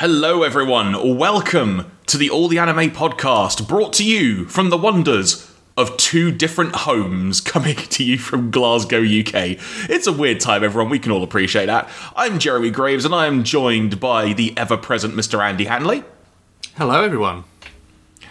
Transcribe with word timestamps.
Hello, 0.00 0.44
everyone. 0.44 1.16
Welcome 1.16 1.90
to 2.06 2.16
the 2.16 2.30
All 2.30 2.46
the 2.46 2.60
Anime 2.60 2.92
podcast, 2.92 3.66
brought 3.66 3.92
to 3.94 4.04
you 4.04 4.44
from 4.44 4.70
the 4.70 4.76
wonders 4.76 5.52
of 5.76 5.96
two 5.96 6.30
different 6.30 6.76
homes 6.76 7.40
coming 7.54 7.74
to 7.74 8.04
you 8.04 8.16
from 8.16 8.52
Glasgow, 8.52 9.00
UK. 9.00 9.58
It's 9.90 10.06
a 10.06 10.12
weird 10.12 10.38
time, 10.38 10.62
everyone. 10.62 10.88
We 10.88 11.00
can 11.00 11.10
all 11.10 11.24
appreciate 11.24 11.66
that. 11.66 11.88
I'm 12.14 12.38
Jeremy 12.38 12.70
Graves, 12.70 13.04
and 13.04 13.12
I 13.12 13.26
am 13.26 13.42
joined 13.42 13.98
by 13.98 14.34
the 14.34 14.56
ever 14.56 14.76
present 14.76 15.14
Mr. 15.14 15.44
Andy 15.44 15.64
Hanley. 15.64 16.04
Hello, 16.76 17.02
everyone. 17.02 17.42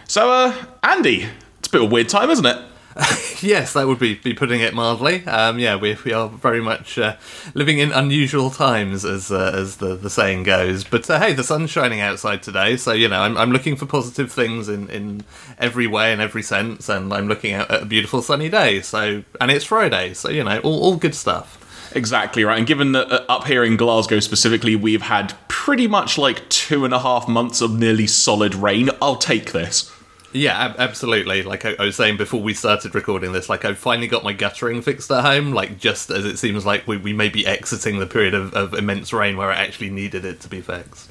So, 0.07 0.31
uh, 0.31 0.55
Andy, 0.83 1.27
it's 1.59 1.67
a 1.67 1.71
bit 1.71 1.81
of 1.81 1.91
a 1.91 1.93
weird 1.93 2.07
time, 2.07 2.29
isn't 2.29 2.45
it? 2.45 2.63
yes, 3.41 3.73
that 3.73 3.85
would 3.85 3.99
be, 3.99 4.15
be 4.15 4.33
putting 4.33 4.61
it 4.61 4.73
mildly. 4.73 5.23
Um, 5.27 5.59
yeah, 5.59 5.75
we, 5.75 5.95
we 6.03 6.13
are 6.13 6.29
very 6.29 6.61
much 6.61 6.97
uh, 6.97 7.15
living 7.53 7.77
in 7.77 7.91
unusual 7.91 8.49
times, 8.49 9.05
as 9.05 9.31
uh, 9.31 9.51
as 9.53 9.77
the, 9.77 9.95
the 9.95 10.09
saying 10.09 10.43
goes. 10.43 10.83
But 10.83 11.07
uh, 11.09 11.19
hey, 11.19 11.33
the 11.33 11.43
sun's 11.43 11.69
shining 11.69 11.99
outside 11.99 12.41
today, 12.41 12.75
so 12.75 12.93
you 12.93 13.07
know 13.07 13.21
I'm, 13.21 13.37
I'm 13.37 13.51
looking 13.51 13.75
for 13.75 13.85
positive 13.85 14.31
things 14.31 14.67
in, 14.67 14.89
in 14.89 15.23
every 15.59 15.85
way 15.85 16.11
and 16.11 16.21
every 16.21 16.41
sense, 16.41 16.89
and 16.89 17.13
I'm 17.13 17.27
looking 17.27 17.53
at 17.53 17.69
a 17.69 17.85
beautiful 17.85 18.23
sunny 18.23 18.49
day. 18.49 18.81
So 18.81 19.23
and 19.39 19.51
it's 19.51 19.65
Friday, 19.65 20.15
so 20.15 20.29
you 20.29 20.43
know 20.43 20.59
all, 20.59 20.81
all 20.81 20.95
good 20.95 21.13
stuff. 21.13 21.63
Exactly 21.95 22.43
right. 22.43 22.57
And 22.57 22.67
given 22.67 22.93
that 22.93 23.11
uh, 23.11 23.25
up 23.29 23.45
here 23.45 23.63
in 23.63 23.77
Glasgow 23.77 24.19
specifically, 24.19 24.75
we've 24.75 25.03
had 25.03 25.35
pretty 25.47 25.87
much 25.87 26.17
like 26.17 26.47
two 26.49 26.83
and 26.83 26.93
a 26.93 26.99
half 26.99 27.27
months 27.27 27.61
of 27.61 27.77
nearly 27.77 28.07
solid 28.07 28.55
rain, 28.55 28.89
I'll 29.01 29.15
take 29.15 29.51
this. 29.51 29.91
Yeah, 30.33 30.57
ab- 30.57 30.75
absolutely. 30.77 31.43
Like 31.43 31.65
I, 31.65 31.75
I, 31.79 31.85
was 31.85 31.95
saying 31.95 32.17
before 32.17 32.41
we 32.41 32.53
started 32.53 32.93
recording 32.93 33.31
this, 33.31 33.49
like 33.49 33.63
I 33.65 33.73
finally 33.73 34.07
got 34.07 34.23
my 34.23 34.33
guttering 34.33 34.81
fixed 34.81 35.09
at 35.09 35.23
home. 35.23 35.53
Like 35.53 35.79
just 35.79 36.09
as 36.09 36.25
it 36.25 36.37
seems 36.37 36.65
like 36.65 36.87
we, 36.87 36.97
we 36.97 37.13
may 37.13 37.29
be 37.29 37.45
exiting 37.47 37.99
the 37.99 38.07
period 38.07 38.33
of, 38.33 38.53
of 38.53 38.73
immense 38.73 39.13
rain 39.13 39.37
where 39.37 39.49
I 39.49 39.55
actually 39.55 39.89
needed 39.89 40.25
it 40.25 40.41
to 40.41 40.49
be 40.49 40.61
fixed. 40.61 41.09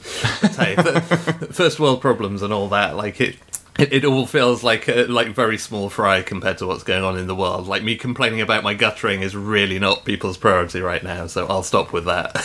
hey, 0.56 0.76
first 1.50 1.80
world 1.80 2.00
problems 2.00 2.42
and 2.42 2.52
all 2.52 2.68
that. 2.68 2.96
Like 2.96 3.20
it, 3.20 3.36
it, 3.78 3.92
it 3.92 4.04
all 4.04 4.26
feels 4.26 4.62
like 4.62 4.86
a, 4.88 5.06
like 5.06 5.28
very 5.28 5.58
small 5.58 5.88
fry 5.88 6.22
compared 6.22 6.58
to 6.58 6.66
what's 6.66 6.82
going 6.82 7.02
on 7.02 7.18
in 7.18 7.26
the 7.26 7.34
world. 7.34 7.66
Like 7.66 7.82
me 7.82 7.96
complaining 7.96 8.42
about 8.42 8.64
my 8.64 8.74
guttering 8.74 9.22
is 9.22 9.34
really 9.34 9.78
not 9.78 10.04
people's 10.04 10.36
priority 10.36 10.80
right 10.80 11.02
now. 11.02 11.26
So 11.26 11.46
I'll 11.46 11.62
stop 11.62 11.92
with 11.92 12.04
that. 12.04 12.36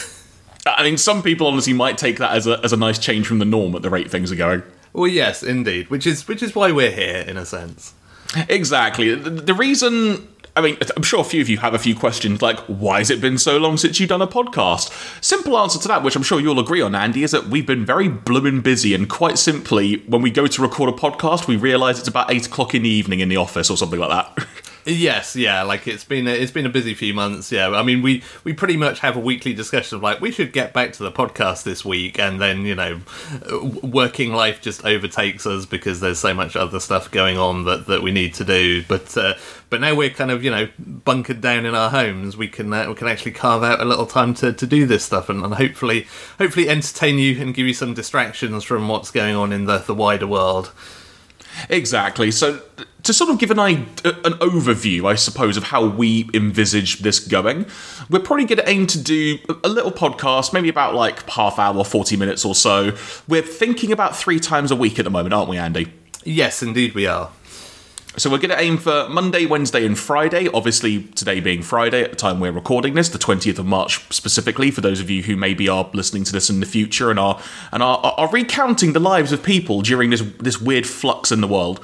I 0.65 0.83
mean, 0.83 0.97
some 0.97 1.21
people 1.21 1.47
honestly 1.47 1.73
might 1.73 1.97
take 1.97 2.19
that 2.19 2.33
as 2.33 2.47
a 2.47 2.59
as 2.63 2.71
a 2.71 2.77
nice 2.77 2.99
change 2.99 3.27
from 3.27 3.39
the 3.39 3.45
norm 3.45 3.75
at 3.75 3.81
the 3.81 3.89
rate 3.89 4.09
things 4.09 4.31
are 4.31 4.35
going. 4.35 4.63
Well, 4.93 5.07
yes, 5.07 5.43
indeed. 5.43 5.89
Which 5.89 6.05
is 6.05 6.27
which 6.27 6.43
is 6.43 6.55
why 6.55 6.71
we're 6.71 6.91
here, 6.91 7.23
in 7.27 7.37
a 7.37 7.45
sense. 7.45 7.93
Exactly. 8.49 9.13
The, 9.13 9.29
the 9.29 9.53
reason 9.53 10.27
I 10.55 10.59
mean, 10.59 10.77
I'm 10.97 11.03
sure 11.03 11.21
a 11.21 11.23
few 11.23 11.41
of 11.41 11.47
you 11.47 11.57
have 11.59 11.73
a 11.73 11.79
few 11.79 11.95
questions 11.95 12.41
like, 12.41 12.59
why 12.61 12.97
has 12.97 13.09
it 13.09 13.21
been 13.21 13.37
so 13.37 13.57
long 13.57 13.77
since 13.77 13.99
you've 13.99 14.09
done 14.09 14.21
a 14.21 14.27
podcast? 14.27 14.91
Simple 15.23 15.57
answer 15.57 15.79
to 15.79 15.87
that, 15.87 16.03
which 16.03 16.15
I'm 16.15 16.23
sure 16.23 16.41
you'll 16.41 16.59
agree 16.59 16.81
on, 16.81 16.93
Andy, 16.93 17.23
is 17.23 17.31
that 17.31 17.47
we've 17.47 17.65
been 17.65 17.85
very 17.85 18.09
blooming 18.09 18.59
busy. 18.59 18.93
And 18.93 19.09
quite 19.09 19.37
simply, 19.37 19.97
when 20.07 20.21
we 20.21 20.29
go 20.29 20.47
to 20.47 20.61
record 20.61 20.89
a 20.89 20.97
podcast, 20.97 21.47
we 21.47 21.55
realise 21.55 21.99
it's 21.99 22.07
about 22.09 22.31
eight 22.31 22.47
o'clock 22.47 22.75
in 22.75 22.83
the 22.83 22.89
evening 22.89 23.21
in 23.21 23.29
the 23.29 23.37
office 23.37 23.69
or 23.69 23.77
something 23.77 23.99
like 23.99 24.09
that. 24.09 24.45
Yes, 24.85 25.35
yeah, 25.35 25.61
like 25.61 25.87
it's 25.87 26.03
been 26.03 26.27
a, 26.27 26.31
it's 26.31 26.51
been 26.51 26.65
a 26.65 26.69
busy 26.69 26.93
few 26.93 27.13
months. 27.13 27.51
Yeah, 27.51 27.69
I 27.69 27.83
mean 27.83 28.01
we 28.01 28.23
we 28.43 28.53
pretty 28.53 28.77
much 28.77 28.99
have 28.99 29.15
a 29.15 29.19
weekly 29.19 29.53
discussion 29.53 29.97
of 29.97 30.01
like 30.03 30.21
we 30.21 30.31
should 30.31 30.53
get 30.53 30.73
back 30.73 30.93
to 30.93 31.03
the 31.03 31.11
podcast 31.11 31.63
this 31.63 31.85
week, 31.85 32.17
and 32.17 32.41
then 32.41 32.65
you 32.65 32.75
know, 32.75 33.01
working 33.83 34.33
life 34.33 34.61
just 34.61 34.83
overtakes 34.83 35.45
us 35.45 35.65
because 35.65 35.99
there's 35.99 36.19
so 36.19 36.33
much 36.33 36.55
other 36.55 36.79
stuff 36.79 37.11
going 37.11 37.37
on 37.37 37.65
that 37.65 37.85
that 37.87 38.01
we 38.01 38.11
need 38.11 38.33
to 38.35 38.43
do. 38.43 38.83
But 38.87 39.15
uh, 39.15 39.35
but 39.69 39.81
now 39.81 39.93
we're 39.93 40.09
kind 40.09 40.31
of 40.31 40.43
you 40.43 40.49
know 40.49 40.67
bunkered 40.79 41.41
down 41.41 41.65
in 41.65 41.75
our 41.75 41.91
homes. 41.91 42.35
We 42.35 42.47
can 42.47 42.73
uh, 42.73 42.87
we 42.89 42.95
can 42.95 43.07
actually 43.07 43.33
carve 43.33 43.63
out 43.63 43.81
a 43.81 43.85
little 43.85 44.07
time 44.07 44.33
to, 44.35 44.51
to 44.51 44.65
do 44.65 44.87
this 44.87 45.05
stuff 45.05 45.29
and, 45.29 45.43
and 45.43 45.53
hopefully 45.53 46.07
hopefully 46.39 46.69
entertain 46.69 47.19
you 47.19 47.39
and 47.39 47.53
give 47.53 47.67
you 47.67 47.73
some 47.73 47.93
distractions 47.93 48.63
from 48.63 48.87
what's 48.87 49.11
going 49.11 49.35
on 49.35 49.53
in 49.53 49.65
the 49.65 49.77
the 49.77 49.95
wider 49.95 50.27
world. 50.27 50.71
Exactly. 51.69 52.31
So 52.31 52.61
to 53.03 53.13
sort 53.13 53.29
of 53.29 53.39
give 53.39 53.51
an 53.51 53.59
uh, 53.59 53.73
an 54.23 54.33
overview, 54.33 55.09
I 55.09 55.15
suppose, 55.15 55.57
of 55.57 55.63
how 55.63 55.87
we 55.87 56.29
envisage 56.33 56.99
this 56.99 57.19
going, 57.19 57.65
we're 58.09 58.19
probably 58.19 58.45
going 58.45 58.59
to 58.59 58.69
aim 58.69 58.87
to 58.87 59.01
do 59.01 59.37
a 59.63 59.69
little 59.69 59.91
podcast, 59.91 60.53
maybe 60.53 60.69
about 60.69 60.95
like 60.95 61.27
half 61.29 61.57
hour, 61.59 61.83
forty 61.83 62.17
minutes 62.17 62.45
or 62.45 62.55
so. 62.55 62.95
We're 63.27 63.41
thinking 63.41 63.91
about 63.91 64.15
three 64.15 64.39
times 64.39 64.71
a 64.71 64.75
week 64.75 64.99
at 64.99 65.05
the 65.05 65.11
moment, 65.11 65.33
aren't 65.33 65.49
we, 65.49 65.57
Andy? 65.57 65.91
Yes, 66.23 66.61
indeed, 66.61 66.93
we 66.93 67.07
are. 67.07 67.31
So 68.17 68.29
we're 68.29 68.39
going 68.39 68.49
to 68.49 68.59
aim 68.59 68.77
for 68.77 69.07
Monday, 69.07 69.45
Wednesday, 69.45 69.85
and 69.85 69.97
Friday. 69.97 70.49
Obviously, 70.49 71.03
today 71.03 71.39
being 71.39 71.61
Friday 71.61 72.03
at 72.03 72.09
the 72.09 72.17
time 72.17 72.41
we're 72.41 72.51
recording 72.51 72.93
this, 72.93 73.07
the 73.07 73.17
20th 73.17 73.57
of 73.57 73.65
March 73.65 74.05
specifically, 74.13 74.69
for 74.69 74.81
those 74.81 74.99
of 74.99 75.09
you 75.09 75.23
who 75.23 75.37
maybe 75.37 75.69
are 75.69 75.89
listening 75.93 76.25
to 76.25 76.33
this 76.33 76.49
in 76.49 76.59
the 76.59 76.65
future 76.65 77.09
and 77.09 77.17
are 77.17 77.41
and 77.71 77.81
are, 77.81 77.99
are 77.99 78.29
recounting 78.29 78.91
the 78.91 78.99
lives 78.99 79.31
of 79.31 79.41
people 79.41 79.81
during 79.81 80.09
this 80.09 80.21
this 80.39 80.59
weird 80.59 80.85
flux 80.85 81.31
in 81.31 81.39
the 81.39 81.47
world. 81.47 81.79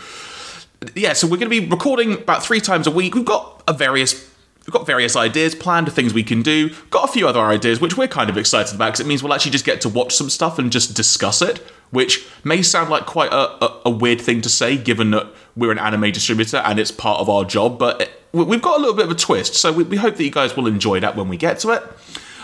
Yeah, 0.96 1.14
so 1.14 1.28
we're 1.28 1.38
going 1.38 1.52
to 1.52 1.62
be 1.62 1.68
recording 1.68 2.14
about 2.14 2.44
three 2.44 2.60
times 2.60 2.88
a 2.88 2.92
week. 2.92 3.16
We've 3.16 3.26
got 3.26 3.64
a 3.68 3.74
various 3.74 4.28
We've 4.68 4.74
got 4.74 4.86
various 4.86 5.16
ideas 5.16 5.56
planned, 5.56 5.90
things 5.94 6.14
we 6.14 6.24
can 6.24 6.42
do. 6.42 6.72
Got 6.90 7.08
a 7.08 7.12
few 7.14 7.26
other 7.26 7.40
ideas, 7.40 7.80
which 7.80 7.96
we're 7.96 8.10
kind 8.10 8.30
of 8.30 8.38
excited 8.38 8.76
about 8.76 8.88
because 8.88 9.00
it 9.00 9.08
means 9.08 9.24
we'll 9.24 9.34
actually 9.34 9.52
just 9.52 9.64
get 9.64 9.80
to 9.82 9.90
watch 9.90 10.14
some 10.14 10.30
stuff 10.30 10.60
and 10.60 10.74
just 10.74 10.94
discuss 10.94 11.42
it, 11.42 11.60
which 11.92 12.28
may 12.44 12.62
sound 12.62 12.90
like 12.90 13.06
quite 13.06 13.32
a, 13.32 13.64
a, 13.64 13.82
a 13.86 13.90
weird 13.90 14.20
thing 14.20 14.42
to 14.42 14.50
say 14.50 14.76
given 14.76 15.12
that 15.12 15.28
we're 15.56 15.72
an 15.72 15.80
anime 15.80 16.12
distributor 16.12 16.58
and 16.58 16.80
it's 16.80 16.92
part 16.92 17.22
of 17.22 17.30
our 17.30 17.46
job, 17.46 17.80
but 17.80 18.02
it, 18.02 18.22
we've 18.34 18.62
got 18.62 18.78
a 18.78 18.82
little 18.82 18.94
bit 18.94 19.06
of 19.06 19.12
a 19.12 19.16
twist. 19.16 19.56
So 19.56 19.72
we, 19.72 19.86
we 19.86 19.96
hope 19.96 20.18
that 20.18 20.24
you 20.26 20.32
guys 20.32 20.58
will 20.58 20.68
enjoy 20.68 21.00
that 21.00 21.16
when 21.16 21.30
we 21.30 21.38
get 21.38 21.60
to 21.60 21.70
it. 21.70 21.84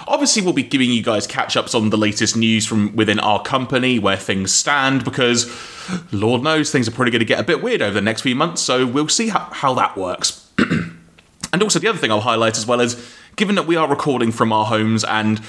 Obviously, 0.07 0.41
we'll 0.41 0.53
be 0.53 0.63
giving 0.63 0.89
you 0.89 1.01
guys 1.01 1.27
catch 1.27 1.55
ups 1.55 1.73
on 1.73 1.89
the 1.89 1.97
latest 1.97 2.35
news 2.35 2.65
from 2.65 2.95
within 2.95 3.19
our 3.19 3.41
company, 3.41 3.99
where 3.99 4.17
things 4.17 4.53
stand, 4.53 5.03
because 5.03 5.51
Lord 6.11 6.43
knows 6.43 6.71
things 6.71 6.87
are 6.87 6.91
probably 6.91 7.11
going 7.11 7.19
to 7.19 7.25
get 7.25 7.39
a 7.39 7.43
bit 7.43 7.61
weird 7.61 7.81
over 7.81 7.93
the 7.93 8.01
next 8.01 8.21
few 8.21 8.35
months, 8.35 8.61
so 8.61 8.85
we'll 8.85 9.07
see 9.07 9.29
how, 9.29 9.47
how 9.51 9.73
that 9.75 9.97
works. 9.97 10.49
And 11.53 11.61
also, 11.61 11.77
the 11.77 11.87
other 11.87 11.99
thing 11.99 12.09
I'll 12.09 12.21
highlight 12.21 12.57
as 12.57 12.65
well 12.65 12.81
is 12.81 13.15
given 13.35 13.53
that 13.55 13.67
we 13.67 13.75
are 13.75 13.87
recording 13.87 14.31
from 14.31 14.51
our 14.51 14.65
homes 14.65 15.03
and 15.03 15.39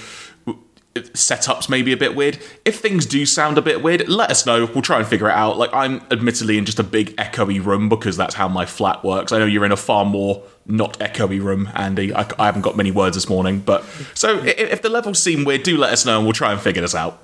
setups 0.94 1.68
may 1.68 1.82
be 1.82 1.92
a 1.92 1.96
bit 1.96 2.14
weird. 2.14 2.38
If 2.64 2.78
things 2.78 3.04
do 3.06 3.26
sound 3.26 3.58
a 3.58 3.62
bit 3.62 3.82
weird, 3.82 4.08
let 4.08 4.30
us 4.30 4.46
know. 4.46 4.66
We'll 4.66 4.82
try 4.82 4.98
and 4.98 5.06
figure 5.06 5.28
it 5.28 5.34
out. 5.34 5.58
Like 5.58 5.70
I'm 5.72 6.02
admittedly 6.10 6.56
in 6.56 6.64
just 6.64 6.78
a 6.78 6.84
big 6.84 7.16
echoey 7.16 7.64
room 7.64 7.88
because 7.88 8.16
that's 8.16 8.34
how 8.34 8.48
my 8.48 8.64
flat 8.64 9.02
works. 9.02 9.32
I 9.32 9.38
know 9.38 9.46
you're 9.46 9.64
in 9.64 9.72
a 9.72 9.76
far 9.76 10.04
more 10.04 10.42
not 10.66 10.98
echoey 11.00 11.42
room, 11.42 11.68
Andy. 11.74 12.14
I, 12.14 12.26
I 12.38 12.46
haven't 12.46 12.62
got 12.62 12.76
many 12.76 12.90
words 12.90 13.16
this 13.16 13.28
morning, 13.28 13.60
but 13.60 13.84
so 14.14 14.38
if, 14.44 14.58
if 14.58 14.82
the 14.82 14.88
levels 14.88 15.18
seem 15.18 15.44
weird, 15.44 15.64
do 15.64 15.76
let 15.76 15.92
us 15.92 16.06
know 16.06 16.18
and 16.18 16.26
we'll 16.26 16.32
try 16.32 16.52
and 16.52 16.60
figure 16.60 16.82
this 16.82 16.94
out. 16.94 17.23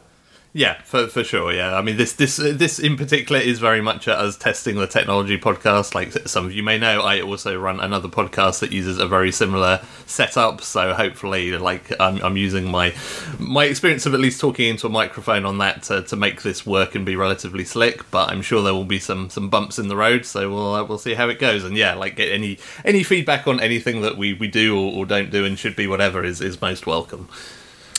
Yeah, 0.53 0.83
for, 0.83 1.06
for 1.06 1.22
sure. 1.22 1.53
Yeah, 1.53 1.77
I 1.77 1.83
mean 1.83 1.97
this 1.97 2.12
this 2.15 2.37
this 2.38 2.81
in 2.81 2.97
particular 2.97 3.41
is 3.41 3.61
very 3.61 3.81
much 3.81 4.09
us 4.09 4.37
testing 4.37 4.75
the 4.75 4.88
technology 4.88 5.38
podcast. 5.38 5.94
Like 5.94 6.12
some 6.27 6.44
of 6.47 6.53
you 6.53 6.65
may 6.65 6.77
know, 6.77 7.03
I 7.03 7.21
also 7.21 7.56
run 7.56 7.78
another 7.78 8.09
podcast 8.09 8.59
that 8.59 8.72
uses 8.72 8.99
a 8.99 9.06
very 9.06 9.31
similar 9.31 9.81
setup. 10.06 10.61
So 10.61 10.93
hopefully, 10.93 11.56
like 11.56 11.93
I'm, 12.00 12.21
I'm 12.25 12.37
using 12.37 12.69
my 12.69 12.93
my 13.38 13.66
experience 13.66 14.06
of 14.06 14.15
at 14.15 14.19
least 14.19 14.41
talking 14.41 14.69
into 14.71 14.88
a 14.88 14.91
microphone 14.91 15.44
on 15.44 15.59
that 15.59 15.84
to, 15.84 16.03
to 16.03 16.16
make 16.16 16.43
this 16.43 16.67
work 16.67 16.97
and 16.97 17.06
be 17.06 17.15
relatively 17.15 17.65
slick. 17.65 18.11
But 18.11 18.31
I'm 18.31 18.43
sure 18.43 18.61
there 18.61 18.75
will 18.75 18.84
be 18.84 18.99
some 18.99 19.31
some 19.31 19.50
bumps 19.50 19.78
in 19.78 19.87
the 19.87 19.97
road. 19.97 20.27
So 20.27 20.50
we'll 20.50 20.75
uh, 20.75 20.82
we'll 20.82 20.99
see 20.99 21.15
how 21.15 21.28
it 21.28 21.38
goes. 21.38 21.62
And 21.62 21.77
yeah, 21.77 21.94
like 21.94 22.19
any 22.19 22.59
any 22.84 23.05
feedback 23.05 23.47
on 23.47 23.61
anything 23.61 24.00
that 24.00 24.17
we 24.17 24.32
we 24.32 24.49
do 24.49 24.77
or, 24.77 24.93
or 24.97 25.06
don't 25.06 25.31
do 25.31 25.44
and 25.44 25.56
should 25.56 25.77
be 25.77 25.87
whatever 25.87 26.25
is 26.25 26.41
is 26.41 26.61
most 26.61 26.88
welcome. 26.88 27.28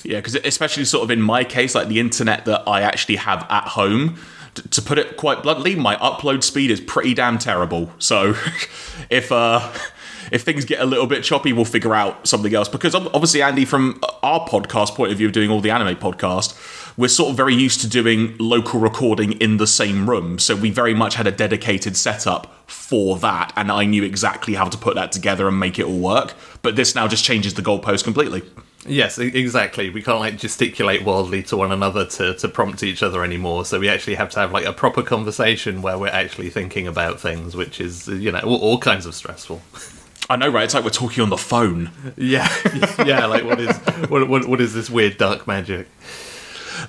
Yeah, 0.04 0.18
because 0.18 0.36
especially 0.36 0.86
sort 0.86 1.04
of 1.04 1.12
in 1.12 1.22
my 1.22 1.44
case, 1.44 1.76
like 1.76 1.88
the 1.88 2.00
internet 2.00 2.46
that 2.46 2.68
I 2.68 2.82
actually 2.82 3.18
have 3.18 3.46
at 3.50 3.70
home, 3.70 4.18
t- 4.56 4.64
to 4.64 4.82
put 4.82 4.98
it 4.98 5.18
quite 5.18 5.44
bluntly, 5.44 5.76
my 5.76 5.96
upload 5.98 6.44
speed 6.44 6.72
is 6.72 6.82
pretty 6.82 7.14
damn 7.14 7.38
terrible. 7.38 7.92
So 8.00 8.36
if 9.10 9.32
uh, 9.32 9.72
if 10.32 10.44
things 10.44 10.66
get 10.66 10.80
a 10.80 10.86
little 10.86 11.08
bit 11.08 11.24
choppy, 11.24 11.54
we'll 11.54 11.66
figure 11.66 11.94
out 11.94 12.28
something 12.28 12.54
else. 12.54 12.70
Because 12.70 12.96
obviously, 12.96 13.42
Andy, 13.42 13.66
from 13.66 14.02
our 14.24 14.48
podcast 14.48 14.96
point 14.96 15.12
of 15.12 15.18
view 15.18 15.28
of 15.28 15.34
doing 15.34 15.50
all 15.50 15.62
the 15.62 15.72
anime 15.72 15.96
podcast, 15.98 16.56
we're 16.98 17.08
sort 17.08 17.32
of 17.32 17.38
very 17.38 17.56
used 17.56 17.82
to 17.82 17.90
doing 17.90 18.36
local 18.38 18.80
recording 18.80 19.34
in 19.34 19.58
the 19.58 19.68
same 19.68 20.10
room. 20.10 20.40
So 20.40 20.56
we 20.56 20.72
very 20.72 20.94
much 20.94 21.16
had 21.16 21.28
a 21.28 21.32
dedicated 21.32 21.96
setup 21.96 22.54
for 22.70 23.18
that, 23.20 23.54
and 23.56 23.72
I 23.72 23.86
knew 23.86 24.04
exactly 24.04 24.54
how 24.56 24.70
to 24.70 24.78
put 24.78 24.96
that 24.96 25.12
together 25.12 25.48
and 25.48 25.60
make 25.60 25.80
it 25.80 25.86
all 25.86 26.00
work. 26.00 26.34
But 26.62 26.76
this 26.76 26.96
now 26.96 27.08
just 27.08 27.24
changes 27.24 27.54
the 27.54 27.62
goalpost 27.62 28.04
completely. 28.04 28.44
Yes, 28.86 29.20
exactly. 29.20 29.92
We 29.92 30.02
can't 30.02 30.20
like 30.20 30.38
gesticulate 30.38 31.04
wildly 31.04 31.44
to 31.44 31.58
one 31.58 31.72
another 31.72 32.06
to, 32.06 32.34
to 32.34 32.48
prompt 32.48 32.82
each 32.82 33.04
other 33.04 33.24
anymore. 33.24 33.64
So 33.64 33.80
we 33.80 33.88
actually 33.88 34.16
have 34.16 34.30
to 34.32 34.40
have 34.40 34.52
like 34.52 34.66
a 34.66 34.74
proper 34.74 35.04
conversation 35.04 35.84
where 35.84 36.00
we're 36.00 36.08
actually 36.08 36.50
thinking 36.50 36.88
about 36.88 37.20
things, 37.20 37.56
which 37.56 37.80
is 37.80 38.08
you 38.08 38.32
know 38.32 38.40
all, 38.40 38.60
all 38.60 38.78
kinds 38.80 39.06
of 39.06 39.14
stressful. 39.14 39.62
I 40.30 40.36
know, 40.36 40.50
right? 40.50 40.64
It's 40.64 40.74
like 40.74 40.84
we're 40.84 40.90
talking 40.90 41.22
on 41.22 41.30
the 41.30 41.38
phone. 41.38 41.92
Yeah, 42.18 42.50
yeah. 43.06 43.26
Like 43.28 43.44
what 43.44 43.60
is 43.60 43.78
what, 44.10 44.28
what 44.28 44.48
what 44.48 44.60
is 44.62 44.74
this 44.74 44.90
weird 44.90 45.18
dark 45.18 45.46
magic? 45.46 45.88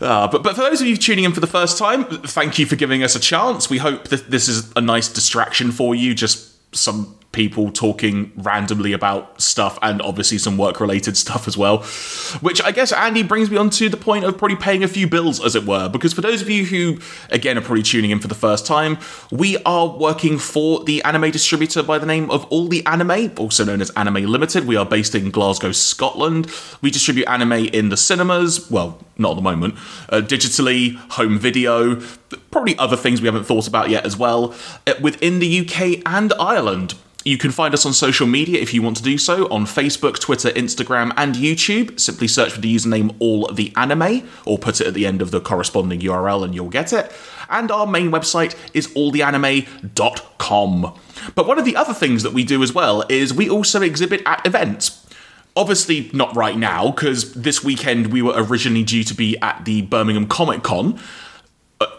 Uh, 0.00 0.28
but 0.28 0.42
but 0.42 0.54
for 0.54 0.62
those 0.62 0.80
of 0.80 0.86
you 0.86 0.96
tuning 0.96 1.24
in 1.24 1.32
for 1.32 1.40
the 1.40 1.46
first 1.46 1.76
time, 1.76 2.04
thank 2.04 2.58
you 2.58 2.64
for 2.64 2.76
giving 2.76 3.02
us 3.02 3.14
a 3.14 3.20
chance. 3.20 3.68
We 3.68 3.78
hope 3.78 4.08
that 4.08 4.30
this 4.30 4.48
is 4.48 4.72
a 4.76 4.80
nice 4.80 5.08
distraction 5.08 5.72
for 5.72 5.94
you. 5.94 6.14
Just 6.14 6.74
some 6.74 7.18
people 7.32 7.72
talking 7.72 8.30
randomly 8.36 8.92
about 8.92 9.40
stuff 9.40 9.78
and 9.82 10.00
obviously 10.02 10.38
some 10.38 10.58
work 10.58 10.80
related 10.80 11.16
stuff 11.24 11.48
as 11.48 11.56
well. 11.56 11.78
Which 12.40 12.62
I 12.62 12.70
guess, 12.70 12.92
Andy, 12.92 13.22
brings 13.22 13.50
me 13.50 13.56
on 13.56 13.70
to 13.70 13.88
the 13.88 13.96
point 13.96 14.24
of 14.24 14.38
probably 14.38 14.56
paying 14.56 14.84
a 14.84 14.88
few 14.88 15.06
bills, 15.06 15.44
as 15.44 15.56
it 15.56 15.64
were. 15.64 15.88
Because 15.88 16.12
for 16.12 16.20
those 16.20 16.42
of 16.42 16.50
you 16.50 16.64
who, 16.64 16.98
again, 17.30 17.58
are 17.58 17.62
probably 17.62 17.82
tuning 17.82 18.10
in 18.10 18.18
for 18.18 18.28
the 18.28 18.34
first 18.34 18.66
time, 18.66 18.98
we 19.30 19.56
are 19.64 19.88
working 19.88 20.38
for 20.38 20.84
the 20.84 21.02
anime 21.02 21.30
distributor 21.30 21.82
by 21.82 21.98
the 21.98 22.06
name 22.06 22.30
of 22.30 22.44
All 22.46 22.68
the 22.68 22.84
Anime, 22.86 23.32
also 23.38 23.64
known 23.64 23.80
as 23.80 23.90
Anime 23.90 24.24
Limited. 24.24 24.66
We 24.66 24.76
are 24.76 24.86
based 24.86 25.14
in 25.14 25.30
Glasgow, 25.30 25.72
Scotland. 25.72 26.50
We 26.82 26.90
distribute 26.90 27.28
anime 27.28 27.52
in 27.52 27.88
the 27.88 27.96
cinemas, 27.96 28.70
well, 28.70 28.98
not 29.18 29.30
at 29.30 29.36
the 29.36 29.42
moment, 29.42 29.74
uh, 30.08 30.20
digitally, 30.20 30.96
home 31.12 31.38
video, 31.38 31.96
probably 32.50 32.76
other 32.78 32.96
things 32.96 33.20
we 33.20 33.26
haven't 33.26 33.44
thought 33.44 33.66
about 33.66 33.90
yet 33.90 34.04
as 34.04 34.16
well, 34.16 34.54
uh, 34.86 34.94
within 35.00 35.38
the 35.38 35.60
UK 35.60 36.02
and 36.06 36.32
Ireland. 36.34 36.94
You 37.24 37.38
can 37.38 37.52
find 37.52 37.72
us 37.72 37.86
on 37.86 37.92
social 37.92 38.26
media 38.26 38.60
if 38.60 38.74
you 38.74 38.82
want 38.82 38.96
to 38.96 39.02
do 39.02 39.16
so 39.16 39.46
on 39.48 39.64
Facebook, 39.64 40.18
Twitter, 40.18 40.50
Instagram, 40.50 41.12
and 41.16 41.36
YouTube. 41.36 42.00
Simply 42.00 42.26
search 42.26 42.52
for 42.52 42.60
the 42.60 42.74
username 42.74 43.14
All 43.20 43.46
the 43.46 43.72
Anime, 43.76 44.28
or 44.44 44.58
put 44.58 44.80
it 44.80 44.88
at 44.88 44.94
the 44.94 45.06
end 45.06 45.22
of 45.22 45.30
the 45.30 45.40
corresponding 45.40 46.00
URL 46.00 46.44
and 46.44 46.54
you'll 46.54 46.68
get 46.68 46.92
it. 46.92 47.12
And 47.48 47.70
our 47.70 47.86
main 47.86 48.10
website 48.10 48.56
is 48.74 48.88
alltheanime.com. 48.88 50.94
But 51.34 51.46
one 51.46 51.58
of 51.58 51.64
the 51.64 51.76
other 51.76 51.94
things 51.94 52.22
that 52.24 52.32
we 52.32 52.44
do 52.44 52.62
as 52.62 52.74
well 52.74 53.04
is 53.08 53.32
we 53.32 53.48
also 53.48 53.82
exhibit 53.82 54.22
at 54.26 54.44
events. 54.44 55.06
Obviously, 55.54 56.10
not 56.12 56.34
right 56.34 56.56
now, 56.56 56.90
because 56.90 57.34
this 57.34 57.62
weekend 57.62 58.08
we 58.08 58.22
were 58.22 58.32
originally 58.34 58.82
due 58.82 59.04
to 59.04 59.14
be 59.14 59.38
at 59.38 59.64
the 59.64 59.82
Birmingham 59.82 60.26
Comic 60.26 60.62
Con, 60.62 60.98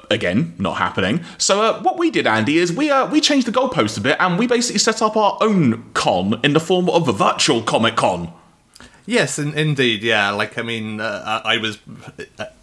again 0.10 0.56
not 0.58 0.78
happening. 0.78 1.24
So 1.38 1.62
uh, 1.62 1.82
what 1.82 1.98
we 1.98 2.12
did, 2.12 2.28
Andy, 2.28 2.58
is 2.58 2.72
we 2.72 2.90
uh, 2.90 3.08
we 3.08 3.22
changed 3.22 3.48
the 3.48 3.52
goalpost 3.52 3.98
a 3.98 4.02
bit 4.02 4.18
and 4.20 4.38
we 4.38 4.48
basically 4.48 4.80
set 4.80 5.02
up 5.02 5.16
our 5.16 5.38
own 5.42 5.92
con 5.94 6.40
in 6.44 6.54
the 6.54 6.60
form 6.60 6.90
of 6.90 7.08
a 7.08 7.14
virtual 7.14 7.62
Comic 7.62 7.96
Con. 7.96 8.32
Yes, 9.06 9.38
in, 9.38 9.54
indeed, 9.54 10.02
yeah. 10.02 10.32
Like, 10.32 10.58
I 10.58 10.62
mean, 10.62 11.02
uh, 11.02 11.42
I 11.44 11.58
was. 11.58 11.78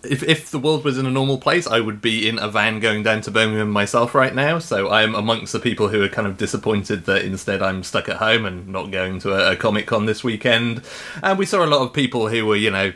If, 0.03 0.23
if 0.23 0.51
the 0.51 0.59
world 0.59 0.85
was 0.85 0.97
in 0.97 1.05
a 1.05 1.11
normal 1.11 1.37
place, 1.37 1.67
I 1.67 1.81
would 1.81 2.01
be 2.01 2.27
in 2.27 2.39
a 2.39 2.49
van 2.49 2.81
going 2.81 3.03
down 3.03 3.21
to 3.23 3.31
Birmingham 3.31 3.71
myself 3.71 4.15
right 4.15 4.35
now. 4.35 4.59
So 4.59 4.91
I'm 4.91 5.15
amongst 5.15 5.53
the 5.53 5.61
people 5.61 5.89
who 5.89 6.03
are 6.03 6.09
kind 6.09 6.27
of 6.27 6.39
disappointed 6.39 7.05
that 7.05 7.27
instead 7.27 7.61
I'm 7.61 7.83
stuck 7.83 8.09
at 8.09 8.17
home 8.17 8.47
and 8.47 8.69
not 8.69 8.91
going 8.91 9.19
to 9.21 9.35
a, 9.35 9.53
a 9.53 9.57
Comic 9.57 9.87
Con 9.87 10.07
this 10.07 10.25
weekend. 10.25 10.83
And 11.23 11.39
we 11.39 11.45
saw 11.45 11.63
a 11.63 11.67
lot 11.67 11.83
of 11.83 11.93
people 11.93 12.29
who 12.29 12.47
were, 12.47 12.57
you 12.57 12.71
know, 12.71 12.95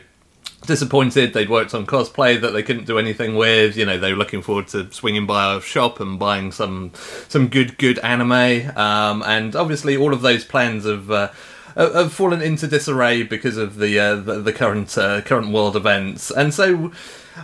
disappointed 0.65 1.33
they'd 1.33 1.49
worked 1.49 1.73
on 1.73 1.85
cosplay 1.85 2.39
that 2.39 2.51
they 2.51 2.63
couldn't 2.63 2.85
do 2.85 2.97
anything 2.97 3.35
with 3.35 3.77
you 3.77 3.85
know 3.85 3.97
they 3.97 4.11
were 4.11 4.17
looking 4.17 4.41
forward 4.41 4.67
to 4.67 4.91
swinging 4.91 5.25
by 5.25 5.43
our 5.43 5.61
shop 5.61 5.99
and 5.99 6.17
buying 6.19 6.51
some 6.51 6.91
some 7.27 7.47
good 7.47 7.77
good 7.77 7.99
anime. 7.99 8.77
Um, 8.77 9.23
and 9.25 9.55
obviously 9.55 9.97
all 9.97 10.13
of 10.13 10.21
those 10.21 10.43
plans 10.43 10.85
have 10.85 11.11
uh, 11.11 11.29
have 11.75 12.13
fallen 12.13 12.41
into 12.41 12.67
disarray 12.67 13.23
because 13.23 13.57
of 13.57 13.77
the 13.77 13.99
uh, 13.99 14.15
the, 14.15 14.39
the, 14.39 14.53
current 14.53 14.97
uh, 14.97 15.21
current 15.21 15.51
world 15.51 15.75
events. 15.75 16.31
And 16.31 16.53
so 16.53 16.91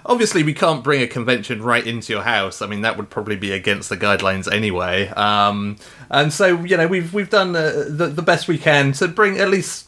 obviously 0.06 0.44
we 0.44 0.54
can't 0.54 0.84
bring 0.84 1.02
a 1.02 1.08
convention 1.08 1.62
right 1.62 1.86
into 1.86 2.14
your 2.14 2.24
house. 2.24 2.62
I 2.62 2.68
mean 2.68 2.82
that 2.82 2.98
would 2.98 3.10
probably 3.10 3.36
be 3.36 3.52
against 3.52 3.90
the 3.90 3.98
guidelines 3.98 4.52
anyway. 4.52 5.10
Um, 5.10 5.78
and 6.10 6.32
so 6.32 6.64
you 6.64 6.78
know 6.78 6.88
we've 6.88 7.14
we've 7.14 7.30
done 7.30 7.56
uh, 7.56 7.86
the, 7.88 8.08
the 8.08 8.22
best 8.22 8.48
we 8.48 8.58
can 8.58 8.94
to 8.94 9.08
bring 9.08 9.38
at 9.38 9.50
least 9.50 9.88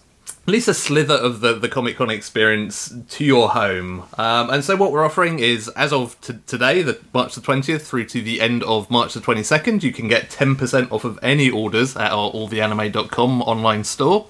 least 0.52 0.68
a 0.68 0.74
slither 0.74 1.14
of 1.14 1.40
the, 1.40 1.54
the 1.54 1.70
Comic 1.70 1.98
Con 1.98 2.10
experience 2.10 2.94
to 3.10 3.24
your 3.24 3.50
home. 3.50 4.04
Um, 4.18 4.50
and 4.50 4.64
so, 4.64 4.76
what 4.76 4.92
we're 4.92 5.06
offering 5.06 5.40
is, 5.40 5.70
as 5.70 5.94
of 5.94 6.20
t- 6.22 6.40
today, 6.46 6.82
the 6.82 7.00
March 7.14 7.36
the 7.36 7.42
20th, 7.42 7.82
through 7.82 8.06
to 8.06 8.22
the 8.22 8.42
end 8.42 8.64
of 8.64 8.90
March 8.92 9.14
the 9.14 9.22
22nd, 9.22 9.84
you 9.84 9.94
can 9.94 10.08
get 10.08 10.30
10% 10.30 10.92
off 10.92 11.06
of 11.06 11.18
any 11.22 11.50
orders 11.50 11.96
at 11.96 12.12
our 12.12 12.32
alltheanime.com 12.32 13.42
online 13.44 13.84
store. 13.84 14.28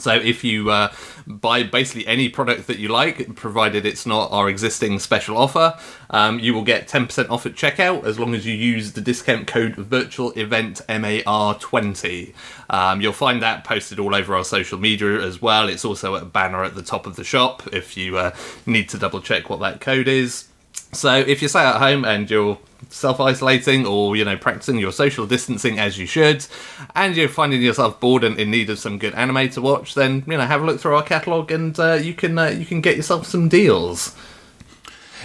So 0.00 0.14
if 0.14 0.42
you 0.44 0.70
uh, 0.70 0.92
buy 1.26 1.62
basically 1.62 2.06
any 2.06 2.28
product 2.28 2.66
that 2.66 2.78
you 2.78 2.88
like, 2.88 3.34
provided 3.36 3.86
it's 3.86 4.06
not 4.06 4.30
our 4.32 4.48
existing 4.48 4.98
special 4.98 5.36
offer, 5.36 5.78
um, 6.10 6.38
you 6.38 6.54
will 6.54 6.64
get 6.64 6.88
10% 6.88 7.30
off 7.30 7.46
at 7.46 7.52
checkout 7.52 8.04
as 8.04 8.18
long 8.18 8.34
as 8.34 8.46
you 8.46 8.54
use 8.54 8.92
the 8.92 9.00
discount 9.00 9.46
code 9.46 9.76
virtual 9.76 10.32
event 10.32 10.80
MAR20. 10.88 12.34
Um, 12.68 13.00
you'll 13.00 13.12
find 13.12 13.42
that 13.42 13.64
posted 13.64 13.98
all 13.98 14.14
over 14.14 14.34
our 14.34 14.44
social 14.44 14.78
media 14.78 15.20
as 15.20 15.40
well. 15.40 15.68
It's 15.68 15.84
also 15.84 16.14
a 16.14 16.24
banner 16.24 16.64
at 16.64 16.74
the 16.74 16.82
top 16.82 17.06
of 17.06 17.16
the 17.16 17.24
shop 17.24 17.66
if 17.72 17.96
you 17.96 18.16
uh, 18.16 18.34
need 18.66 18.88
to 18.90 18.98
double 18.98 19.20
check 19.20 19.50
what 19.50 19.60
that 19.60 19.80
code 19.80 20.08
is. 20.08 20.49
So 20.92 21.14
if 21.14 21.42
you 21.42 21.48
stay 21.48 21.60
at 21.60 21.76
home 21.76 22.04
and 22.04 22.30
you're 22.30 22.58
self 22.88 23.20
isolating 23.20 23.86
or 23.86 24.16
you 24.16 24.24
know 24.24 24.36
practicing 24.36 24.78
your 24.78 24.92
social 24.92 25.26
distancing 25.26 25.78
as 25.78 25.98
you 25.98 26.06
should, 26.06 26.46
and 26.94 27.16
you're 27.16 27.28
finding 27.28 27.62
yourself 27.62 28.00
bored 28.00 28.24
and 28.24 28.38
in 28.38 28.50
need 28.50 28.70
of 28.70 28.78
some 28.78 28.98
good 28.98 29.14
anime 29.14 29.50
to 29.50 29.60
watch, 29.60 29.94
then 29.94 30.24
you 30.26 30.36
know 30.36 30.46
have 30.46 30.62
a 30.62 30.66
look 30.66 30.80
through 30.80 30.96
our 30.96 31.02
catalog 31.02 31.50
and 31.50 31.78
uh, 31.78 31.94
you 31.94 32.14
can 32.14 32.38
uh, 32.38 32.46
you 32.46 32.64
can 32.64 32.80
get 32.80 32.96
yourself 32.96 33.26
some 33.26 33.48
deals. 33.48 34.16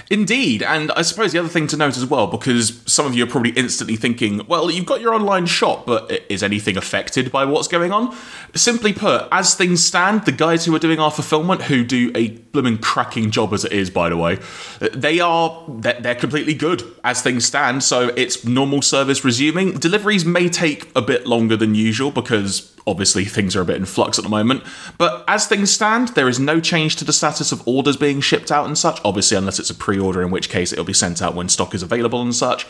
Indeed, 0.10 0.64
and 0.64 0.92
I 0.92 1.02
suppose 1.02 1.32
the 1.32 1.40
other 1.40 1.50
thing 1.50 1.68
to 1.68 1.78
note 1.78 1.98
as 1.98 2.06
well, 2.06 2.28
because 2.28 2.82
some 2.86 3.06
of 3.06 3.16
you 3.16 3.24
are 3.24 3.28
probably 3.28 3.52
instantly 3.52 3.96
thinking, 3.96 4.46
well, 4.48 4.70
you've 4.70 4.86
got 4.86 5.02
your 5.02 5.14
online 5.14 5.46
shop, 5.46 5.86
but 5.86 6.12
is 6.30 6.44
anything 6.44 6.78
affected 6.78 7.32
by 7.32 7.46
what's 7.46 7.68
going 7.68 7.92
on? 7.92 8.16
Simply 8.56 8.94
put, 8.94 9.28
as 9.32 9.56
things 9.56 9.84
stand, 9.84 10.26
the 10.26 10.32
guys 10.32 10.66
who 10.66 10.76
are 10.76 10.80
doing 10.80 11.00
our 11.00 11.12
fulfillment, 11.12 11.64
who 11.64 11.84
do 11.84 12.12
a 12.16 12.30
blooming 12.30 12.78
cracking 12.78 13.32
job 13.32 13.54
as 13.54 13.66
it 13.66 13.72
is, 13.72 13.90
by 13.90 14.10
the 14.10 14.18
way, 14.18 14.40
they 14.80 15.20
are 15.20 15.64
they're 15.68 16.16
completely 16.16 16.54
good 16.54 16.84
as 17.04 17.22
things 17.22 17.46
stand. 17.46 17.84
So 17.84 18.10
it's 18.16 18.46
normal 18.46 18.82
service 18.82 19.24
resuming. 19.24 19.74
Deliveries 19.74 20.26
may 20.26 20.50
take 20.50 20.90
a 20.96 21.02
bit 21.02 21.28
longer 21.28 21.58
than 21.58 21.76
usual 21.76 22.12
because 22.12 22.75
obviously 22.88 23.26
things 23.26 23.56
are 23.56 23.62
a 23.62 23.66
bit 23.66 23.78
in 23.78 23.86
flux 23.86 24.18
at 24.18 24.24
the 24.24 24.30
moment. 24.30 24.64
But 24.98 25.24
as 25.28 25.48
things 25.48 25.72
stand, 25.72 26.10
there 26.10 26.30
is 26.30 26.40
no 26.40 26.60
change 26.60 26.96
to 26.98 27.06
the 27.06 27.14
status 27.14 27.52
of 27.52 27.68
orders 27.68 27.98
being 27.98 28.22
shipped 28.22 28.52
out 28.52 28.66
and 28.66 28.78
such, 28.78 29.00
obviously, 29.04 29.38
unless 29.38 29.60
it's 29.60 29.70
a 29.70 29.76
pre 29.76 30.00
order, 30.00 30.22
in 30.22 30.32
which 30.32 30.50
case 30.50 30.72
it'll 30.72 30.86
be 30.86 30.94
sent 30.94 31.22
out 31.22 31.36
when 31.36 31.50
stock 31.50 31.74
is 31.74 31.84
available 31.84 32.22
and 32.22 32.36
such. 32.36 32.66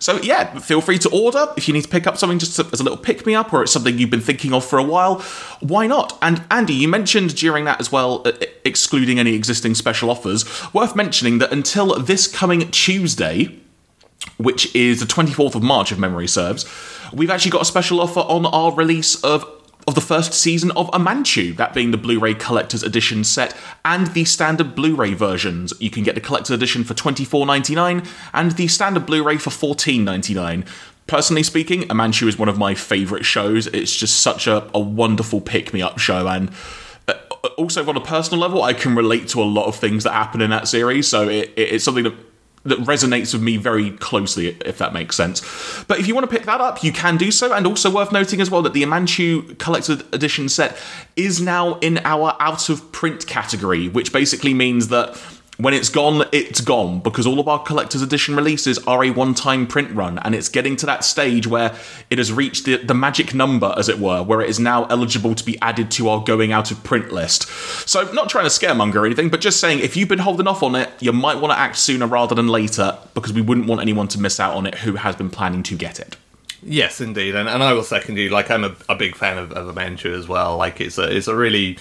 So, 0.00 0.20
yeah, 0.22 0.58
feel 0.60 0.80
free 0.80 0.98
to 0.98 1.10
order 1.10 1.48
if 1.56 1.66
you 1.66 1.74
need 1.74 1.82
to 1.82 1.88
pick 1.88 2.06
up 2.06 2.16
something 2.16 2.38
just 2.38 2.58
as 2.58 2.80
a 2.80 2.82
little 2.84 2.98
pick 2.98 3.26
me 3.26 3.34
up 3.34 3.52
or 3.52 3.62
it's 3.62 3.72
something 3.72 3.98
you've 3.98 4.10
been 4.10 4.20
thinking 4.20 4.52
of 4.52 4.64
for 4.64 4.78
a 4.78 4.82
while. 4.84 5.20
Why 5.60 5.88
not? 5.88 6.16
And 6.22 6.44
Andy, 6.50 6.74
you 6.74 6.86
mentioned 6.86 7.34
during 7.34 7.64
that 7.64 7.80
as 7.80 7.90
well, 7.90 8.22
uh, 8.24 8.32
excluding 8.64 9.18
any 9.18 9.34
existing 9.34 9.74
special 9.74 10.08
offers, 10.08 10.44
worth 10.72 10.94
mentioning 10.94 11.38
that 11.38 11.52
until 11.52 11.98
this 11.98 12.28
coming 12.28 12.70
Tuesday, 12.70 13.58
which 14.36 14.74
is 14.74 15.00
the 15.00 15.06
24th 15.06 15.54
of 15.54 15.62
March, 15.62 15.92
if 15.92 15.98
memory 15.98 16.28
serves, 16.28 16.64
we've 17.12 17.30
actually 17.30 17.50
got 17.50 17.62
a 17.62 17.66
special 17.66 18.00
offer 18.00 18.20
on 18.20 18.46
our 18.46 18.72
release 18.72 19.22
of 19.22 19.44
of 19.86 19.94
the 19.94 20.00
first 20.02 20.34
season 20.34 20.70
of 20.72 20.90
Amanchu, 20.90 21.56
that 21.56 21.72
being 21.72 21.92
the 21.92 21.96
Blu-ray 21.96 22.34
collector's 22.34 22.82
edition 22.82 23.24
set 23.24 23.56
and 23.86 24.08
the 24.08 24.26
standard 24.26 24.74
Blu-ray 24.74 25.14
versions. 25.14 25.72
You 25.80 25.88
can 25.88 26.02
get 26.02 26.14
the 26.14 26.20
collector's 26.20 26.50
edition 26.50 26.84
for 26.84 26.92
$24.99 26.92 28.06
and 28.34 28.52
the 28.52 28.68
standard 28.68 29.06
Blu-ray 29.06 29.38
for 29.38 29.48
$14.99. 29.48 30.68
Personally 31.06 31.42
speaking, 31.42 31.84
Amanchu 31.84 32.28
is 32.28 32.38
one 32.38 32.50
of 32.50 32.58
my 32.58 32.74
favourite 32.74 33.24
shows. 33.24 33.66
It's 33.68 33.96
just 33.96 34.20
such 34.20 34.46
a, 34.46 34.68
a 34.74 34.78
wonderful 34.78 35.40
pick-me-up 35.40 35.98
show 35.98 36.28
and 36.28 36.50
uh, 37.08 37.14
also 37.56 37.88
on 37.88 37.96
a 37.96 38.02
personal 38.02 38.40
level, 38.40 38.62
I 38.62 38.74
can 38.74 38.94
relate 38.94 39.28
to 39.28 39.40
a 39.40 39.44
lot 39.44 39.68
of 39.68 39.76
things 39.76 40.04
that 40.04 40.12
happen 40.12 40.42
in 40.42 40.50
that 40.50 40.68
series. 40.68 41.08
So 41.08 41.30
it, 41.30 41.54
it, 41.56 41.72
it's 41.72 41.84
something 41.84 42.04
that 42.04 42.27
that 42.68 42.78
resonates 42.80 43.32
with 43.32 43.42
me 43.42 43.56
very 43.56 43.90
closely, 43.92 44.48
if 44.64 44.78
that 44.78 44.92
makes 44.92 45.16
sense. 45.16 45.42
But 45.88 45.98
if 45.98 46.06
you 46.06 46.14
want 46.14 46.28
to 46.28 46.36
pick 46.36 46.46
that 46.46 46.60
up, 46.60 46.84
you 46.84 46.92
can 46.92 47.16
do 47.16 47.30
so. 47.30 47.52
And 47.52 47.66
also 47.66 47.90
worth 47.90 48.12
noting 48.12 48.40
as 48.40 48.50
well 48.50 48.62
that 48.62 48.72
the 48.72 48.82
Amanchu 48.82 49.58
Collected 49.58 50.04
Edition 50.14 50.48
set 50.48 50.76
is 51.16 51.40
now 51.40 51.78
in 51.80 51.98
our 52.04 52.36
out 52.40 52.68
of 52.68 52.92
print 52.92 53.26
category, 53.26 53.88
which 53.88 54.12
basically 54.12 54.54
means 54.54 54.88
that 54.88 55.20
when 55.58 55.74
it's 55.74 55.88
gone, 55.88 56.24
it's 56.30 56.60
gone 56.60 57.00
because 57.00 57.26
all 57.26 57.40
of 57.40 57.48
our 57.48 57.60
collector's 57.60 58.00
edition 58.00 58.36
releases 58.36 58.78
are 58.86 59.02
a 59.02 59.10
one 59.10 59.34
time 59.34 59.66
print 59.66 59.90
run, 59.90 60.18
and 60.20 60.34
it's 60.34 60.48
getting 60.48 60.76
to 60.76 60.86
that 60.86 61.04
stage 61.04 61.48
where 61.48 61.76
it 62.10 62.18
has 62.18 62.32
reached 62.32 62.64
the, 62.64 62.76
the 62.76 62.94
magic 62.94 63.34
number, 63.34 63.74
as 63.76 63.88
it 63.88 63.98
were, 63.98 64.22
where 64.22 64.40
it 64.40 64.48
is 64.48 64.60
now 64.60 64.84
eligible 64.84 65.34
to 65.34 65.44
be 65.44 65.60
added 65.60 65.90
to 65.90 66.08
our 66.08 66.22
going 66.22 66.52
out 66.52 66.70
of 66.70 66.82
print 66.84 67.10
list. 67.12 67.48
So, 67.88 68.10
not 68.12 68.28
trying 68.28 68.44
to 68.44 68.50
scaremonger 68.50 68.96
or 68.96 69.06
anything, 69.06 69.30
but 69.30 69.40
just 69.40 69.60
saying 69.60 69.80
if 69.80 69.96
you've 69.96 70.08
been 70.08 70.20
holding 70.20 70.46
off 70.46 70.62
on 70.62 70.76
it, 70.76 70.90
you 71.00 71.12
might 71.12 71.38
want 71.38 71.52
to 71.52 71.58
act 71.58 71.76
sooner 71.76 72.06
rather 72.06 72.36
than 72.36 72.46
later 72.46 72.96
because 73.14 73.32
we 73.32 73.42
wouldn't 73.42 73.66
want 73.66 73.80
anyone 73.80 74.06
to 74.08 74.20
miss 74.20 74.38
out 74.38 74.54
on 74.54 74.64
it 74.64 74.76
who 74.76 74.94
has 74.94 75.16
been 75.16 75.28
planning 75.28 75.64
to 75.64 75.74
get 75.74 75.98
it. 75.98 76.16
Yes, 76.62 77.00
indeed, 77.00 77.36
and, 77.36 77.48
and 77.48 77.62
I 77.62 77.72
will 77.72 77.84
second 77.84 78.16
you. 78.16 78.30
Like 78.30 78.50
I'm 78.50 78.64
a, 78.64 78.74
a 78.88 78.96
big 78.96 79.14
fan 79.14 79.38
of, 79.38 79.52
of 79.52 79.72
Amanchu 79.72 80.12
as 80.12 80.26
well. 80.26 80.56
Like 80.56 80.80
it's 80.80 80.98
a 80.98 81.04
it's 81.04 81.28
a 81.28 81.36
really 81.36 81.78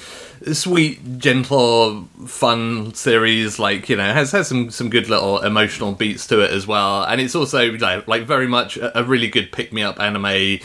sweet, 0.53 1.17
gentle, 1.17 2.03
fun 2.27 2.93
series. 2.93 3.57
Like 3.57 3.89
you 3.89 3.95
know, 3.95 4.13
has 4.13 4.31
has 4.33 4.47
some 4.47 4.69
some 4.69 4.91
good 4.91 5.09
little 5.09 5.39
emotional 5.39 5.93
beats 5.93 6.27
to 6.27 6.41
it 6.41 6.51
as 6.51 6.67
well, 6.67 7.03
and 7.03 7.19
it's 7.19 7.33
also 7.33 7.71
like, 7.71 8.07
like 8.07 8.23
very 8.23 8.47
much 8.47 8.77
a, 8.77 8.99
a 8.99 9.03
really 9.03 9.27
good 9.27 9.51
pick 9.51 9.73
me 9.73 9.81
up 9.81 9.99
anime. 9.99 10.59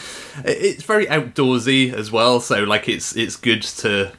It's 0.45 0.83
very 0.83 1.07
outdoorsy 1.07 1.93
as 1.95 2.13
well, 2.13 2.41
so 2.41 2.65
like 2.65 2.91
it's 2.91 3.17
it's 3.17 3.37
good 3.37 3.63
to 3.63 4.13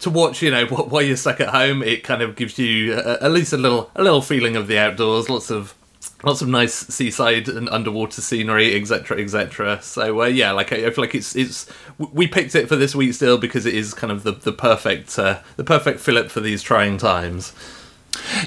to 0.00 0.10
watch, 0.10 0.42
you 0.42 0.50
know, 0.50 0.66
while 0.66 1.02
you're 1.02 1.16
stuck 1.16 1.40
at 1.40 1.48
home, 1.48 1.82
it 1.82 2.04
kind 2.04 2.22
of 2.22 2.36
gives 2.36 2.58
you 2.58 2.92
at 2.94 3.30
least 3.32 3.52
a 3.54 3.56
little 3.56 3.90
a 3.94 4.02
little 4.02 4.22
feeling 4.22 4.56
of 4.56 4.66
the 4.66 4.78
outdoors. 4.78 5.30
Lots 5.30 5.50
of 5.50 5.74
lots 6.22 6.42
of 6.42 6.48
nice 6.48 6.74
seaside 6.74 7.48
and 7.48 7.68
underwater 7.68 8.20
scenery, 8.20 8.74
etc., 8.74 9.18
etc. 9.18 9.80
So 9.82 10.22
uh, 10.22 10.26
yeah, 10.26 10.52
like 10.52 10.72
I, 10.72 10.86
I, 10.86 10.90
feel 10.90 11.04
like 11.04 11.14
it's 11.14 11.36
it's 11.36 11.66
we 11.98 12.26
picked 12.26 12.54
it 12.54 12.68
for 12.68 12.76
this 12.76 12.94
week 12.94 13.14
still 13.14 13.38
because 13.38 13.66
it 13.66 13.74
is 13.74 13.94
kind 13.94 14.12
of 14.12 14.22
the 14.22 14.32
the 14.32 14.52
perfect 14.52 15.18
uh, 15.18 15.40
the 15.56 15.64
perfect 15.64 16.00
fillip 16.00 16.30
for 16.30 16.40
these 16.40 16.62
trying 16.62 16.98
times. 16.98 17.52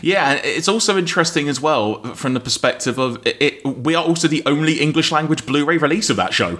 Yeah, 0.01 0.33
it's 0.33 0.67
also 0.67 0.97
interesting 0.97 1.47
as 1.47 1.61
well 1.61 2.03
from 2.15 2.33
the 2.33 2.39
perspective 2.39 2.97
of 2.97 3.25
it, 3.25 3.37
it, 3.39 3.65
we 3.65 3.95
are 3.95 4.03
also 4.03 4.27
the 4.27 4.43
only 4.45 4.79
English 4.79 5.11
language 5.11 5.45
Blu-ray 5.45 5.77
release 5.77 6.09
of 6.09 6.17
that 6.17 6.33
show, 6.33 6.59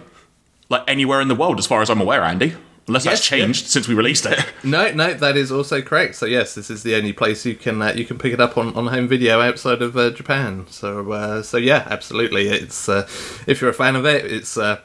like 0.70 0.84
anywhere 0.88 1.20
in 1.20 1.28
the 1.28 1.36
world, 1.36 1.60
as 1.60 1.68
far 1.68 1.82
as 1.82 1.90
I'm 1.90 2.00
aware, 2.00 2.24
Andy. 2.24 2.56
Unless 2.92 3.06
yes, 3.06 3.14
that's 3.14 3.26
changed 3.26 3.64
yeah. 3.64 3.70
since 3.70 3.88
we 3.88 3.96
released 3.96 4.26
it. 4.26 4.38
No, 4.64 4.92
no, 4.92 5.14
that 5.14 5.38
is 5.38 5.52
also 5.52 5.82
correct. 5.82 6.16
So 6.16 6.26
yes, 6.26 6.56
this 6.56 6.70
is 6.70 6.84
the 6.84 6.96
only 6.96 7.14
place 7.14 7.46
you 7.46 7.56
can 7.56 7.82
uh, 7.82 7.94
you 7.96 8.06
can 8.06 8.18
pick 8.18 8.34
it 8.34 8.42
up 8.42 8.58
on, 8.58 8.76
on 8.76 8.88
home 8.88 9.08
video 9.08 9.40
outside 9.40 9.82
of 9.82 9.96
uh, 9.96 10.12
Japan. 10.12 10.66
So 10.70 11.12
uh, 11.14 11.42
so 11.42 11.56
yeah, 11.56 11.88
absolutely. 11.90 12.50
It's 12.50 12.90
uh, 12.90 13.08
if 13.48 13.62
you're 13.62 13.70
a 13.70 13.74
fan 13.74 13.96
of 13.96 14.06
it, 14.06 14.26
it's 14.26 14.58
uh, 14.58 14.82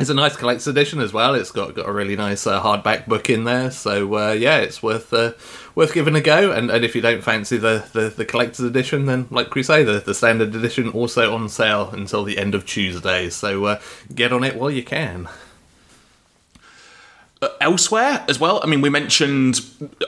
it's 0.00 0.10
a 0.10 0.14
nice 0.14 0.36
collector's 0.36 0.66
edition 0.66 1.00
as 1.00 1.12
well. 1.12 1.34
It's 1.34 1.52
got 1.52 1.74
got 1.74 1.88
a 1.88 1.92
really 1.92 2.16
nice 2.16 2.48
uh, 2.48 2.60
hardback 2.60 3.06
book 3.06 3.30
in 3.30 3.44
there. 3.44 3.70
So 3.70 4.32
yeah, 4.32 4.58
it's 4.58 4.82
worth 4.82 5.12
worth 5.12 5.94
giving 5.94 6.16
a 6.16 6.20
go. 6.20 6.50
And, 6.50 6.68
and 6.68 6.84
if 6.84 6.96
you 6.96 7.00
don't 7.00 7.22
fancy 7.22 7.58
the, 7.58 7.88
the, 7.92 8.08
the 8.08 8.24
collector's 8.24 8.66
edition, 8.66 9.06
then 9.06 9.28
like 9.30 9.54
we 9.54 9.62
say, 9.62 9.84
the, 9.84 10.00
the 10.00 10.14
standard 10.14 10.54
edition 10.54 10.90
also 10.90 11.32
on 11.32 11.48
sale 11.48 11.90
until 11.90 12.24
the 12.24 12.38
end 12.38 12.56
of 12.56 12.66
Tuesday. 12.66 13.30
So 13.30 13.78
get 14.14 14.32
on 14.32 14.42
it 14.42 14.56
while 14.56 14.70
you 14.70 14.82
can. 14.82 15.28
Uh, 17.42 17.48
elsewhere 17.60 18.24
as 18.30 18.40
well. 18.40 18.60
I 18.62 18.66
mean, 18.66 18.80
we 18.80 18.88
mentioned 18.88 19.60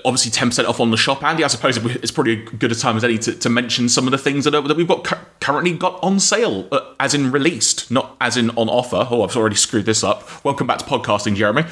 obviously 0.03 0.31
10% 0.31 0.67
off 0.67 0.81
on 0.81 0.91
the 0.91 0.97
shop, 0.97 1.23
Andy. 1.23 1.45
I 1.45 1.49
suppose 1.49 1.77
it's 1.77 2.11
probably 2.11 2.43
as 2.43 2.49
good 2.59 2.73
a 2.73 2.75
time 2.75 2.97
as 2.97 3.05
any 3.05 3.19
to, 3.19 3.35
to 3.35 3.51
mention 3.51 3.91
some 3.91 4.07
of 4.07 4.13
the 4.13 4.19
things 4.19 4.47
that, 4.47 4.55
are, 4.55 4.63
that 4.63 4.79
we've 4.79 4.89
got 4.89 5.05
cu- 5.05 5.17
currently 5.39 5.75
got 5.75 6.03
on 6.03 6.21
sale, 6.21 6.67
uh, 6.73 6.95
as 6.99 7.13
in 7.13 7.31
released, 7.31 7.91
not 7.91 8.17
as 8.19 8.39
in 8.39 8.49
on 8.53 8.71
offer. 8.71 9.07
Oh, 9.11 9.25
I've 9.25 9.37
already 9.37 9.57
screwed 9.57 9.85
this 9.85 10.03
up. 10.03 10.43
Welcome 10.43 10.67
back 10.67 10.79
to 10.79 10.87
podcasting, 10.87 11.37
Jeremy. 11.37 11.65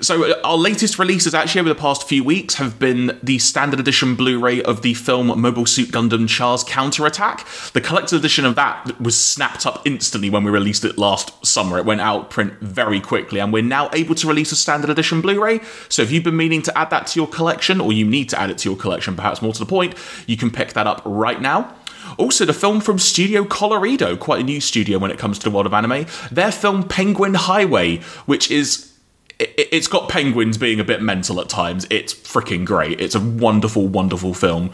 So, 0.00 0.30
uh, 0.30 0.40
our 0.44 0.58
latest 0.58 0.98
releases 0.98 1.32
actually 1.34 1.60
over 1.60 1.70
the 1.70 1.74
past 1.74 2.06
few 2.06 2.22
weeks 2.22 2.54
have 2.56 2.78
been 2.78 3.18
the 3.22 3.38
standard 3.38 3.80
edition 3.80 4.14
Blu 4.14 4.38
ray 4.38 4.62
of 4.62 4.82
the 4.82 4.92
film 4.92 5.40
Mobile 5.40 5.66
Suit 5.66 5.88
Gundam 5.88 6.28
Char's 6.28 6.64
Counterattack. 6.64 7.46
The 7.72 7.80
collector's 7.80 8.18
edition 8.18 8.44
of 8.44 8.56
that 8.56 9.00
was 9.00 9.16
snapped 9.16 9.64
up 9.64 9.86
instantly 9.86 10.28
when 10.28 10.44
we 10.44 10.50
released 10.50 10.84
it 10.84 10.98
last 10.98 11.44
summer. 11.46 11.78
It 11.78 11.86
went 11.86 12.02
out 12.02 12.28
print 12.28 12.52
very 12.60 13.00
quickly, 13.00 13.40
and 13.40 13.52
we're 13.54 13.62
now 13.62 13.88
able 13.94 14.14
to 14.16 14.28
release 14.28 14.52
a 14.52 14.56
standard 14.56 14.81
edition 14.90 15.20
Blu 15.20 15.42
ray. 15.42 15.60
So, 15.88 16.02
if 16.02 16.10
you've 16.10 16.24
been 16.24 16.36
meaning 16.36 16.62
to 16.62 16.78
add 16.78 16.90
that 16.90 17.06
to 17.08 17.20
your 17.20 17.28
collection, 17.28 17.80
or 17.80 17.92
you 17.92 18.04
need 18.04 18.28
to 18.30 18.40
add 18.40 18.50
it 18.50 18.58
to 18.58 18.68
your 18.68 18.78
collection, 18.78 19.16
perhaps 19.16 19.42
more 19.42 19.52
to 19.52 19.58
the 19.58 19.66
point, 19.66 19.94
you 20.26 20.36
can 20.36 20.50
pick 20.50 20.72
that 20.74 20.86
up 20.86 21.02
right 21.04 21.40
now. 21.40 21.74
Also, 22.18 22.44
the 22.44 22.52
film 22.52 22.80
from 22.80 22.98
Studio 22.98 23.44
Colorido, 23.44 24.18
quite 24.18 24.40
a 24.40 24.44
new 24.44 24.60
studio 24.60 24.98
when 24.98 25.10
it 25.10 25.18
comes 25.18 25.38
to 25.38 25.44
the 25.44 25.50
world 25.50 25.66
of 25.66 25.74
anime, 25.74 26.06
their 26.30 26.52
film 26.52 26.86
Penguin 26.86 27.34
Highway, 27.34 27.98
which 28.26 28.50
is 28.50 28.92
it's 29.38 29.88
got 29.88 30.08
penguins 30.08 30.58
being 30.58 30.78
a 30.78 30.84
bit 30.84 31.02
mental 31.02 31.40
at 31.40 31.48
times. 31.48 31.86
It's 31.90 32.14
freaking 32.14 32.64
great. 32.64 33.00
It's 33.00 33.14
a 33.14 33.20
wonderful, 33.20 33.88
wonderful 33.88 34.34
film. 34.34 34.72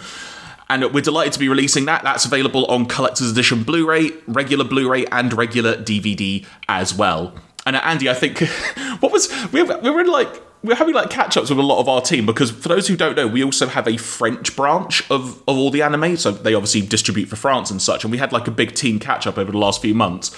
And 0.71 0.93
we're 0.93 1.01
delighted 1.01 1.33
to 1.35 1.39
be 1.39 1.49
releasing 1.49 1.87
that. 1.87 2.03
That's 2.03 2.27
available 2.27 2.67
on 2.67 2.87
Collector's 2.87 3.31
Edition 3.31 3.63
Blu 3.63 3.89
ray, 3.89 4.11
regular 4.27 4.65
Blu 4.65 4.91
ray, 4.91 5.07
and 5.07 5.33
regular 5.33 5.77
DVD 5.77 6.45
as 6.69 6.95
well. 6.95 7.35
And 7.69 7.77
uh, 7.77 7.81
Andy, 7.85 8.09
I 8.09 8.15
think, 8.15 8.41
what 9.01 9.13
was, 9.13 9.29
we 9.53 9.63
were, 9.63 9.79
we 9.79 9.91
were 9.91 10.01
in 10.01 10.07
like, 10.07 10.43
we're 10.63 10.75
having 10.75 10.95
like 10.95 11.11
catch 11.11 11.37
ups 11.37 11.51
with 11.51 11.59
a 11.59 11.63
lot 11.63 11.81
of 11.81 11.89
our 11.89 12.01
team 12.01 12.25
because 12.25 12.51
for 12.51 12.69
those 12.69 12.89
who 12.89 12.97
don't 12.97 13.15
know, 13.15 13.29
we 13.29 13.45
also 13.45 13.67
have 13.67 13.87
a 13.87 13.99
French 13.99 14.57
branch 14.57 15.09
of, 15.11 15.43
of 15.47 15.57
all 15.59 15.71
the 15.71 15.83
anime. 15.83 16.17
So 16.17 16.31
they 16.31 16.55
obviously 16.55 16.81
distribute 16.81 17.27
for 17.27 17.37
France 17.37 17.71
and 17.71 17.81
such. 17.81 18.05
And 18.05 18.11
we 18.11 18.17
had 18.17 18.33
like 18.33 18.49
a 18.49 18.51
big 18.51 18.75
team 18.75 18.99
catch 18.99 19.27
up 19.27 19.37
over 19.37 19.53
the 19.53 19.59
last 19.59 19.83
few 19.83 19.95
months 19.95 20.35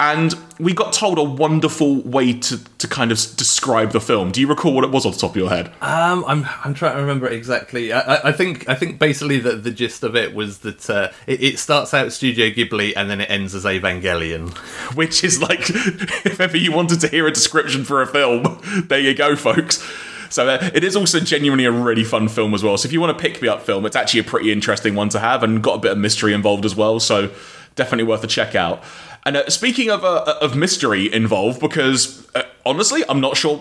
and 0.00 0.34
we 0.58 0.72
got 0.72 0.92
told 0.92 1.18
a 1.18 1.22
wonderful 1.22 2.00
way 2.02 2.32
to, 2.32 2.64
to 2.78 2.88
kind 2.88 3.12
of 3.12 3.18
describe 3.36 3.92
the 3.92 4.00
film. 4.00 4.32
Do 4.32 4.40
you 4.40 4.48
recall 4.48 4.74
what 4.74 4.82
it 4.84 4.90
was 4.90 5.06
off 5.06 5.14
the 5.14 5.20
top 5.20 5.30
of 5.30 5.36
your 5.36 5.50
head? 5.50 5.68
Um, 5.80 6.24
I'm 6.26 6.46
I'm 6.64 6.74
trying 6.74 6.96
to 6.96 7.00
remember 7.00 7.28
exactly. 7.28 7.92
I, 7.92 8.28
I 8.28 8.32
think 8.32 8.68
I 8.68 8.74
think 8.74 8.98
basically 8.98 9.38
the, 9.38 9.52
the 9.52 9.70
gist 9.70 10.02
of 10.02 10.16
it 10.16 10.34
was 10.34 10.58
that 10.60 10.90
uh, 10.90 11.10
it, 11.26 11.42
it, 11.42 11.58
starts 11.58 11.94
out 11.94 12.12
Studio 12.12 12.50
Ghibli 12.50 12.92
and 12.96 13.08
then 13.08 13.20
it 13.20 13.30
ends 13.30 13.54
as 13.54 13.64
Evangelion, 13.64 14.56
which 14.96 15.22
is 15.22 15.40
like 15.40 15.60
if 15.70 16.40
ever 16.40 16.56
you 16.56 16.72
wanted 16.72 17.00
to 17.00 17.08
hear 17.08 17.26
a 17.26 17.32
description 17.32 17.84
for 17.84 18.02
a 18.02 18.06
film, 18.06 18.60
there 18.88 19.00
you 19.00 19.14
go, 19.14 19.36
folks. 19.36 19.86
So 20.28 20.48
uh, 20.48 20.70
it 20.74 20.82
is 20.82 20.96
also 20.96 21.20
genuinely 21.20 21.64
a 21.64 21.70
really 21.70 22.02
fun 22.02 22.26
film 22.26 22.54
as 22.54 22.64
well. 22.64 22.76
So 22.76 22.88
if 22.88 22.92
you 22.92 23.00
want 23.00 23.16
to 23.16 23.22
pick 23.22 23.40
me 23.40 23.46
up 23.46 23.62
film, 23.62 23.86
it's 23.86 23.94
actually 23.94 24.20
a 24.20 24.24
pretty 24.24 24.50
interesting 24.50 24.96
one 24.96 25.08
to 25.10 25.20
have 25.20 25.44
and 25.44 25.62
got 25.62 25.74
a 25.74 25.78
bit 25.78 25.92
of 25.92 25.98
mystery 25.98 26.32
involved 26.32 26.64
as 26.64 26.74
well. 26.74 26.98
So 26.98 27.30
definitely 27.76 28.04
worth 28.04 28.24
a 28.24 28.26
check 28.26 28.54
out. 28.54 28.82
And 29.26 29.38
uh, 29.38 29.48
speaking 29.48 29.90
of 29.90 30.04
uh, 30.04 30.36
of 30.40 30.54
mystery 30.54 31.12
involved, 31.12 31.60
because 31.60 32.28
uh, 32.34 32.42
honestly, 32.66 33.02
I'm 33.08 33.20
not 33.20 33.36
sure 33.36 33.60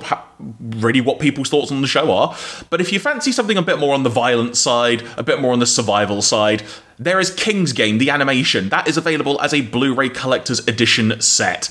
really 0.60 1.00
what 1.00 1.20
people's 1.20 1.50
thoughts 1.50 1.72
on 1.72 1.82
the 1.82 1.88
show 1.88 2.12
are. 2.12 2.36
But 2.70 2.82
if 2.82 2.91
you 2.91 3.00
fancy 3.00 3.32
something 3.32 3.58
a 3.58 3.62
bit 3.62 3.79
more 3.79 3.93
on 3.93 4.03
the 4.03 4.10
violent 4.10 4.58
side, 4.58 5.03
a 5.17 5.24
bit 5.24 5.39
more 5.39 5.53
on 5.53 5.60
the 5.60 5.65
survival 5.65 6.22
side, 6.22 6.63
there 7.00 7.20
is 7.20 7.34
King's 7.34 7.72
Game, 7.72 7.98
the 7.98 8.10
animation. 8.10 8.70
That 8.70 8.88
is 8.88 8.98
available 8.98 9.39
as 9.41 9.53
a 9.53 9.62
Blu-ray 9.62 10.10
collector's 10.10 10.67
edition 10.67 11.20
set. 11.22 11.70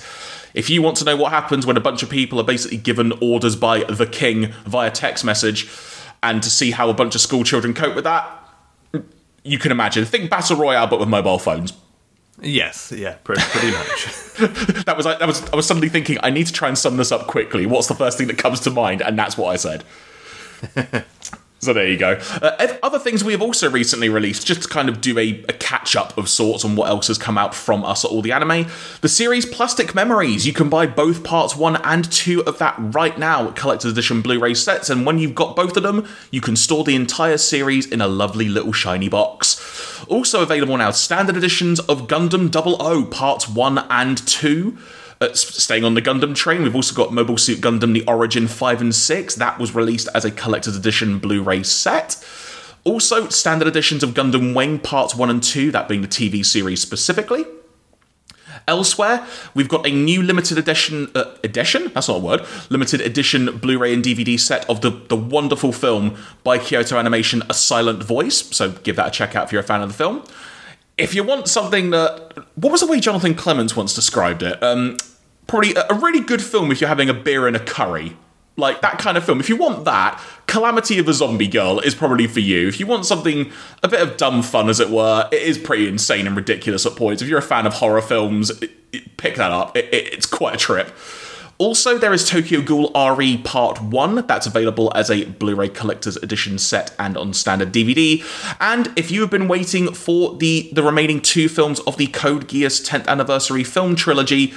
If 0.55 0.69
you 0.69 0.83
want 0.83 0.97
to 0.99 1.05
know 1.05 1.17
what 1.17 1.33
happens 1.33 1.67
when 1.67 1.77
a 1.77 1.81
bunch 1.81 2.03
of 2.03 2.11
people 2.11 2.39
are 2.41 2.45
basically 2.45 2.79
given 2.79 3.13
orders 3.21 3.57
by 3.57 3.85
the 3.85 4.07
king 4.07 4.53
via 4.65 4.91
text 4.91 5.25
message, 5.25 5.71
and 6.23 6.43
to 6.43 6.51
see 6.51 6.71
how 6.71 6.89
a 6.89 6.95
bunch 6.95 7.15
of 7.15 7.21
school 7.21 7.45
children 7.45 7.75
cope 7.75 7.95
with 7.95 8.05
that, 8.05 8.39
you 9.45 9.59
can 9.59 9.73
imagine. 9.73 10.05
Think 10.05 10.31
battle 10.31 10.57
royale, 10.57 10.87
but 10.87 11.01
with 11.01 11.09
mobile 11.09 11.39
phones. 11.39 11.73
Yes, 12.43 12.93
yeah, 12.95 13.15
pretty, 13.25 13.43
pretty 13.43 13.71
much. 13.71 14.05
that 14.85 14.95
was 14.97 15.07
that 15.07 15.27
was 15.27 15.49
I 15.51 15.57
was 15.57 15.67
suddenly 15.67 15.89
thinking 15.89 16.19
I 16.23 16.31
need 16.31 16.47
to 16.49 16.53
try 16.53 16.69
and 16.69 16.77
sum 16.77 16.97
this 16.97 17.13
up 17.13 17.29
quickly. 17.29 17.67
What's 17.67 17.87
the 17.87 17.95
first 17.95 18.19
thing 18.19 18.27
that 18.27 18.39
comes 18.39 18.61
to 18.61 18.71
mind? 18.71 19.01
And 19.01 19.19
that's 19.19 19.39
what 19.39 19.51
I 19.53 19.57
said. 19.57 19.85
So 21.62 21.73
there 21.73 21.88
you 21.88 21.97
go. 21.97 22.19
Uh, 22.42 22.76
other 22.83 22.99
things 22.99 23.23
we 23.23 23.31
have 23.31 23.40
also 23.40 23.71
recently 23.71 24.09
released, 24.09 24.45
just 24.45 24.62
to 24.62 24.69
kind 24.69 24.88
of 24.88 25.00
do 25.00 25.16
a, 25.16 25.45
a, 25.49 25.52
catch 25.52 25.95
up 25.95 26.19
of 26.19 26.28
sorts 26.28 26.64
on 26.64 26.75
what 26.75 26.88
else 26.88 27.07
has 27.07 27.19
come 27.19 27.38
out 27.38 27.54
from 27.54 27.85
us 27.85 28.04
at 28.04 28.11
all 28.11 28.21
the 28.21 28.33
anime. 28.33 28.66
The 29.00 29.09
series 29.09 29.47
Plastic 29.47 29.95
Memories. 29.95 30.45
You 30.45 30.52
can 30.52 30.69
buy 30.69 30.87
both 30.87 31.23
parts 31.23 31.54
one 31.54 31.76
and 31.85 32.11
two 32.11 32.42
of 32.47 32.59
that 32.59 32.75
right 32.78 33.16
now 33.16 33.47
at 33.47 33.54
collector's 33.54 33.92
edition 33.92 34.23
Blu 34.23 34.40
ray 34.40 34.54
sets. 34.54 34.90
And 34.90 35.07
when 35.07 35.21
you've 35.21 35.37
got 35.37 35.54
both 35.54 35.76
of 35.76 35.85
them, 35.85 36.09
you 36.33 36.40
can 36.40 36.57
store 36.57 36.83
the 36.83 36.97
entire 36.97 37.38
series 37.38 37.87
in 37.87 38.00
a 38.00 38.09
lovely 38.09 38.49
little 38.49 38.73
shiny 38.73 39.09
box. 39.09 40.04
Also 40.09 40.42
available 40.42 40.76
now, 40.76 40.90
standard 40.90 41.37
editions 41.37 41.78
of 41.78 42.09
Gundam 42.09 42.52
00 42.52 43.04
parts 43.04 43.49
one 43.49 43.78
and 43.88 44.19
two. 44.26 44.76
Uh, 45.23 45.33
staying 45.35 45.85
on 45.85 45.95
the 45.95 46.02
Gundam 46.02 46.35
train, 46.35 46.64
we've 46.64 46.75
also 46.75 46.93
got 46.93 47.12
Mobile 47.12 47.38
Suit 47.38 47.61
Gundam 47.61 47.93
The 47.93 48.05
Origin 48.07 48.49
5 48.49 48.81
and 48.81 48.93
6. 48.93 49.37
That 49.37 49.57
was 49.57 49.73
released 49.73 50.09
as 50.17 50.25
a 50.25 50.33
collector's 50.33 50.76
edition 50.76 51.21
Blu 51.21 51.45
ray 51.45 51.62
set. 51.62 52.26
Also, 52.83 53.29
standard 53.29 53.69
editions 53.69 54.02
of 54.02 54.14
Gundam 54.14 54.52
Wing 54.52 54.81
Parts 54.81 55.14
1 55.14 55.31
and 55.31 55.41
2, 55.41 55.71
that 55.71 55.87
being 55.87 56.02
the 56.02 56.09
TV 56.09 56.45
series 56.45 56.83
specifically. 56.83 57.45
Elsewhere, 58.67 59.25
we've 59.55 59.69
got 59.69 59.87
a 59.87 59.93
new 59.93 60.25
limited 60.25 60.59
edition 60.59 61.09
uh, 61.14 61.37
edition. 61.45 61.93
That's 61.95 62.09
not 62.09 62.17
a 62.17 62.21
word. 62.21 62.45
Limited 62.69 63.00
edition 63.00 63.59
Blu-ray 63.59 63.95
and 63.95 64.02
DVD 64.02 64.38
set 64.41 64.69
of 64.69 64.81
the 64.81 64.91
the 64.91 65.17
wonderful 65.17 65.73
film 65.73 66.17
by 66.43 66.59
Kyoto 66.59 66.99
Animation, 66.99 67.45
A 67.49 67.55
Silent 67.55 68.02
Voice. 68.02 68.38
So 68.57 68.73
give 68.73 68.97
that 68.97 69.07
a 69.07 69.11
check 69.12 69.37
out 69.37 69.45
if 69.45 69.52
you're 69.52 69.61
a 69.62 69.64
fan 69.64 69.83
of 69.83 69.88
the 69.88 69.95
film. 69.95 70.25
If 70.99 71.14
you 71.14 71.25
want 71.25 71.49
something 71.49 71.91
that, 71.91 72.37
what 72.55 72.71
was 72.71 72.81
the 72.81 72.87
way 72.87 73.00
Jonathan 73.00 73.35
Clements 73.35 73.75
once 73.75 73.95
described 73.95 74.43
it? 74.43 74.62
Um, 74.62 74.97
probably 75.53 75.75
a, 75.75 75.95
really 75.97 76.21
good 76.21 76.41
film 76.41 76.73
if 76.73 76.81
you're 76.81 76.89
having 76.89 77.11
a 77.11 77.15
beer 77.15 77.47
and 77.47 77.55
a 77.55 77.61
curry. 77.61 78.17
Like 78.57 78.81
that 78.81 78.99
kind 78.99 79.19
of 79.19 79.25
film. 79.25 79.39
If 79.39 79.51
you 79.51 79.57
want 79.57 79.85
that, 79.85 80.19
Calamity 80.47 80.99
of 80.99 81.09
a 81.09 81.13
Zombie 81.13 81.47
Girl 81.47 81.79
is 81.79 81.95
probably 81.95 82.27
for 82.27 82.41
you. 82.41 82.69
If 82.69 82.81
you 82.81 82.87
want 82.87 83.05
something, 83.05 83.53
a 83.83 83.89
bit 83.89 84.01
of 84.01 84.17
dumb 84.17 84.43
fun, 84.43 84.71
as 84.71 84.81
it 84.81 84.89
were, 84.89 85.29
it 85.31 85.43
is 85.43 85.59
pretty 85.59 85.89
insane 85.89 86.27
and 86.27 86.37
ridiculous 86.37 86.87
at 86.87 86.97
points. 86.97 87.21
If 87.21 87.29
you're 87.29 87.39
a 87.39 87.43
fan 87.43 87.67
of 87.67 87.75
horror 87.75 88.01
films, 88.01 88.51
pick 89.19 89.37
that 89.37 89.53
up. 89.53 89.77
It, 89.77 89.93
it, 89.93 90.15
it's 90.15 90.27
quite 90.27 90.55
a 90.55 90.59
trip. 90.59 90.91
Also, 91.59 91.99
there 91.99 92.15
is 92.15 92.27
Tokyo 92.29 92.63
Ghoul 92.63 92.91
RE 93.15 93.37
Part 93.39 93.83
1. 93.83 94.27
That's 94.27 94.47
available 94.47 94.91
as 94.95 95.11
a 95.11 95.27
Blu 95.27 95.55
ray 95.55 95.69
Collector's 95.69 96.17
Edition 96.17 96.59
set 96.59 96.95
and 96.99 97.17
on 97.17 97.35
standard 97.35 97.73
DVD. 97.73 98.25
And 98.59 98.91
if 98.97 99.11
you 99.11 99.21
have 99.21 99.31
been 99.31 99.49
waiting 99.49 99.93
for 99.93 100.35
the, 100.37 100.71
the 100.73 100.83
remaining 100.83 101.21
two 101.21 101.51
films 101.51 101.79
of 101.81 101.99
the 101.99 102.07
Code 102.07 102.49
Geass 102.49 102.87
10th 102.87 103.07
Anniversary 103.07 103.65
film 103.65 103.97
trilogy, 103.97 104.55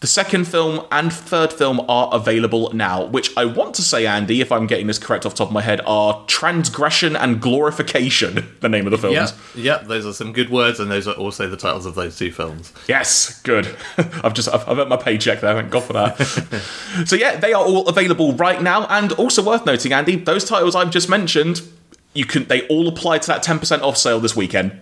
the 0.00 0.06
second 0.06 0.46
film 0.46 0.86
and 0.90 1.12
third 1.12 1.52
film 1.52 1.78
are 1.86 2.08
available 2.12 2.72
now, 2.72 3.04
which 3.04 3.36
I 3.36 3.44
want 3.44 3.74
to 3.74 3.82
say, 3.82 4.06
Andy, 4.06 4.40
if 4.40 4.50
I'm 4.50 4.66
getting 4.66 4.86
this 4.86 4.98
correct 4.98 5.26
off 5.26 5.32
the 5.34 5.38
top 5.38 5.48
of 5.48 5.52
my 5.52 5.60
head, 5.60 5.82
are 5.84 6.24
Transgression 6.26 7.14
and 7.14 7.38
Glorification, 7.38 8.48
the 8.60 8.68
name 8.70 8.86
of 8.86 8.92
the 8.92 8.98
films. 8.98 9.34
Yeah, 9.54 9.76
yeah, 9.78 9.78
those 9.86 10.06
are 10.06 10.14
some 10.14 10.32
good 10.32 10.48
words, 10.48 10.80
and 10.80 10.90
those 10.90 11.06
are 11.06 11.14
also 11.14 11.50
the 11.50 11.56
titles 11.58 11.84
of 11.84 11.96
those 11.96 12.16
two 12.16 12.32
films. 12.32 12.72
Yes, 12.88 13.42
good. 13.42 13.76
I've 13.98 14.32
just 14.32 14.48
I've, 14.48 14.66
I've 14.66 14.78
earned 14.78 14.88
my 14.88 14.96
paycheck 14.96 15.42
there. 15.42 15.54
Thank 15.54 15.70
God 15.70 15.84
for 15.84 15.92
that. 15.92 16.16
so 17.06 17.14
yeah, 17.14 17.36
they 17.36 17.52
are 17.52 17.62
all 17.62 17.86
available 17.86 18.32
right 18.32 18.62
now, 18.62 18.86
and 18.86 19.12
also 19.12 19.44
worth 19.44 19.66
noting, 19.66 19.92
Andy, 19.92 20.16
those 20.16 20.46
titles 20.46 20.74
I've 20.74 20.90
just 20.90 21.10
mentioned, 21.10 21.60
you 22.14 22.24
can 22.24 22.46
they 22.46 22.66
all 22.68 22.88
apply 22.88 23.18
to 23.18 23.26
that 23.26 23.44
10% 23.44 23.82
off 23.82 23.98
sale 23.98 24.18
this 24.18 24.34
weekend. 24.34 24.80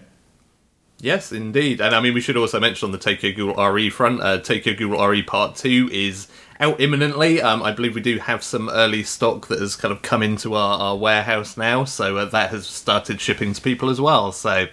Yes, 1.01 1.31
indeed. 1.31 1.81
And 1.81 1.95
I 1.95 2.01
mean, 2.01 2.13
we 2.13 2.21
should 2.21 2.37
also 2.37 2.59
mention 2.59 2.87
on 2.87 2.93
the 2.93 2.99
Tokyo 2.99 3.33
Ghoul 3.33 3.71
RE 3.73 3.89
front, 3.89 4.21
uh, 4.21 4.39
Tokyo 4.39 4.75
Ghoul 4.75 5.07
RE 5.09 5.23
Part 5.23 5.55
2 5.55 5.91
is 5.93 6.27
out 6.59 6.81
imminently. 6.81 7.41
Um, 7.41 7.63
I 7.63 7.71
believe 7.71 7.95
we 7.95 8.01
do 8.01 8.19
have 8.19 8.43
some 8.43 8.69
early 8.69 9.05
stock 9.05 9.47
that 9.47 9.61
has 9.61 9.77
kind 9.77 9.93
of 9.93 10.03
come 10.03 10.25
into 10.25 10.55
our, 10.55 10.79
our 10.79 10.97
warehouse 10.97 11.57
now, 11.57 11.85
so 11.85 12.17
uh, 12.17 12.25
that 12.25 12.51
has 12.51 12.67
started 12.67 13.21
shipping 13.21 13.53
to 13.53 13.63
people 13.63 13.91
as 13.91 14.01
well. 14.01 14.33
So 14.33 14.67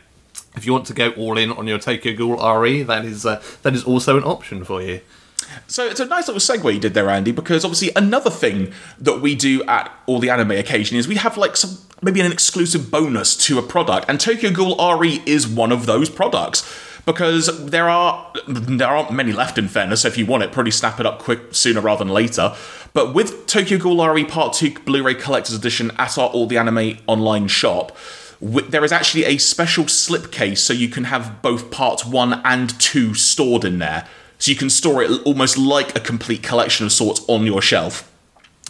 if 0.55 0.65
you 0.65 0.73
want 0.73 0.87
to 0.87 0.93
go 0.93 1.11
all 1.11 1.37
in 1.37 1.51
on 1.51 1.67
your 1.67 1.77
Tokyo 1.77 2.15
Ghoul 2.15 2.59
RE, 2.59 2.81
that 2.81 3.05
is 3.05 3.23
uh, 3.23 3.41
that 3.61 3.75
is 3.75 3.83
also 3.83 4.17
an 4.17 4.23
option 4.23 4.63
for 4.63 4.81
you. 4.81 5.01
So 5.67 5.85
it's 5.85 5.99
a 5.99 6.05
nice 6.05 6.27
little 6.27 6.39
segue 6.39 6.73
you 6.73 6.79
did 6.79 6.93
there, 6.93 7.09
Andy, 7.09 7.31
because 7.31 7.63
obviously 7.63 7.91
another 7.95 8.29
thing 8.29 8.71
that 8.99 9.21
we 9.21 9.35
do 9.35 9.63
at 9.63 9.91
all 10.05 10.19
the 10.19 10.29
anime 10.29 10.51
occasion 10.51 10.97
is 10.97 11.07
we 11.07 11.15
have 11.15 11.37
like 11.37 11.57
some 11.57 11.77
maybe 12.01 12.19
an 12.21 12.31
exclusive 12.31 12.91
bonus 12.91 13.35
to 13.35 13.57
a 13.57 13.63
product, 13.63 14.05
and 14.09 14.19
Tokyo 14.19 14.51
Ghoul 14.51 14.97
RE 14.97 15.21
is 15.25 15.47
one 15.47 15.71
of 15.71 15.85
those 15.85 16.09
products. 16.09 16.81
Because 17.05 17.67
there 17.67 17.87
are 17.87 18.33
there 18.47 18.87
aren't 18.87 19.11
many 19.11 19.31
left 19.31 19.59
in 19.59 19.67
fairness, 19.67 20.01
so 20.01 20.07
if 20.07 20.17
you 20.17 20.25
want 20.25 20.41
it, 20.41 20.51
probably 20.51 20.71
snap 20.71 20.99
it 20.99 21.05
up 21.05 21.19
quick 21.19 21.53
sooner 21.53 21.79
rather 21.79 22.03
than 22.03 22.11
later. 22.11 22.55
But 22.93 23.13
with 23.13 23.45
Tokyo 23.45 23.77
Ghoul 23.77 24.07
RE 24.09 24.25
Part 24.25 24.53
2 24.53 24.79
Blu-ray 24.85 25.13
Collector's 25.13 25.53
Edition 25.53 25.91
at 25.99 26.17
our 26.17 26.29
All 26.29 26.47
the 26.47 26.57
Anime 26.57 26.97
online 27.05 27.47
shop, 27.47 27.95
there 28.41 28.83
is 28.83 28.91
actually 28.91 29.25
a 29.25 29.37
special 29.37 29.83
slipcase 29.83 30.57
so 30.57 30.73
you 30.73 30.89
can 30.89 31.03
have 31.03 31.43
both 31.43 31.69
part 31.69 32.07
1 32.07 32.41
and 32.43 32.79
2 32.79 33.13
stored 33.13 33.63
in 33.65 33.77
there 33.77 34.07
so 34.37 34.51
you 34.51 34.57
can 34.57 34.69
store 34.69 35.03
it 35.03 35.11
almost 35.25 35.57
like 35.57 35.95
a 35.95 35.99
complete 35.99 36.43
collection 36.43 36.85
of 36.85 36.91
sorts 36.91 37.23
on 37.27 37.45
your 37.45 37.61
shelf. 37.61 38.11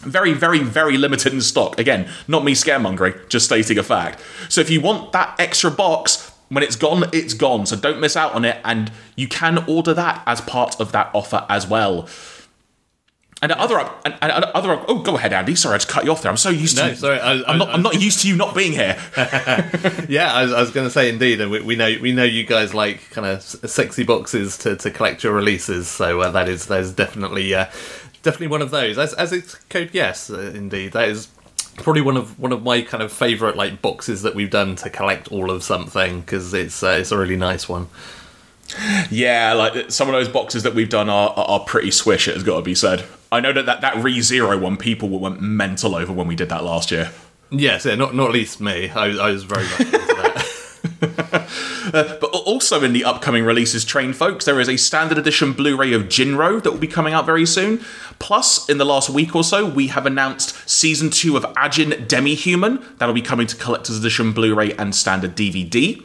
Very, 0.02 0.32
very, 0.32 0.60
very 0.60 0.96
limited 0.96 1.32
in 1.32 1.40
stock. 1.40 1.78
Again, 1.78 2.08
not 2.28 2.44
me 2.44 2.52
scaremongering, 2.52 3.28
just 3.28 3.46
stating 3.46 3.78
a 3.78 3.82
fact. 3.82 4.20
So 4.48 4.60
if 4.60 4.70
you 4.70 4.80
want 4.80 5.12
that 5.12 5.34
extra 5.38 5.70
box, 5.70 6.30
when 6.48 6.62
it's 6.62 6.76
gone, 6.76 7.04
it's 7.12 7.34
gone. 7.34 7.66
So 7.66 7.76
don't 7.76 8.00
miss 8.00 8.16
out 8.16 8.32
on 8.32 8.44
it, 8.44 8.60
and 8.64 8.92
you 9.16 9.26
can 9.26 9.64
order 9.66 9.94
that 9.94 10.22
as 10.26 10.40
part 10.40 10.80
of 10.80 10.92
that 10.92 11.10
offer 11.12 11.44
as 11.48 11.66
well. 11.66 12.08
And 13.42 13.52
other, 13.52 13.78
and, 13.78 14.14
and 14.22 14.32
other. 14.32 14.82
Oh, 14.88 15.00
go 15.00 15.16
ahead, 15.16 15.34
Andy. 15.34 15.54
Sorry, 15.54 15.74
I 15.74 15.76
just 15.76 15.88
cut 15.88 16.06
you 16.06 16.10
off 16.10 16.22
there. 16.22 16.30
I'm 16.30 16.38
so 16.38 16.48
used 16.48 16.78
no, 16.78 16.88
to. 16.88 16.96
sorry, 16.96 17.20
I, 17.20 17.52
am 17.52 17.58
not. 17.58 17.68
I, 17.68 17.74
am 17.74 17.82
not 17.82 18.00
used 18.00 18.20
to 18.20 18.28
you 18.28 18.34
not 18.34 18.54
being 18.54 18.72
here. 18.72 18.96
yeah, 20.08 20.32
I 20.32 20.44
was, 20.44 20.52
was 20.52 20.70
going 20.70 20.86
to 20.86 20.90
say 20.90 21.10
indeed, 21.10 21.42
and 21.42 21.50
we, 21.50 21.60
we, 21.60 21.76
know 21.76 21.94
we 22.00 22.12
know 22.12 22.24
you 22.24 22.44
guys 22.44 22.72
like 22.72 23.10
kind 23.10 23.26
of 23.26 23.42
sexy 23.42 24.04
boxes 24.04 24.56
to, 24.58 24.74
to 24.76 24.90
collect 24.90 25.22
your 25.22 25.34
releases. 25.34 25.86
So 25.86 26.22
uh, 26.22 26.30
that 26.30 26.48
is 26.48 26.66
that 26.66 26.80
is 26.80 26.94
definitely 26.94 27.54
uh, 27.54 27.66
definitely 28.22 28.46
one 28.48 28.62
of 28.62 28.70
those. 28.70 28.96
As 28.96 29.12
as 29.12 29.34
it's 29.34 29.54
Code 29.68 29.90
Geass, 29.90 30.32
uh, 30.34 30.56
indeed, 30.56 30.92
that 30.92 31.10
is 31.10 31.28
probably 31.76 32.00
one 32.00 32.16
of 32.16 32.38
one 32.38 32.52
of 32.52 32.62
my 32.62 32.80
kind 32.80 33.02
of 33.02 33.12
favorite 33.12 33.54
like 33.54 33.82
boxes 33.82 34.22
that 34.22 34.34
we've 34.34 34.50
done 34.50 34.76
to 34.76 34.88
collect 34.88 35.30
all 35.30 35.50
of 35.50 35.62
something 35.62 36.20
because 36.20 36.54
it's 36.54 36.82
uh, 36.82 36.96
it's 36.98 37.12
a 37.12 37.18
really 37.18 37.36
nice 37.36 37.68
one. 37.68 37.88
Yeah, 39.10 39.52
like 39.52 39.90
some 39.90 40.08
of 40.08 40.14
those 40.14 40.28
boxes 40.28 40.64
that 40.64 40.74
we've 40.74 40.88
done 40.88 41.08
are, 41.08 41.30
are 41.36 41.60
pretty 41.60 41.90
swish. 41.90 42.26
It 42.28 42.34
has 42.34 42.42
got 42.42 42.56
to 42.56 42.62
be 42.62 42.74
said. 42.74 43.04
I 43.36 43.40
know 43.40 43.52
that 43.52 43.66
that, 43.66 43.80
that 43.82 44.02
Re 44.02 44.20
Zero 44.20 44.58
one 44.58 44.76
people 44.76 45.08
went 45.08 45.40
mental 45.40 45.94
over 45.94 46.12
when 46.12 46.26
we 46.26 46.34
did 46.34 46.48
that 46.48 46.64
last 46.64 46.90
year. 46.90 47.10
Yes, 47.50 47.84
yeah, 47.84 47.94
not 47.94 48.14
not 48.14 48.32
least 48.32 48.60
me. 48.60 48.90
I, 48.90 49.06
I 49.06 49.30
was 49.30 49.44
very 49.44 49.64
much 49.64 49.80
into 49.80 49.98
that. 49.98 50.52
uh, 51.02 52.16
but 52.20 52.24
also 52.24 52.82
in 52.82 52.92
the 52.92 53.04
upcoming 53.04 53.44
releases 53.44 53.84
train, 53.84 54.12
folks, 54.12 54.44
there 54.44 54.60
is 54.60 54.68
a 54.68 54.76
standard 54.76 55.18
edition 55.18 55.52
Blu-ray 55.52 55.92
of 55.92 56.08
Jin-Roh 56.08 56.60
that 56.60 56.70
will 56.70 56.78
be 56.78 56.86
coming 56.86 57.12
out 57.12 57.26
very 57.26 57.44
soon. 57.44 57.84
Plus, 58.18 58.68
in 58.68 58.78
the 58.78 58.84
last 58.84 59.10
week 59.10 59.34
or 59.36 59.44
so, 59.44 59.66
we 59.66 59.88
have 59.88 60.06
announced 60.06 60.68
season 60.68 61.10
two 61.10 61.36
of 61.36 61.42
Ajin 61.54 62.08
Demi-Human 62.08 62.82
that'll 62.98 63.14
be 63.14 63.22
coming 63.22 63.46
to 63.46 63.56
collector's 63.56 63.98
edition 63.98 64.32
Blu-ray 64.32 64.72
and 64.72 64.94
standard 64.94 65.36
DVD. 65.36 66.04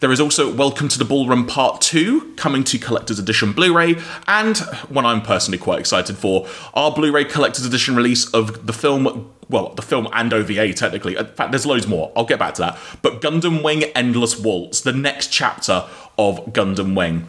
There 0.00 0.10
is 0.10 0.20
also 0.20 0.52
Welcome 0.52 0.88
to 0.88 0.98
the 0.98 1.04
Ballroom 1.04 1.46
Part 1.46 1.80
2 1.80 2.34
coming 2.34 2.64
to 2.64 2.78
Collector's 2.78 3.18
Edition 3.18 3.52
Blu 3.52 3.74
ray, 3.74 3.96
and 4.26 4.58
one 4.88 5.06
I'm 5.06 5.22
personally 5.22 5.56
quite 5.58 5.78
excited 5.78 6.16
for 6.16 6.48
our 6.74 6.90
Blu 6.90 7.12
ray 7.12 7.24
Collector's 7.24 7.64
Edition 7.64 7.94
release 7.94 8.28
of 8.30 8.66
the 8.66 8.72
film. 8.72 9.32
Well, 9.48 9.70
the 9.74 9.82
film 9.82 10.08
and 10.12 10.32
OVA, 10.32 10.72
technically. 10.72 11.16
In 11.16 11.26
fact, 11.26 11.52
there's 11.52 11.64
loads 11.64 11.86
more. 11.86 12.12
I'll 12.16 12.24
get 12.24 12.38
back 12.38 12.54
to 12.54 12.62
that. 12.62 12.78
But 13.02 13.20
Gundam 13.20 13.62
Wing 13.62 13.84
Endless 13.94 14.38
Waltz, 14.38 14.80
the 14.80 14.92
next 14.92 15.28
chapter 15.28 15.84
of 16.18 16.44
Gundam 16.46 16.96
Wing, 16.96 17.28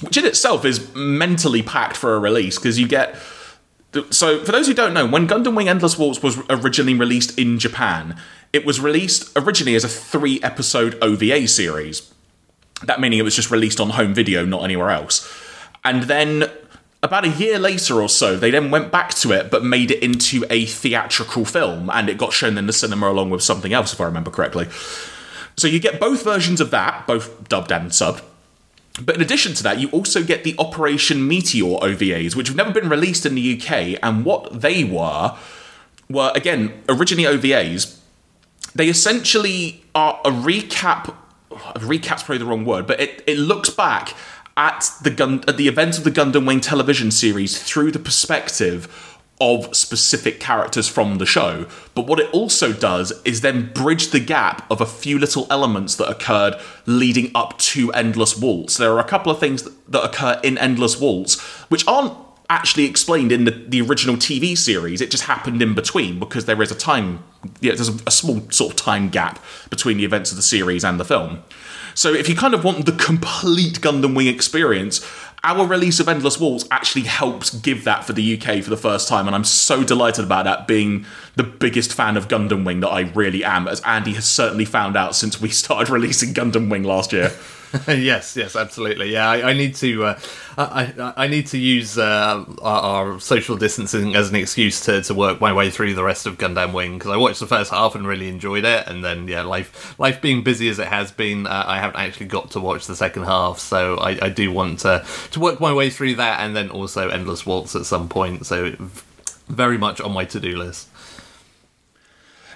which 0.00 0.16
in 0.16 0.24
itself 0.24 0.64
is 0.64 0.92
mentally 0.94 1.62
packed 1.62 1.96
for 1.96 2.14
a 2.14 2.18
release 2.18 2.58
because 2.58 2.78
you 2.80 2.88
get. 2.88 3.16
So, 4.10 4.42
for 4.42 4.52
those 4.52 4.66
who 4.66 4.74
don't 4.74 4.94
know, 4.94 5.06
when 5.06 5.28
Gundam 5.28 5.54
Wing 5.54 5.68
Endless 5.68 5.98
Waltz 5.98 6.22
was 6.22 6.38
originally 6.48 6.94
released 6.94 7.38
in 7.38 7.58
Japan, 7.58 8.18
it 8.52 8.66
was 8.66 8.80
released 8.80 9.32
originally 9.36 9.74
as 9.74 9.84
a 9.84 9.88
three 9.88 10.40
episode 10.42 10.98
OVA 11.02 11.48
series. 11.48 12.12
That 12.84 13.00
meaning 13.00 13.18
it 13.18 13.22
was 13.22 13.36
just 13.36 13.50
released 13.50 13.80
on 13.80 13.90
home 13.90 14.12
video, 14.12 14.44
not 14.44 14.64
anywhere 14.64 14.90
else. 14.90 15.30
And 15.84 16.04
then 16.04 16.50
about 17.02 17.24
a 17.24 17.30
year 17.30 17.58
later 17.58 18.00
or 18.00 18.08
so, 18.08 18.36
they 18.36 18.50
then 18.50 18.70
went 18.70 18.92
back 18.92 19.10
to 19.14 19.32
it 19.32 19.50
but 19.50 19.64
made 19.64 19.90
it 19.90 20.02
into 20.02 20.44
a 20.50 20.66
theatrical 20.66 21.44
film 21.44 21.90
and 21.90 22.08
it 22.08 22.18
got 22.18 22.32
shown 22.32 22.58
in 22.58 22.66
the 22.66 22.72
cinema 22.72 23.10
along 23.10 23.30
with 23.30 23.42
something 23.42 23.72
else, 23.72 23.92
if 23.92 24.00
I 24.00 24.04
remember 24.04 24.30
correctly. 24.30 24.68
So 25.56 25.66
you 25.68 25.80
get 25.80 26.00
both 26.00 26.24
versions 26.24 26.60
of 26.60 26.70
that, 26.70 27.06
both 27.06 27.48
dubbed 27.48 27.72
and 27.72 27.90
subbed. 27.90 28.22
But 29.00 29.16
in 29.16 29.22
addition 29.22 29.54
to 29.54 29.62
that, 29.62 29.78
you 29.78 29.88
also 29.90 30.22
get 30.22 30.44
the 30.44 30.54
Operation 30.58 31.26
Meteor 31.26 31.78
OVAs, 31.78 32.36
which 32.36 32.48
have 32.48 32.56
never 32.56 32.72
been 32.72 32.90
released 32.90 33.24
in 33.24 33.34
the 33.34 33.58
UK, 33.58 33.98
and 34.02 34.24
what 34.24 34.60
they 34.60 34.84
were 34.84 35.36
were, 36.10 36.30
again, 36.34 36.82
originally 36.90 37.24
OVAs, 37.24 37.98
they 38.74 38.88
essentially 38.88 39.84
are 39.94 40.20
a 40.24 40.30
recap. 40.30 41.14
A 41.74 41.80
Recap's 41.80 42.22
probably 42.22 42.38
the 42.38 42.46
wrong 42.46 42.64
word, 42.64 42.86
but 42.86 42.98
it, 42.98 43.22
it 43.26 43.38
looks 43.38 43.68
back 43.68 44.14
at 44.56 44.90
the 45.02 45.10
gun 45.10 45.44
at 45.46 45.56
the 45.56 45.68
events 45.68 45.98
of 45.98 46.04
the 46.04 46.10
Gundam 46.10 46.46
Wing 46.46 46.60
television 46.60 47.10
series 47.10 47.62
through 47.62 47.92
the 47.92 47.98
perspective 47.98 49.12
of 49.40 49.74
specific 49.74 50.38
characters 50.38 50.86
from 50.88 51.18
the 51.18 51.26
show. 51.26 51.66
But 51.94 52.06
what 52.06 52.20
it 52.20 52.30
also 52.32 52.72
does 52.72 53.12
is 53.24 53.40
then 53.40 53.72
bridge 53.72 54.10
the 54.10 54.20
gap 54.20 54.70
of 54.70 54.80
a 54.80 54.86
few 54.86 55.18
little 55.18 55.46
elements 55.50 55.96
that 55.96 56.08
occurred 56.08 56.54
leading 56.86 57.32
up 57.34 57.58
to 57.58 57.92
Endless 57.92 58.38
Waltz. 58.38 58.76
There 58.76 58.92
are 58.92 59.00
a 59.00 59.04
couple 59.04 59.32
of 59.32 59.40
things 59.40 59.68
that 59.88 60.04
occur 60.04 60.40
in 60.44 60.58
Endless 60.58 61.00
Waltz 61.00 61.40
which 61.70 61.86
aren't 61.88 62.16
actually 62.52 62.84
explained 62.84 63.32
in 63.32 63.44
the, 63.44 63.50
the 63.50 63.80
original 63.80 64.16
TV 64.16 64.56
series. 64.56 65.00
It 65.00 65.10
just 65.10 65.24
happened 65.24 65.62
in 65.62 65.74
between 65.74 66.18
because 66.18 66.44
there 66.44 66.60
is 66.60 66.70
a 66.70 66.74
time, 66.74 67.24
yeah, 67.60 67.74
there's 67.74 67.88
a, 67.88 67.98
a 68.06 68.10
small 68.10 68.48
sort 68.50 68.72
of 68.72 68.76
time 68.76 69.08
gap 69.08 69.42
between 69.70 69.96
the 69.96 70.04
events 70.04 70.30
of 70.30 70.36
the 70.36 70.42
series 70.42 70.84
and 70.84 71.00
the 71.00 71.04
film. 71.04 71.42
So 71.94 72.12
if 72.12 72.28
you 72.28 72.36
kind 72.36 72.54
of 72.54 72.62
want 72.62 72.84
the 72.86 72.92
complete 72.92 73.80
Gundam 73.80 74.14
Wing 74.14 74.26
experience, 74.26 75.06
our 75.44 75.66
release 75.66 75.98
of 75.98 76.08
Endless 76.08 76.38
Waltz 76.38 76.66
actually 76.70 77.04
helps 77.04 77.50
give 77.50 77.84
that 77.84 78.04
for 78.04 78.12
the 78.12 78.38
UK 78.38 78.62
for 78.62 78.70
the 78.70 78.76
first 78.76 79.08
time, 79.08 79.26
and 79.26 79.34
I'm 79.34 79.44
so 79.44 79.82
delighted 79.82 80.24
about 80.24 80.44
that. 80.44 80.68
Being 80.68 81.04
the 81.34 81.42
biggest 81.42 81.92
fan 81.92 82.16
of 82.16 82.28
Gundam 82.28 82.64
Wing 82.64 82.80
that 82.80 82.90
I 82.90 83.00
really 83.00 83.42
am, 83.42 83.66
as 83.66 83.80
Andy 83.80 84.12
has 84.14 84.26
certainly 84.26 84.64
found 84.64 84.96
out 84.96 85.16
since 85.16 85.40
we 85.40 85.48
started 85.62 85.90
releasing 85.90 86.32
Gundam 86.32 86.70
Wing 86.70 86.84
last 86.84 87.12
year. 87.12 87.32
yes, 87.88 88.36
yes, 88.36 88.54
absolutely. 88.54 89.12
Yeah, 89.12 89.28
I, 89.28 89.50
I 89.50 89.52
need 89.54 89.74
to, 89.76 90.04
uh, 90.04 90.20
I, 90.58 91.12
I 91.16 91.26
need 91.26 91.46
to 91.48 91.58
use 91.58 91.96
uh, 91.96 92.44
our, 92.60 92.82
our, 92.82 93.20
social 93.20 93.56
distancing 93.56 94.14
as 94.14 94.28
an 94.28 94.36
excuse 94.36 94.82
to, 94.82 95.00
to 95.02 95.14
work 95.14 95.40
my 95.40 95.54
way 95.54 95.70
through 95.70 95.94
the 95.94 96.04
rest 96.04 96.26
of 96.26 96.36
Gundam 96.36 96.74
Wing 96.74 96.98
because 96.98 97.10
I 97.10 97.16
watched 97.16 97.40
the 97.40 97.46
first 97.46 97.70
half 97.70 97.94
and 97.94 98.06
really 98.06 98.28
enjoyed 98.28 98.66
it, 98.66 98.86
and 98.88 99.02
then 99.02 99.26
yeah, 99.26 99.42
life 99.42 99.98
life 99.98 100.20
being 100.20 100.42
busy 100.42 100.68
as 100.68 100.78
it 100.78 100.88
has 100.88 101.12
been, 101.12 101.46
uh, 101.46 101.64
I 101.66 101.78
haven't 101.78 102.00
actually 102.00 102.26
got 102.26 102.50
to 102.50 102.60
watch 102.60 102.86
the 102.86 102.96
second 102.96 103.24
half. 103.24 103.58
So 103.58 103.96
I, 103.96 104.26
I 104.26 104.28
do 104.28 104.52
want 104.52 104.80
to 104.80 105.04
to 105.30 105.40
work 105.40 105.58
my 105.58 105.72
way 105.72 105.88
through 105.88 106.16
that, 106.16 106.40
and 106.40 106.54
then 106.54 106.68
also 106.68 107.08
Endless 107.08 107.46
Waltz 107.46 107.74
at 107.74 107.86
some 107.86 108.08
point. 108.08 108.44
So 108.44 108.76
very 109.48 109.78
much 109.78 110.00
on 110.00 110.12
my 110.12 110.26
to 110.26 110.40
do 110.40 110.56
list. 110.56 110.88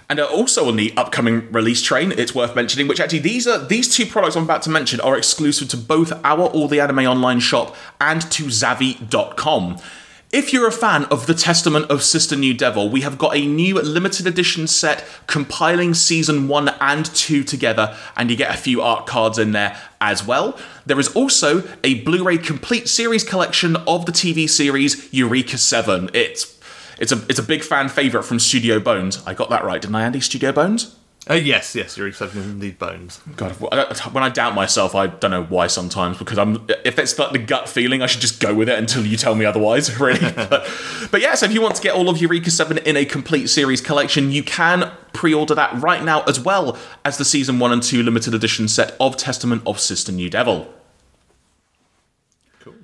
And 0.09 0.21
uh, 0.21 0.25
also 0.25 0.69
on 0.69 0.77
the 0.77 0.93
upcoming 0.97 1.51
release 1.51 1.83
train, 1.83 2.13
it's 2.13 2.35
worth 2.35 2.55
mentioning, 2.55 2.87
which 2.87 3.01
actually 3.01 3.19
these 3.21 3.47
are 3.47 3.59
these 3.59 3.95
two 3.95 4.07
products 4.07 4.37
I'm 4.37 4.45
about 4.45 4.63
to 4.63 4.71
mention 4.71 5.01
are 5.01 5.17
exclusive 5.17 5.69
to 5.69 5.77
both 5.77 6.13
our 6.25 6.47
All 6.47 6.69
the 6.69 6.81
Anime 6.81 7.01
online 7.01 7.41
shop 7.41 7.75
and 8.01 8.23
to 8.33 8.45
Zavvi.com. 8.45 9.79
If 10.33 10.53
you're 10.53 10.67
a 10.67 10.73
fan 10.73 11.05
of 11.05 11.27
The 11.27 11.35
Testament 11.35 11.87
of 11.89 12.03
Sister 12.03 12.35
New 12.35 12.53
Devil, 12.53 12.91
we 12.91 13.03
have 13.03 13.17
got 13.17 13.37
a 13.37 13.47
new 13.47 13.81
limited 13.81 14.27
edition 14.27 14.67
set 14.67 15.05
compiling 15.29 15.95
season 15.95 16.49
1 16.49 16.69
and 16.81 17.07
2 17.07 17.45
together, 17.45 17.97
and 18.17 18.29
you 18.29 18.37
get 18.37 18.53
a 18.53 18.59
few 18.59 18.83
art 18.83 19.07
cards 19.07 19.39
in 19.39 19.53
there 19.53 19.81
as 20.01 20.27
well. 20.27 20.59
There 20.85 20.99
is 20.99 21.15
also 21.15 21.63
a 21.85 22.03
Blu 22.03 22.25
ray 22.25 22.39
complete 22.39 22.89
series 22.89 23.23
collection 23.23 23.77
of 23.77 24.05
the 24.05 24.13
TV 24.13 24.51
series 24.51 25.13
Eureka 25.15 25.59
7. 25.59 26.11
It's 26.13 26.56
it's 26.99 27.13
a 27.13 27.25
it's 27.29 27.39
a 27.39 27.43
big 27.43 27.63
fan 27.63 27.89
favorite 27.89 28.25
from 28.25 28.39
Studio 28.39 28.81
Bones. 28.81 29.23
I 29.27 29.35
got 29.35 29.51
that 29.51 29.65
right, 29.65 29.81
didn't 29.81 29.97
I, 29.97 30.03
Andy? 30.03 30.21
Studio 30.21 30.53
Bones. 30.53 30.97
Uh, 31.29 31.35
yes, 31.35 31.75
yes, 31.75 31.97
you're 31.97 32.07
accepting 32.07 32.41
indeed 32.41 32.79
bones. 32.79 33.21
God, 33.35 33.51
when 34.13 34.23
I 34.23 34.29
doubt 34.29 34.55
myself, 34.55 34.95
I 34.95 35.09
don't 35.09 35.33
know 35.33 35.43
why 35.43 35.67
sometimes 35.67 36.19
because 36.19 36.39
I'm. 36.39 36.65
If 36.85 37.01
it's 37.01 37.19
like 37.19 37.33
the 37.33 37.41
gut 37.41 37.69
feeling, 37.69 38.01
I 38.01 38.07
should 38.07 38.21
just 38.21 38.39
go 38.39 38.55
with 38.55 38.69
it 38.69 38.79
until 38.79 39.05
you 39.05 39.17
tell 39.17 39.35
me 39.35 39.45
otherwise. 39.45 39.91
Really, 40.07 40.21
but, 40.37 40.71
but 41.11 41.21
yeah. 41.21 41.35
So 41.35 41.47
if 41.47 41.53
you 41.53 41.61
want 41.61 41.75
to 41.77 41.83
get 41.83 41.95
all 41.95 42.09
of 42.09 42.19
Eureka 42.19 42.51
Seven 42.51 42.79
in 42.79 42.97
a 42.97 43.05
complete 43.05 43.49
series 43.49 43.81
collection, 43.81 44.31
you 44.31 44.45
can 44.45 44.93
pre-order 45.15 45.55
that 45.55 45.81
right 45.83 46.05
now, 46.05 46.23
as 46.25 46.39
well 46.39 46.79
as 47.05 47.19
the 47.19 47.25
season 47.25 47.59
one 47.59 47.73
and 47.73 47.83
two 47.83 48.03
limited 48.03 48.35
edition 48.35 48.69
set 48.69 48.95
of 49.01 49.17
Testament 49.17 49.63
of 49.67 49.81
Sister 49.81 50.13
New 50.13 50.31
Devil. 50.31 50.73
Cool. 52.61 52.75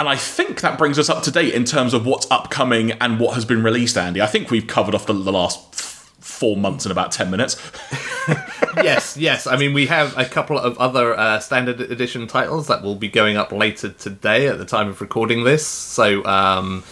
And 0.00 0.08
I 0.08 0.16
think 0.16 0.62
that 0.62 0.78
brings 0.78 0.98
us 0.98 1.10
up 1.10 1.22
to 1.24 1.30
date 1.30 1.52
in 1.52 1.66
terms 1.66 1.92
of 1.92 2.06
what's 2.06 2.26
upcoming 2.30 2.92
and 2.92 3.20
what 3.20 3.34
has 3.34 3.44
been 3.44 3.62
released, 3.62 3.98
Andy. 3.98 4.22
I 4.22 4.26
think 4.26 4.50
we've 4.50 4.66
covered 4.66 4.94
off 4.94 5.04
the, 5.04 5.12
the 5.12 5.30
last 5.30 5.74
four 5.74 6.56
months 6.56 6.86
in 6.86 6.90
about 6.90 7.12
10 7.12 7.30
minutes. 7.30 7.60
yes, 8.78 9.18
yes. 9.18 9.46
I 9.46 9.58
mean, 9.58 9.74
we 9.74 9.88
have 9.88 10.16
a 10.16 10.24
couple 10.24 10.58
of 10.58 10.78
other 10.78 11.14
uh, 11.18 11.38
standard 11.40 11.82
edition 11.82 12.26
titles 12.26 12.66
that 12.68 12.82
will 12.82 12.94
be 12.94 13.08
going 13.08 13.36
up 13.36 13.52
later 13.52 13.90
today 13.90 14.46
at 14.46 14.56
the 14.56 14.64
time 14.64 14.88
of 14.88 15.02
recording 15.02 15.44
this. 15.44 15.66
So 15.66 16.24
um, 16.24 16.82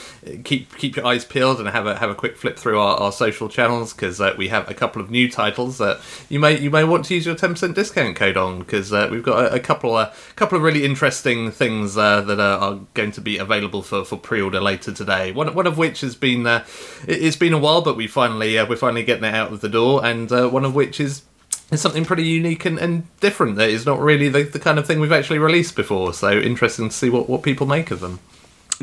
keep 0.44 0.76
keep 0.76 0.96
your 0.96 1.06
eyes 1.06 1.24
peeled 1.24 1.60
and 1.60 1.68
have 1.68 1.86
a 1.86 1.96
have 1.98 2.10
a 2.10 2.14
quick 2.14 2.36
flip 2.36 2.58
through 2.58 2.78
our, 2.78 2.96
our 2.96 3.12
social 3.12 3.48
channels 3.48 3.92
because 3.92 4.20
uh, 4.20 4.34
we 4.36 4.48
have 4.48 4.68
a 4.70 4.74
couple 4.74 5.00
of 5.00 5.10
new 5.10 5.30
titles 5.30 5.78
that 5.78 6.00
you 6.28 6.38
may 6.38 6.58
you 6.58 6.70
may 6.70 6.84
want 6.84 7.04
to 7.04 7.14
use 7.14 7.26
your 7.26 7.34
ten 7.34 7.50
percent 7.50 7.74
discount 7.74 8.16
code 8.16 8.36
on 8.36 8.58
because 8.58 8.92
uh, 8.92 9.08
we've 9.10 9.22
got 9.22 9.44
a, 9.44 9.54
a 9.54 9.60
couple 9.60 9.96
a 9.96 10.12
couple 10.36 10.56
of 10.56 10.62
really 10.62 10.84
interesting 10.84 11.50
things 11.50 11.96
uh, 11.96 12.20
that 12.22 12.40
are, 12.40 12.58
are, 12.58 12.80
going 12.94 13.12
to 13.12 13.20
be 13.20 13.38
available 13.38 13.82
for, 13.82 14.04
for 14.04 14.16
pre 14.16 14.40
order 14.40 14.60
later 14.60 14.92
today. 14.92 15.32
One 15.32 15.54
one 15.54 15.66
of 15.66 15.78
which 15.78 16.00
has 16.00 16.14
been 16.14 16.46
uh, 16.46 16.64
it, 17.06 17.22
has 17.22 17.36
been 17.36 17.52
a 17.52 17.58
while, 17.58 17.82
but 17.82 17.96
we 17.96 18.06
finally 18.06 18.58
uh, 18.58 18.66
we're 18.66 18.76
finally 18.76 19.04
getting 19.04 19.24
it 19.24 19.34
out 19.34 19.52
of 19.52 19.60
the 19.60 19.68
door, 19.68 20.04
and 20.04 20.30
uh, 20.32 20.48
one 20.48 20.64
of 20.64 20.74
which 20.74 21.00
is 21.00 21.22
is 21.70 21.80
something 21.80 22.04
pretty 22.04 22.24
unique 22.24 22.64
and, 22.64 22.78
and 22.78 23.06
different 23.20 23.56
that 23.56 23.68
is 23.68 23.84
not 23.84 24.00
really 24.00 24.28
the, 24.28 24.42
the 24.42 24.58
kind 24.58 24.78
of 24.78 24.86
thing 24.86 25.00
we've 25.00 25.12
actually 25.12 25.38
released 25.38 25.76
before. 25.76 26.14
So 26.14 26.32
interesting 26.32 26.88
to 26.88 26.94
see 26.94 27.10
what, 27.10 27.28
what 27.28 27.42
people 27.42 27.66
make 27.66 27.90
of 27.90 28.00
them. 28.00 28.20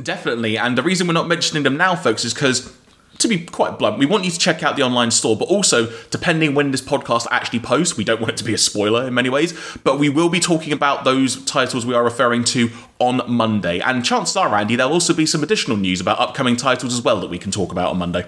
Definitely. 0.02 0.58
And 0.58 0.78
the 0.78 0.84
reason 0.84 1.08
we're 1.08 1.14
not 1.14 1.28
mentioning 1.28 1.64
them 1.64 1.78
now, 1.78 1.96
folks, 1.96 2.26
is 2.26 2.34
because 2.34 2.74
to 3.20 3.28
be 3.28 3.46
quite 3.46 3.80
blunt, 3.80 3.98
we 3.98 4.06
want 4.06 4.26
you 4.26 4.32
to 4.32 4.38
check 4.38 4.62
out 4.62 4.76
the 4.76 4.84
online 4.84 5.12
store, 5.12 5.38
but 5.38 5.46
also, 5.46 5.90
depending 6.10 6.54
when 6.54 6.72
this 6.72 6.82
podcast 6.82 7.28
actually 7.32 7.60
posts, 7.60 7.96
we 7.96 8.04
don't 8.04 8.20
want 8.20 8.32
it 8.32 8.38
to 8.38 8.44
be 8.44 8.54
a 8.54 8.58
spoiler 8.58 9.08
in 9.08 9.14
many 9.14 9.30
ways, 9.30 9.58
but 9.84 9.98
we 9.98 10.10
will 10.10 10.30
be 10.30 10.40
talking 10.40 10.74
about 10.74 11.06
those 11.06 11.44
titles 11.46 11.86
we 11.86 11.94
are 11.94 12.04
referring 12.04 12.44
to 12.44 12.70
on 13.00 13.22
Monday. 13.28 13.80
And 13.80 14.04
chances 14.04 14.36
are, 14.36 14.54
Andy, 14.54 14.76
there'll 14.76 14.94
also 14.94 15.14
be 15.14 15.26
some 15.26 15.44
additional 15.44 15.78
news 15.78 16.02
about 16.02 16.20
upcoming 16.20 16.58
titles 16.58 16.94
as 16.94 17.02
well 17.02 17.20
that 17.22 17.30
we 17.30 17.40
can 17.40 17.52
talk 17.52 17.72
about 17.72 17.92
on 17.92 17.98
Monday. 17.98 18.26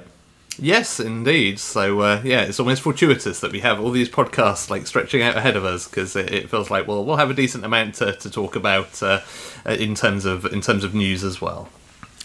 Yes, 0.59 0.99
indeed. 0.99 1.59
So 1.59 2.01
uh, 2.01 2.21
yeah, 2.23 2.41
it's 2.41 2.59
almost 2.59 2.81
fortuitous 2.81 3.39
that 3.41 3.51
we 3.51 3.59
have 3.59 3.79
all 3.79 3.91
these 3.91 4.09
podcasts 4.09 4.69
like 4.69 4.87
stretching 4.87 5.21
out 5.21 5.37
ahead 5.37 5.55
of 5.55 5.65
us 5.65 5.87
because 5.87 6.15
it, 6.15 6.33
it, 6.33 6.49
feels 6.49 6.69
like 6.69 6.87
well 6.87 7.05
we'll 7.05 7.17
have 7.17 7.29
a 7.29 7.33
decent 7.33 7.63
amount 7.63 7.95
to, 7.95 8.13
to 8.13 8.29
talk 8.29 8.55
about 8.55 9.01
uh, 9.03 9.21
in 9.65 9.95
terms 9.95 10.25
of 10.25 10.45
in 10.45 10.61
terms 10.61 10.83
of 10.83 10.93
news 10.93 11.23
as 11.23 11.39
well. 11.39 11.69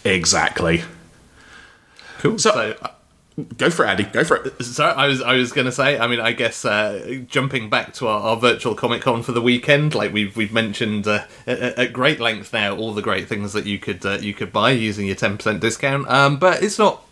Exactly. 0.03 0.83
Cool. 2.19 2.39
So, 2.39 2.51
so 2.51 2.77
uh, 2.81 2.87
go 3.57 3.69
for 3.69 3.85
it, 3.85 3.89
Andy. 3.89 4.03
Go 4.03 4.23
for 4.23 4.37
it. 4.37 4.63
So 4.63 4.85
I 4.85 5.07
was 5.07 5.21
I 5.21 5.35
was 5.35 5.51
going 5.51 5.65
to 5.65 5.71
say. 5.71 5.99
I 5.99 6.07
mean, 6.07 6.19
I 6.19 6.31
guess 6.31 6.65
uh, 6.65 7.21
jumping 7.27 7.69
back 7.69 7.93
to 7.95 8.07
our, 8.07 8.21
our, 8.21 8.37
virtual 8.37 8.75
Comic 8.75 9.01
Con 9.01 9.23
for 9.23 9.31
the 9.31 9.41
weekend, 9.41 9.93
like 9.93 10.11
we've 10.11 10.35
we've 10.35 10.53
mentioned 10.53 11.07
uh, 11.07 11.25
at, 11.45 11.59
at, 11.59 11.93
great 11.93 12.19
length 12.19 12.53
now, 12.53 12.75
all 12.75 12.93
the 12.93 13.01
great 13.01 13.27
things 13.27 13.53
that 13.53 13.65
you 13.65 13.77
could 13.77 14.05
uh, 14.05 14.17
you 14.21 14.33
could 14.33 14.51
buy 14.51 14.71
using 14.71 15.05
your 15.05 15.15
ten 15.15 15.37
percent 15.37 15.59
discount. 15.59 16.07
Um, 16.09 16.37
but 16.37 16.63
it's 16.63 16.79
not 16.79 17.03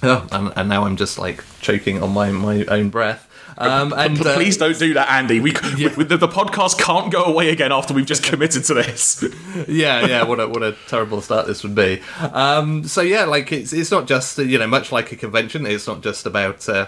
Oh, 0.10 0.26
and, 0.32 0.50
and, 0.56 0.68
now 0.70 0.84
I'm 0.84 0.96
just 0.96 1.18
like 1.18 1.44
choking 1.60 2.02
on 2.02 2.12
my, 2.12 2.30
my 2.30 2.64
own 2.64 2.88
breath. 2.88 3.30
Um, 3.58 3.92
and 3.92 4.18
uh, 4.18 4.34
please 4.34 4.56
don't 4.56 4.78
do 4.78 4.94
that, 4.94 5.10
Andy. 5.10 5.40
We, 5.40 5.52
yeah. 5.76 5.94
we 5.94 6.04
the, 6.04 6.16
the, 6.16 6.28
podcast 6.28 6.78
can't 6.78 7.12
go 7.12 7.24
away 7.24 7.50
again 7.50 7.70
after 7.70 7.92
we've 7.92 8.06
just 8.06 8.22
committed 8.22 8.64
to 8.64 8.74
this. 8.74 9.22
yeah, 9.68 10.06
yeah. 10.06 10.22
What 10.22 10.40
a 10.40 10.48
what 10.48 10.62
a 10.62 10.74
terrible 10.88 11.20
start 11.20 11.46
this 11.46 11.62
would 11.62 11.74
be. 11.74 12.00
Um, 12.18 12.84
so 12.84 13.02
yeah, 13.02 13.24
like 13.24 13.52
it's 13.52 13.74
it's 13.74 13.90
not 13.90 14.06
just 14.06 14.38
you 14.38 14.58
know 14.58 14.66
much 14.66 14.90
like 14.90 15.12
a 15.12 15.16
convention. 15.16 15.66
It's 15.66 15.86
not 15.86 16.02
just 16.02 16.26
about. 16.26 16.66
Uh, 16.68 16.86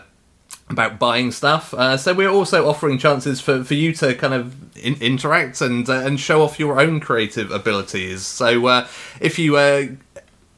about 0.70 0.98
buying 0.98 1.30
stuff. 1.30 1.74
Uh, 1.74 1.96
so 1.96 2.14
we're 2.14 2.30
also 2.30 2.66
offering 2.66 2.96
chances 2.96 3.40
for, 3.40 3.62
for 3.62 3.74
you 3.74 3.92
to 3.92 4.14
kind 4.14 4.32
of 4.32 4.76
in- 4.76 5.00
interact 5.02 5.60
and 5.60 5.88
uh, 5.88 5.92
and 5.92 6.18
show 6.18 6.42
off 6.42 6.58
your 6.58 6.80
own 6.80 6.98
creative 7.00 7.50
abilities. 7.50 8.24
So 8.24 8.66
uh, 8.66 8.88
if 9.20 9.38
you 9.38 9.56
uh, 9.56 9.88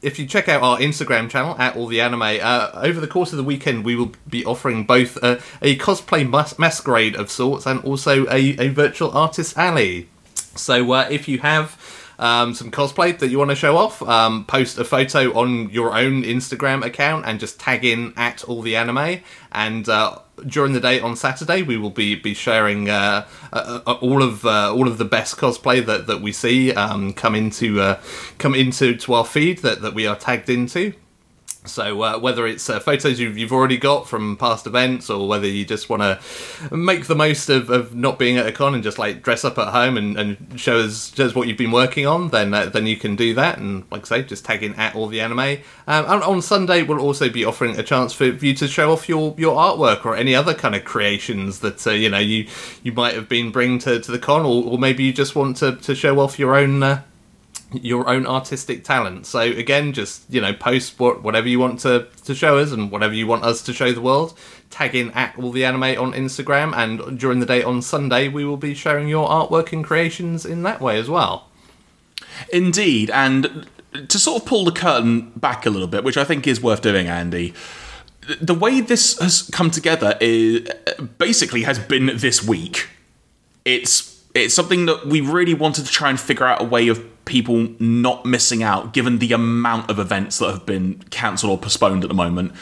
if 0.05 0.19
you 0.19 0.27
check 0.27 0.47
out 0.47 0.61
our 0.61 0.77
Instagram 0.77 1.29
channel 1.29 1.55
at 1.57 1.75
all 1.75 1.87
the 1.87 1.99
anime, 1.99 2.21
uh, 2.21 2.69
over 2.75 3.01
the 3.01 3.07
course 3.07 3.33
of 3.33 3.37
the 3.37 3.43
weekend 3.43 3.83
we 3.83 3.95
will 3.95 4.11
be 4.29 4.45
offering 4.45 4.83
both 4.85 5.17
a, 5.23 5.41
a 5.61 5.75
cosplay 5.77 6.27
mas- 6.29 6.59
masquerade 6.59 7.15
of 7.15 7.31
sorts 7.31 7.65
and 7.65 7.83
also 7.83 8.25
a, 8.27 8.55
a 8.59 8.67
virtual 8.67 9.11
artist 9.11 9.57
alley. 9.57 10.07
So 10.55 10.91
uh, 10.91 11.07
if 11.09 11.27
you 11.27 11.39
have 11.39 11.77
um, 12.19 12.53
some 12.53 12.71
cosplay 12.71 13.17
that 13.17 13.29
you 13.29 13.39
want 13.39 13.49
to 13.49 13.55
show 13.55 13.77
off, 13.77 14.01
um, 14.03 14.45
post 14.45 14.77
a 14.77 14.85
photo 14.85 15.33
on 15.37 15.69
your 15.71 15.97
own 15.97 16.23
Instagram 16.23 16.85
account 16.85 17.25
and 17.25 17.39
just 17.39 17.59
tag 17.59 17.83
in 17.83 18.13
at 18.15 18.43
all 18.43 18.61
the 18.61 18.75
anime. 18.75 19.21
And 19.51 19.89
uh, 19.89 20.19
during 20.45 20.73
the 20.73 20.79
day 20.79 20.99
on 20.99 21.15
Saturday, 21.15 21.61
we 21.61 21.77
will 21.77 21.89
be 21.89 22.15
be 22.15 22.33
sharing 22.33 22.89
uh, 22.89 23.27
uh, 23.53 23.81
uh 23.85 23.93
all 23.93 24.21
of 24.21 24.45
uh, 24.45 24.73
all 24.73 24.87
of 24.87 24.97
the 24.97 25.05
best 25.05 25.37
cosplay 25.37 25.85
that, 25.85 26.07
that 26.07 26.21
we 26.21 26.31
see 26.31 26.73
um, 26.73 27.13
come 27.13 27.35
into 27.35 27.79
uh, 27.81 28.01
come 28.37 28.55
into 28.55 28.95
to 28.95 29.13
our 29.13 29.25
feed 29.25 29.59
that, 29.59 29.81
that 29.81 29.93
we 29.93 30.07
are 30.07 30.15
tagged 30.15 30.49
into. 30.49 30.93
So 31.67 32.01
uh, 32.01 32.19
whether 32.19 32.45
it's 32.47 32.69
uh, 32.69 32.79
photos 32.79 33.19
you've, 33.19 33.37
you've 33.37 33.51
already 33.51 33.77
got 33.77 34.07
from 34.07 34.37
past 34.37 34.67
events, 34.67 35.09
or 35.09 35.27
whether 35.27 35.47
you 35.47 35.65
just 35.65 35.89
want 35.89 36.01
to 36.01 36.75
make 36.75 37.05
the 37.05 37.15
most 37.15 37.49
of, 37.49 37.69
of 37.69 37.95
not 37.95 38.19
being 38.19 38.37
at 38.37 38.47
a 38.47 38.51
con 38.51 38.73
and 38.73 38.83
just 38.83 38.97
like 38.97 39.21
dress 39.23 39.43
up 39.43 39.57
at 39.57 39.69
home 39.69 39.97
and, 39.97 40.17
and 40.17 40.59
show 40.59 40.79
us 40.79 41.13
show 41.13 41.29
what 41.31 41.47
you've 41.47 41.57
been 41.57 41.71
working 41.71 42.05
on, 42.05 42.29
then 42.29 42.53
uh, 42.53 42.67
then 42.67 42.85
you 42.85 42.97
can 42.97 43.15
do 43.15 43.33
that. 43.33 43.57
And 43.57 43.85
like 43.91 44.03
I 44.11 44.21
say, 44.21 44.23
just 44.23 44.45
tag 44.45 44.63
in 44.63 44.73
at 44.75 44.95
all 44.95 45.07
the 45.07 45.21
anime. 45.21 45.39
Um, 45.39 45.57
and 45.87 46.23
on 46.23 46.41
Sunday, 46.41 46.83
we'll 46.83 46.99
also 46.99 47.29
be 47.29 47.45
offering 47.45 47.77
a 47.77 47.83
chance 47.83 48.13
for 48.13 48.25
you 48.25 48.53
to 48.55 48.67
show 48.67 48.91
off 48.91 49.09
your, 49.09 49.35
your 49.37 49.55
artwork 49.55 50.05
or 50.05 50.15
any 50.15 50.35
other 50.35 50.53
kind 50.53 50.75
of 50.75 50.85
creations 50.85 51.59
that 51.59 51.85
uh, 51.87 51.91
you 51.91 52.09
know 52.09 52.19
you 52.19 52.47
you 52.83 52.91
might 52.91 53.13
have 53.13 53.29
been 53.29 53.51
bringing 53.51 53.79
to, 53.79 53.99
to 53.99 54.11
the 54.11 54.19
con, 54.19 54.45
or, 54.45 54.63
or 54.63 54.77
maybe 54.77 55.03
you 55.03 55.13
just 55.13 55.35
want 55.35 55.57
to, 55.57 55.75
to 55.77 55.95
show 55.95 56.19
off 56.19 56.37
your 56.39 56.55
own 56.55 56.83
uh, 56.83 57.01
your 57.71 58.07
own 58.07 58.25
artistic 58.27 58.83
talent. 58.83 59.25
So 59.25 59.39
again, 59.39 59.93
just 59.93 60.23
you 60.29 60.41
know, 60.41 60.53
post 60.53 60.99
what, 60.99 61.23
whatever 61.23 61.47
you 61.47 61.59
want 61.59 61.79
to 61.81 62.07
to 62.25 62.35
show 62.35 62.57
us 62.57 62.71
and 62.71 62.91
whatever 62.91 63.13
you 63.13 63.27
want 63.27 63.43
us 63.43 63.61
to 63.63 63.73
show 63.73 63.91
the 63.91 64.01
world. 64.01 64.37
Tag 64.69 64.95
in 64.95 65.11
at 65.11 65.37
all 65.37 65.51
the 65.51 65.63
anime 65.63 65.83
on 65.83 66.13
Instagram, 66.13 66.75
and 66.75 67.19
during 67.19 67.39
the 67.39 67.45
day 67.45 67.63
on 67.63 67.81
Sunday, 67.81 68.27
we 68.27 68.43
will 68.43 68.57
be 68.57 68.73
sharing 68.73 69.07
your 69.07 69.29
artwork 69.29 69.71
and 69.71 69.85
creations 69.85 70.45
in 70.45 70.63
that 70.63 70.81
way 70.81 70.97
as 70.97 71.09
well. 71.09 71.49
Indeed, 72.51 73.09
and 73.11 73.67
to 74.09 74.19
sort 74.19 74.41
of 74.41 74.47
pull 74.47 74.65
the 74.65 74.71
curtain 74.71 75.31
back 75.35 75.65
a 75.65 75.69
little 75.69 75.87
bit, 75.87 76.03
which 76.03 76.17
I 76.17 76.23
think 76.23 76.47
is 76.47 76.61
worth 76.61 76.81
doing, 76.81 77.07
Andy. 77.07 77.53
The 78.41 78.55
way 78.55 78.81
this 78.81 79.19
has 79.19 79.49
come 79.53 79.69
together 79.69 80.17
is 80.19 80.67
basically 81.19 81.61
has 81.61 81.77
been 81.77 82.07
this 82.17 82.43
week. 82.43 82.89
It's 83.63 84.23
it's 84.33 84.53
something 84.53 84.87
that 84.87 85.05
we 85.05 85.21
really 85.21 85.53
wanted 85.53 85.85
to 85.85 85.91
try 85.91 86.09
and 86.09 86.19
figure 86.19 86.45
out 86.45 86.61
a 86.61 86.65
way 86.65 86.87
of 86.89 87.05
people 87.25 87.67
not 87.79 88.25
missing 88.25 88.63
out 88.63 88.93
given 88.93 89.19
the 89.19 89.33
amount 89.33 89.89
of 89.89 89.99
events 89.99 90.39
that 90.39 90.51
have 90.51 90.65
been 90.65 90.95
cancelled 91.09 91.51
or 91.51 91.57
postponed 91.57 92.03
at 92.03 92.07
the 92.07 92.15
moment. 92.15 92.53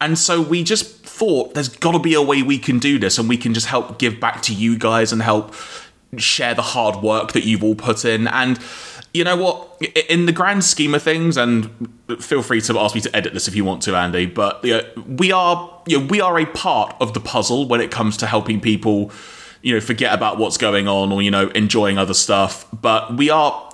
And 0.00 0.18
so 0.18 0.40
we 0.40 0.62
just 0.62 1.04
thought 1.04 1.54
there's 1.54 1.68
got 1.68 1.92
to 1.92 1.98
be 1.98 2.14
a 2.14 2.22
way 2.22 2.42
we 2.42 2.58
can 2.58 2.78
do 2.78 2.98
this 2.98 3.18
and 3.18 3.28
we 3.28 3.36
can 3.36 3.52
just 3.52 3.66
help 3.66 3.98
give 3.98 4.20
back 4.20 4.40
to 4.42 4.54
you 4.54 4.78
guys 4.78 5.12
and 5.12 5.22
help 5.22 5.54
share 6.16 6.54
the 6.54 6.62
hard 6.62 7.02
work 7.02 7.32
that 7.32 7.44
you've 7.44 7.62
all 7.62 7.74
put 7.74 8.04
in. 8.04 8.26
And 8.28 8.58
you 9.12 9.24
know 9.24 9.36
what? 9.36 9.82
In 10.08 10.26
the 10.26 10.32
grand 10.32 10.64
scheme 10.64 10.94
of 10.94 11.02
things, 11.02 11.36
and 11.36 11.68
feel 12.20 12.42
free 12.42 12.60
to 12.62 12.78
ask 12.78 12.94
me 12.94 13.00
to 13.00 13.16
edit 13.16 13.34
this 13.34 13.48
if 13.48 13.56
you 13.56 13.64
want 13.64 13.82
to, 13.82 13.96
Andy. 13.96 14.26
But 14.26 14.64
you 14.64 14.74
know, 14.74 14.84
we 15.06 15.32
are 15.32 15.82
you 15.86 15.98
know, 15.98 16.06
we 16.06 16.20
are 16.20 16.38
a 16.38 16.46
part 16.46 16.94
of 17.00 17.12
the 17.12 17.20
puzzle 17.20 17.66
when 17.66 17.80
it 17.80 17.90
comes 17.90 18.16
to 18.18 18.26
helping 18.26 18.60
people 18.60 19.10
you 19.62 19.74
know 19.74 19.80
forget 19.80 20.14
about 20.14 20.38
what's 20.38 20.56
going 20.56 20.88
on 20.88 21.12
or 21.12 21.20
you 21.20 21.30
know 21.30 21.48
enjoying 21.48 21.98
other 21.98 22.14
stuff 22.14 22.66
but 22.80 23.14
we 23.16 23.28
are 23.28 23.69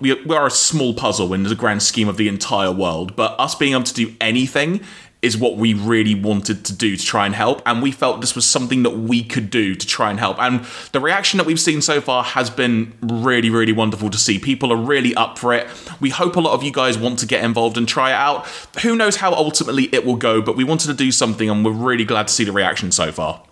we 0.00 0.34
are 0.34 0.46
a 0.46 0.50
small 0.50 0.94
puzzle 0.94 1.32
in 1.32 1.42
the 1.42 1.54
grand 1.54 1.82
scheme 1.82 2.08
of 2.08 2.16
the 2.16 2.28
entire 2.28 2.72
world 2.72 3.16
but 3.16 3.38
us 3.38 3.54
being 3.54 3.72
able 3.72 3.84
to 3.84 3.94
do 3.94 4.14
anything 4.20 4.80
is 5.22 5.36
what 5.36 5.56
we 5.56 5.74
really 5.74 6.14
wanted 6.14 6.64
to 6.64 6.72
do 6.72 6.96
to 6.96 7.04
try 7.04 7.26
and 7.26 7.34
help 7.34 7.60
and 7.66 7.82
we 7.82 7.90
felt 7.90 8.20
this 8.20 8.34
was 8.34 8.46
something 8.46 8.82
that 8.82 8.90
we 8.90 9.22
could 9.22 9.50
do 9.50 9.74
to 9.74 9.86
try 9.86 10.10
and 10.10 10.18
help. 10.18 10.38
And 10.40 10.64
the 10.92 11.00
reaction 11.00 11.38
that 11.38 11.46
we've 11.46 11.60
seen 11.60 11.82
so 11.82 12.00
far 12.00 12.22
has 12.22 12.48
been 12.48 12.92
really 13.02 13.50
really 13.50 13.72
wonderful 13.72 14.10
to 14.10 14.18
see. 14.18 14.38
People 14.38 14.72
are 14.72 14.76
really 14.76 15.14
up 15.14 15.38
for 15.38 15.52
it. 15.52 15.66
We 16.00 16.10
hope 16.10 16.36
a 16.36 16.40
lot 16.40 16.54
of 16.54 16.62
you 16.62 16.72
guys 16.72 16.96
want 16.98 17.18
to 17.18 17.26
get 17.26 17.44
involved 17.44 17.76
and 17.76 17.86
try 17.86 18.10
it 18.10 18.14
out. 18.14 18.46
Who 18.82 18.96
knows 18.96 19.16
how 19.16 19.34
ultimately 19.34 19.84
it 19.92 20.04
will 20.04 20.16
go 20.16 20.40
but 20.40 20.56
we 20.56 20.64
wanted 20.64 20.88
to 20.88 20.94
do 20.94 21.12
something 21.12 21.50
and 21.50 21.64
we're 21.64 21.72
really 21.72 22.04
glad 22.04 22.28
to 22.28 22.32
see 22.32 22.44
the 22.44 22.52
reaction 22.52 22.90
so 22.90 23.12
far 23.12 23.42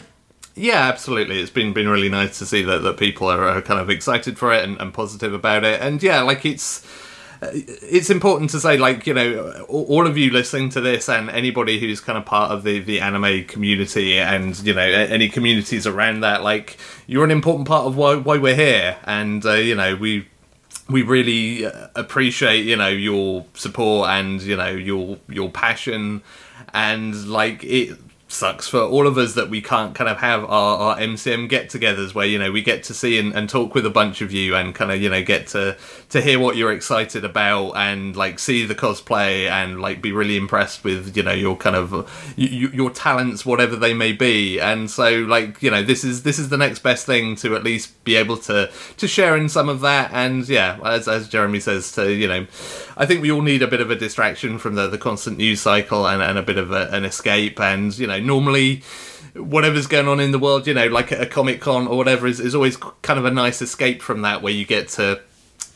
yeah, 0.58 0.88
absolutely. 0.88 1.40
It's 1.40 1.50
been 1.50 1.72
been 1.72 1.88
really 1.88 2.08
nice 2.08 2.38
to 2.38 2.46
see 2.46 2.62
that, 2.62 2.82
that 2.82 2.96
people 2.96 3.28
are, 3.28 3.48
are 3.48 3.62
kind 3.62 3.80
of 3.80 3.88
excited 3.88 4.38
for 4.38 4.52
it 4.52 4.64
and, 4.64 4.80
and 4.80 4.92
positive 4.92 5.32
about 5.32 5.64
it. 5.64 5.80
And 5.80 6.02
yeah, 6.02 6.22
like 6.22 6.44
it's 6.44 6.86
it's 7.40 8.10
important 8.10 8.50
to 8.50 8.60
say, 8.60 8.76
like, 8.76 9.06
you 9.06 9.14
know, 9.14 9.64
all 9.68 10.06
of 10.06 10.18
you 10.18 10.30
listening 10.30 10.70
to 10.70 10.80
this 10.80 11.08
and 11.08 11.30
anybody 11.30 11.78
who's 11.78 12.00
kind 12.00 12.18
of 12.18 12.24
part 12.24 12.50
of 12.50 12.64
the, 12.64 12.80
the 12.80 13.00
anime 13.00 13.44
community 13.44 14.18
and, 14.18 14.58
you 14.60 14.74
know, 14.74 14.82
any 14.82 15.28
communities 15.28 15.86
around 15.86 16.20
that, 16.20 16.42
like, 16.42 16.78
you're 17.06 17.24
an 17.24 17.30
important 17.30 17.68
part 17.68 17.86
of 17.86 17.96
why, 17.96 18.16
why 18.16 18.38
we're 18.38 18.56
here. 18.56 18.96
And, 19.04 19.44
uh, 19.46 19.52
you 19.52 19.76
know, 19.76 19.94
we 19.94 20.26
we 20.88 21.02
really 21.02 21.66
uh, 21.66 21.88
appreciate 21.94 22.64
you 22.64 22.74
know 22.74 22.88
your 22.88 23.44
support 23.54 24.08
and 24.08 24.40
you 24.40 24.56
know 24.56 24.70
your 24.70 25.18
your 25.28 25.50
passion 25.50 26.22
and 26.72 27.28
like 27.28 27.62
it 27.62 27.98
sucks 28.28 28.68
for 28.68 28.82
all 28.82 29.06
of 29.06 29.16
us 29.16 29.32
that 29.34 29.48
we 29.48 29.62
can't 29.62 29.94
kind 29.94 30.08
of 30.08 30.18
have 30.18 30.44
our, 30.44 30.76
our 30.76 30.96
MCM 30.98 31.48
get-togethers 31.48 32.14
where 32.14 32.26
you 32.26 32.38
know 32.38 32.52
we 32.52 32.62
get 32.62 32.82
to 32.84 32.92
see 32.92 33.18
and, 33.18 33.32
and 33.34 33.48
talk 33.48 33.74
with 33.74 33.86
a 33.86 33.90
bunch 33.90 34.20
of 34.20 34.30
you 34.30 34.54
and 34.54 34.74
kind 34.74 34.92
of 34.92 35.00
you 35.00 35.08
know 35.08 35.22
get 35.22 35.46
to 35.48 35.76
to 36.10 36.20
hear 36.20 36.38
what 36.38 36.54
you're 36.54 36.72
excited 36.72 37.24
about 37.24 37.72
and 37.72 38.16
like 38.16 38.38
see 38.38 38.66
the 38.66 38.74
cosplay 38.74 39.48
and 39.48 39.80
like 39.80 40.02
be 40.02 40.12
really 40.12 40.36
impressed 40.36 40.84
with 40.84 41.16
you 41.16 41.22
know 41.22 41.32
your 41.32 41.56
kind 41.56 41.74
of 41.74 42.08
your, 42.36 42.70
your 42.70 42.90
talents 42.90 43.46
whatever 43.46 43.76
they 43.76 43.94
may 43.94 44.12
be. 44.12 44.60
And 44.60 44.90
so 44.90 45.20
like 45.20 45.62
you 45.62 45.70
know 45.70 45.82
this 45.82 46.04
is 46.04 46.22
this 46.22 46.38
is 46.38 46.50
the 46.50 46.58
next 46.58 46.80
best 46.80 47.06
thing 47.06 47.34
to 47.36 47.56
at 47.56 47.64
least 47.64 48.04
be 48.04 48.14
able 48.16 48.36
to 48.38 48.70
to 48.98 49.08
share 49.08 49.36
in 49.38 49.48
some 49.48 49.70
of 49.70 49.80
that. 49.80 50.10
And 50.12 50.46
yeah 50.46 50.78
as 50.84 51.08
as 51.08 51.28
Jeremy 51.28 51.60
says 51.60 51.92
to 51.92 52.12
you 52.12 52.28
know 52.28 52.46
I 52.96 53.06
think 53.06 53.22
we 53.22 53.30
all 53.30 53.42
need 53.42 53.62
a 53.62 53.68
bit 53.68 53.80
of 53.80 53.90
a 53.90 53.96
distraction 53.96 54.58
from 54.58 54.74
the 54.74 54.86
the 54.86 54.98
constant 54.98 55.38
news 55.38 55.62
cycle 55.62 56.06
and, 56.06 56.20
and 56.20 56.36
a 56.36 56.42
bit 56.42 56.58
of 56.58 56.72
a, 56.72 56.88
an 56.90 57.06
escape. 57.06 57.58
And 57.58 57.96
you 57.98 58.06
know 58.06 58.17
normally 58.20 58.82
whatever's 59.34 59.86
going 59.86 60.08
on 60.08 60.20
in 60.20 60.32
the 60.32 60.38
world, 60.38 60.66
you 60.66 60.74
know, 60.74 60.86
like 60.86 61.12
a 61.12 61.26
Comic 61.26 61.60
Con 61.60 61.86
or 61.86 61.96
whatever, 61.96 62.26
is, 62.26 62.40
is 62.40 62.54
always 62.54 62.76
kind 62.76 63.18
of 63.18 63.24
a 63.24 63.30
nice 63.30 63.62
escape 63.62 64.02
from 64.02 64.22
that, 64.22 64.42
where 64.42 64.52
you 64.52 64.64
get 64.64 64.88
to 64.90 65.20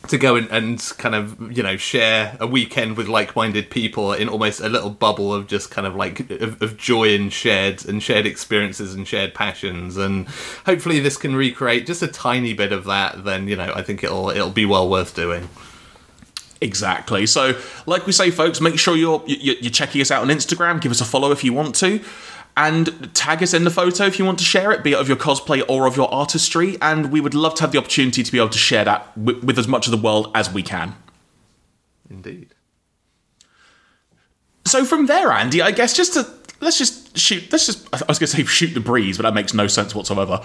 to 0.08 0.18
go 0.18 0.34
and, 0.34 0.50
and 0.50 0.92
kind 0.98 1.14
of 1.14 1.56
you 1.56 1.62
know 1.62 1.76
share 1.76 2.36
a 2.40 2.46
weekend 2.46 2.96
with 2.96 3.06
like-minded 3.06 3.70
people 3.70 4.12
in 4.12 4.28
almost 4.28 4.60
a 4.60 4.68
little 4.68 4.90
bubble 4.90 5.32
of 5.32 5.46
just 5.46 5.70
kind 5.70 5.86
of 5.86 5.94
like 5.94 6.28
of, 6.30 6.60
of 6.60 6.76
joy 6.76 7.14
and 7.14 7.32
shared 7.32 7.86
and 7.86 8.02
shared 8.02 8.26
experiences 8.26 8.94
and 8.94 9.06
shared 9.06 9.32
passions 9.32 9.96
and 9.96 10.26
hopefully 10.66 10.98
this 10.98 11.16
can 11.16 11.36
recreate 11.36 11.86
just 11.86 12.02
a 12.02 12.08
tiny 12.08 12.52
bit 12.52 12.72
of 12.72 12.84
that 12.84 13.24
then 13.24 13.46
you 13.46 13.54
know 13.54 13.72
i 13.76 13.82
think 13.82 14.02
it'll 14.02 14.28
it'll 14.28 14.50
be 14.50 14.66
well 14.66 14.88
worth 14.88 15.14
doing 15.14 15.48
Exactly. 16.62 17.26
So, 17.26 17.58
like 17.86 18.06
we 18.06 18.12
say, 18.12 18.30
folks, 18.30 18.60
make 18.60 18.78
sure 18.78 18.96
you're 18.96 19.22
you're 19.26 19.70
checking 19.72 20.00
us 20.00 20.12
out 20.12 20.22
on 20.22 20.28
Instagram. 20.28 20.80
Give 20.80 20.92
us 20.92 21.00
a 21.00 21.04
follow 21.04 21.32
if 21.32 21.42
you 21.42 21.52
want 21.52 21.74
to, 21.76 22.00
and 22.56 23.14
tag 23.14 23.42
us 23.42 23.54
in 23.54 23.64
the 23.64 23.70
photo 23.70 24.04
if 24.04 24.18
you 24.18 24.24
want 24.24 24.38
to 24.38 24.44
share 24.44 24.72
it, 24.72 24.82
be 24.82 24.92
it 24.92 24.98
of 24.98 25.08
your 25.08 25.16
cosplay 25.16 25.62
or 25.68 25.86
of 25.86 25.96
your 25.96 26.12
artistry. 26.12 26.76
And 26.82 27.10
we 27.10 27.20
would 27.20 27.34
love 27.34 27.54
to 27.56 27.62
have 27.62 27.72
the 27.72 27.78
opportunity 27.78 28.22
to 28.22 28.32
be 28.32 28.38
able 28.38 28.50
to 28.50 28.58
share 28.58 28.84
that 28.84 29.16
with, 29.16 29.42
with 29.42 29.58
as 29.58 29.68
much 29.68 29.86
of 29.86 29.90
the 29.90 29.96
world 29.96 30.30
as 30.34 30.52
we 30.52 30.62
can. 30.62 30.94
Indeed. 32.10 32.54
So 34.66 34.84
from 34.84 35.06
there, 35.06 35.32
Andy, 35.32 35.62
I 35.62 35.70
guess 35.70 35.94
just 35.94 36.14
to 36.14 36.26
let's 36.62 36.78
just 36.78 37.18
shoot. 37.18 37.50
Let's 37.52 37.66
just. 37.66 37.86
I 37.92 38.04
was 38.08 38.18
going 38.18 38.28
to 38.28 38.36
say 38.36 38.44
shoot 38.44 38.72
the 38.72 38.80
breeze, 38.80 39.18
but 39.18 39.24
that 39.24 39.34
makes 39.34 39.52
no 39.52 39.66
sense 39.66 39.94
whatsoever. 39.94 40.40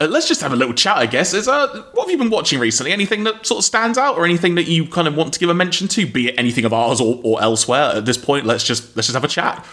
Uh, 0.00 0.06
let's 0.06 0.28
just 0.28 0.40
have 0.42 0.52
a 0.52 0.56
little 0.56 0.74
chat. 0.74 0.98
I 0.98 1.06
guess. 1.06 1.34
Is 1.34 1.48
uh, 1.48 1.84
what 1.92 2.04
have 2.04 2.10
you 2.10 2.18
been 2.18 2.30
watching 2.30 2.60
recently? 2.60 2.92
Anything 2.92 3.24
that 3.24 3.44
sort 3.46 3.58
of 3.58 3.64
stands 3.64 3.98
out, 3.98 4.16
or 4.16 4.24
anything 4.24 4.54
that 4.54 4.68
you 4.68 4.86
kind 4.86 5.08
of 5.08 5.16
want 5.16 5.32
to 5.34 5.40
give 5.40 5.48
a 5.48 5.54
mention 5.54 5.88
to? 5.88 6.06
Be 6.06 6.28
it 6.28 6.34
anything 6.38 6.64
of 6.64 6.72
ours 6.72 7.00
or, 7.00 7.20
or 7.24 7.42
elsewhere. 7.42 7.96
At 7.96 8.04
this 8.04 8.18
point, 8.18 8.46
let's 8.46 8.62
just 8.62 8.94
let's 8.94 9.08
just 9.08 9.14
have 9.14 9.24
a 9.24 9.28
chat. 9.28 9.66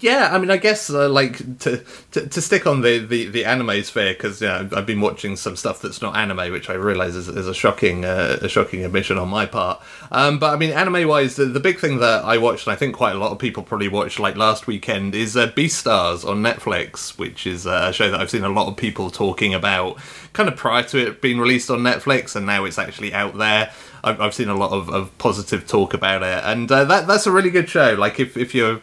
Yeah, 0.00 0.30
I 0.32 0.38
mean, 0.38 0.50
I 0.50 0.56
guess 0.56 0.88
uh, 0.88 1.10
like 1.10 1.58
to, 1.58 1.84
to 2.12 2.26
to 2.26 2.40
stick 2.40 2.66
on 2.66 2.80
the 2.80 3.00
the, 3.00 3.26
the 3.26 3.44
anime 3.44 3.82
sphere 3.82 4.14
because 4.14 4.40
yeah, 4.40 4.66
I've 4.72 4.86
been 4.86 5.02
watching 5.02 5.36
some 5.36 5.56
stuff 5.56 5.82
that's 5.82 6.00
not 6.00 6.16
anime, 6.16 6.50
which 6.52 6.70
I 6.70 6.72
realise 6.72 7.14
is, 7.14 7.28
is 7.28 7.46
a 7.46 7.52
shocking 7.52 8.02
uh, 8.02 8.38
a 8.40 8.48
shocking 8.48 8.82
admission 8.82 9.18
on 9.18 9.28
my 9.28 9.44
part. 9.44 9.82
Um, 10.10 10.38
but 10.38 10.54
I 10.54 10.56
mean, 10.56 10.70
anime 10.70 11.06
wise, 11.06 11.36
the, 11.36 11.44
the 11.44 11.60
big 11.60 11.78
thing 11.80 11.98
that 11.98 12.24
I 12.24 12.38
watched, 12.38 12.66
and 12.66 12.72
I 12.72 12.76
think 12.76 12.96
quite 12.96 13.14
a 13.14 13.18
lot 13.18 13.30
of 13.30 13.38
people 13.38 13.62
probably 13.62 13.88
watched 13.88 14.18
like 14.18 14.38
last 14.38 14.66
weekend, 14.66 15.14
is 15.14 15.36
uh, 15.36 15.48
Beastars 15.48 16.26
on 16.26 16.42
Netflix, 16.42 17.18
which 17.18 17.46
is 17.46 17.66
uh, 17.66 17.88
a 17.90 17.92
show 17.92 18.10
that 18.10 18.18
I've 18.18 18.30
seen 18.30 18.44
a 18.44 18.48
lot 18.48 18.68
of 18.68 18.78
people 18.78 19.10
talking 19.10 19.52
about, 19.52 19.98
kind 20.32 20.48
of 20.48 20.56
prior 20.56 20.82
to 20.84 21.08
it 21.08 21.20
being 21.20 21.38
released 21.38 21.70
on 21.70 21.80
Netflix, 21.80 22.34
and 22.34 22.46
now 22.46 22.64
it's 22.64 22.78
actually 22.78 23.12
out 23.12 23.36
there. 23.36 23.70
I've, 24.02 24.18
I've 24.18 24.34
seen 24.34 24.48
a 24.48 24.56
lot 24.56 24.72
of, 24.72 24.88
of 24.88 25.16
positive 25.18 25.66
talk 25.66 25.92
about 25.92 26.22
it, 26.22 26.42
and 26.42 26.72
uh, 26.72 26.84
that 26.86 27.06
that's 27.06 27.26
a 27.26 27.30
really 27.30 27.50
good 27.50 27.68
show. 27.68 27.92
Like 27.98 28.18
if 28.18 28.34
if 28.38 28.54
you're 28.54 28.80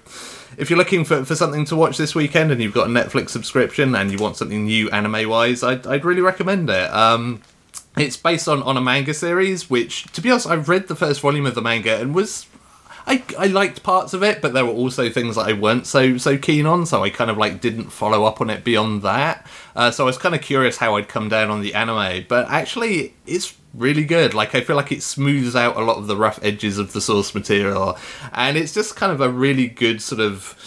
if 0.58 0.70
you're 0.70 0.78
looking 0.78 1.06
for, 1.06 1.24
for 1.26 1.36
something 1.36 1.66
to 1.66 1.76
watch 1.76 1.98
this 1.98 2.14
weekend 2.16 2.52
and 2.52 2.62
you've 2.62 2.74
got 2.74 2.88
a 2.88 2.90
Netflix 2.90 3.30
subscription 3.30 3.96
and 3.96 4.12
you 4.12 4.18
want 4.18 4.38
something 4.38 4.66
new 4.66 4.90
anime 4.90 5.30
wise, 5.30 5.64
I'd, 5.64 5.86
I'd 5.88 6.06
really 6.06 6.22
recommend 6.22 6.70
it. 6.70 6.92
Um, 6.92 7.42
it's 7.98 8.18
based 8.18 8.48
on, 8.48 8.64
on 8.64 8.78
a 8.78 8.82
manga 8.82 9.14
series, 9.14 9.70
which, 9.70 10.04
to 10.14 10.22
be 10.22 10.32
honest, 10.32 10.48
I 10.48 10.56
read 10.56 10.88
the 10.88 10.96
first 10.96 11.22
volume 11.22 11.46
of 11.46 11.56
the 11.56 11.62
manga 11.62 12.00
and 12.00 12.16
was 12.16 12.48
I, 13.08 13.24
I 13.38 13.48
liked 13.48 13.84
parts 13.84 14.14
of 14.14 14.24
it, 14.24 14.42
but 14.42 14.54
there 14.54 14.66
were 14.66 14.72
also 14.72 15.10
things 15.10 15.36
that 15.36 15.48
I 15.48 15.54
weren't 15.54 15.88
so 15.88 16.18
so 16.18 16.38
keen 16.38 16.66
on, 16.66 16.86
so 16.86 17.04
I 17.04 17.10
kind 17.10 17.32
of 17.32 17.38
like 17.38 17.60
didn't 17.62 17.90
follow 17.90 18.26
up 18.26 18.42
on 18.42 18.50
it 18.50 18.64
beyond 18.64 19.02
that. 19.02 19.48
Uh, 19.76 19.92
so 19.92 20.04
I 20.04 20.08
was 20.08 20.18
kind 20.18 20.36
of 20.36 20.42
curious 20.42 20.78
how 20.78 20.96
I'd 20.96 21.08
come 21.08 21.30
down 21.30 21.50
on 21.50 21.62
the 21.62 21.74
anime, 21.74 22.26
but 22.28 22.48
actually 22.50 23.14
it's 23.26 23.56
really 23.73 24.03
good. 24.03 24.34
Like 24.34 24.55
I 24.55 24.62
feel 24.62 24.75
like 24.75 24.91
it 24.91 25.03
smooths 25.03 25.55
out 25.55 25.77
a 25.77 25.81
lot 25.81 25.97
of 25.97 26.07
the 26.07 26.17
rough 26.17 26.39
edges 26.41 26.77
of 26.77 26.93
the 26.93 27.01
source 27.01 27.34
material, 27.34 27.97
and 28.34 28.57
it's 28.57 28.73
just 28.73 28.95
kind 28.95 29.12
of 29.12 29.21
a 29.21 29.29
really 29.29 29.67
good 29.67 30.01
sort 30.01 30.21
of 30.21 30.57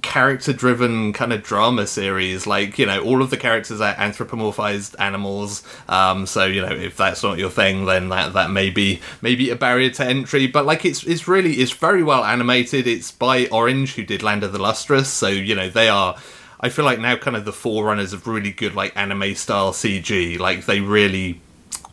character 0.00 0.50
driven 0.52 1.12
kind 1.12 1.32
of 1.32 1.42
drama 1.42 1.86
series. 1.86 2.46
Like 2.46 2.78
you 2.78 2.86
know 2.86 3.02
all 3.02 3.22
of 3.22 3.30
the 3.30 3.36
characters 3.36 3.80
are 3.80 3.94
anthropomorphized 3.94 4.94
animals. 4.98 5.62
Um 5.88 6.26
so 6.26 6.46
you 6.46 6.62
know 6.62 6.72
if 6.72 6.96
that's 6.96 7.22
not 7.22 7.38
your 7.38 7.50
thing 7.50 7.84
then 7.84 8.08
that 8.08 8.32
that 8.32 8.50
may 8.50 8.70
be 8.70 9.00
maybe 9.20 9.50
a 9.50 9.56
barrier 9.56 9.90
to 9.90 10.04
entry. 10.04 10.46
But 10.46 10.66
like 10.66 10.84
it's 10.84 11.04
it's 11.04 11.28
really 11.28 11.54
it's 11.54 11.72
very 11.72 12.02
well 12.02 12.24
animated. 12.24 12.86
It's 12.86 13.10
by 13.10 13.46
orange 13.46 13.94
who 13.94 14.04
did 14.04 14.22
land 14.22 14.42
of 14.42 14.52
the 14.52 14.58
lustrous. 14.58 15.08
So 15.08 15.28
you 15.28 15.54
know 15.54 15.68
they 15.68 15.88
are 15.88 16.16
i 16.60 16.68
feel 16.68 16.84
like 16.84 17.00
now 17.00 17.16
kind 17.16 17.36
of 17.36 17.44
the 17.44 17.52
forerunners 17.52 18.12
of 18.12 18.28
really 18.28 18.52
good 18.52 18.76
like 18.76 18.96
anime 18.96 19.34
style 19.34 19.72
cg 19.72 20.38
like 20.38 20.64
they 20.66 20.80
really 20.80 21.40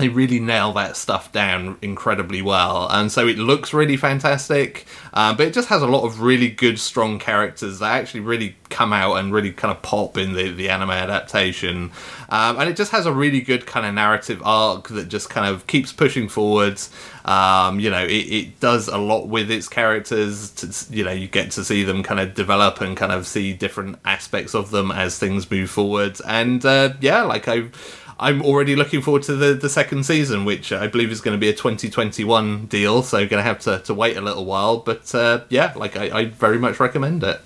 they 0.02 0.10
really 0.10 0.40
nail 0.40 0.74
that 0.74 0.98
stuff 0.98 1.32
down 1.32 1.78
incredibly 1.82 2.42
well. 2.42 2.88
And 2.90 3.12
so 3.12 3.28
it 3.28 3.38
looks 3.38 3.74
really 3.74 3.98
fantastic 3.98 4.86
um, 5.14 5.36
but 5.36 5.48
it 5.48 5.54
just 5.54 5.70
has 5.70 5.82
a 5.82 5.88
lot 5.88 6.06
of 6.06 6.22
really 6.22 6.50
good 6.50 6.80
strong 6.80 7.20
characters 7.20 7.80
that 7.80 7.92
actually 7.92 8.22
really 8.22 8.56
come 8.70 8.94
out 8.94 9.16
and 9.16 9.34
really 9.34 9.52
kind 9.52 9.76
of 9.76 9.82
pop 9.82 10.18
in 10.18 10.34
the, 10.34 10.52
the 10.52 10.70
anime 10.70 10.92
adaptation. 10.92 11.92
Um, 12.30 12.58
and 12.60 12.70
it 12.70 12.78
just 12.78 12.92
has 12.92 13.06
a 13.06 13.12
really 13.12 13.42
good 13.42 13.66
kind 13.66 13.86
of 13.86 13.94
narrative 13.94 14.42
arc 14.46 14.88
that 14.90 15.10
just 15.10 15.30
kind 15.30 15.54
of 15.54 15.68
keeps 15.68 15.92
pushing 15.92 16.30
forwards. 16.30 16.90
Um, 17.26 17.80
you 17.80 17.92
know 17.92 18.04
it, 18.04 18.10
it 18.10 18.60
does 18.60 18.88
a 18.88 18.98
lot 18.98 19.28
with 19.28 19.52
its 19.52 19.68
characters 19.68 20.50
to, 20.54 20.96
you 20.96 21.04
know 21.04 21.12
you 21.12 21.28
get 21.28 21.52
to 21.52 21.64
see 21.64 21.84
them 21.84 22.02
kind 22.02 22.20
of 22.20 22.34
develop 22.34 22.82
and 22.82 22.98
kind 22.98 23.12
of 23.12 23.28
see 23.28 23.54
different 23.54 24.00
aspects 24.06 24.56
of 24.56 24.72
them 24.72 24.92
as 24.92 25.20
things 25.20 25.50
move 25.52 25.70
forward 25.70 26.18
and 26.28 26.66
uh, 26.66 26.94
yeah 27.00 27.22
like 27.22 27.48
i 27.48 27.70
I'm 28.22 28.44
already 28.44 28.76
looking 28.76 29.02
forward 29.02 29.24
to 29.24 29.36
the, 29.36 29.56
the 29.56 29.68
second 29.68 30.06
season, 30.06 30.46
which 30.46 30.72
I 30.72 30.86
believe 30.86 31.12
is 31.12 31.22
going 31.22 31.36
to 31.36 31.42
be 31.42 31.50
a 31.50 31.54
2021 31.54 32.68
deal. 32.68 33.02
So 33.02 33.18
going 33.18 33.30
to 33.30 33.42
have 33.42 33.60
to, 33.62 33.80
to 33.80 33.96
wait 33.96 34.16
a 34.16 34.22
little 34.22 34.46
while. 34.46 34.78
But 34.78 35.14
uh, 35.16 35.42
yeah, 35.50 35.74
like 35.76 35.98
I, 35.98 36.20
I 36.20 36.26
very 36.26 36.60
much 36.60 36.80
recommend 36.80 37.24
it. 37.24 37.42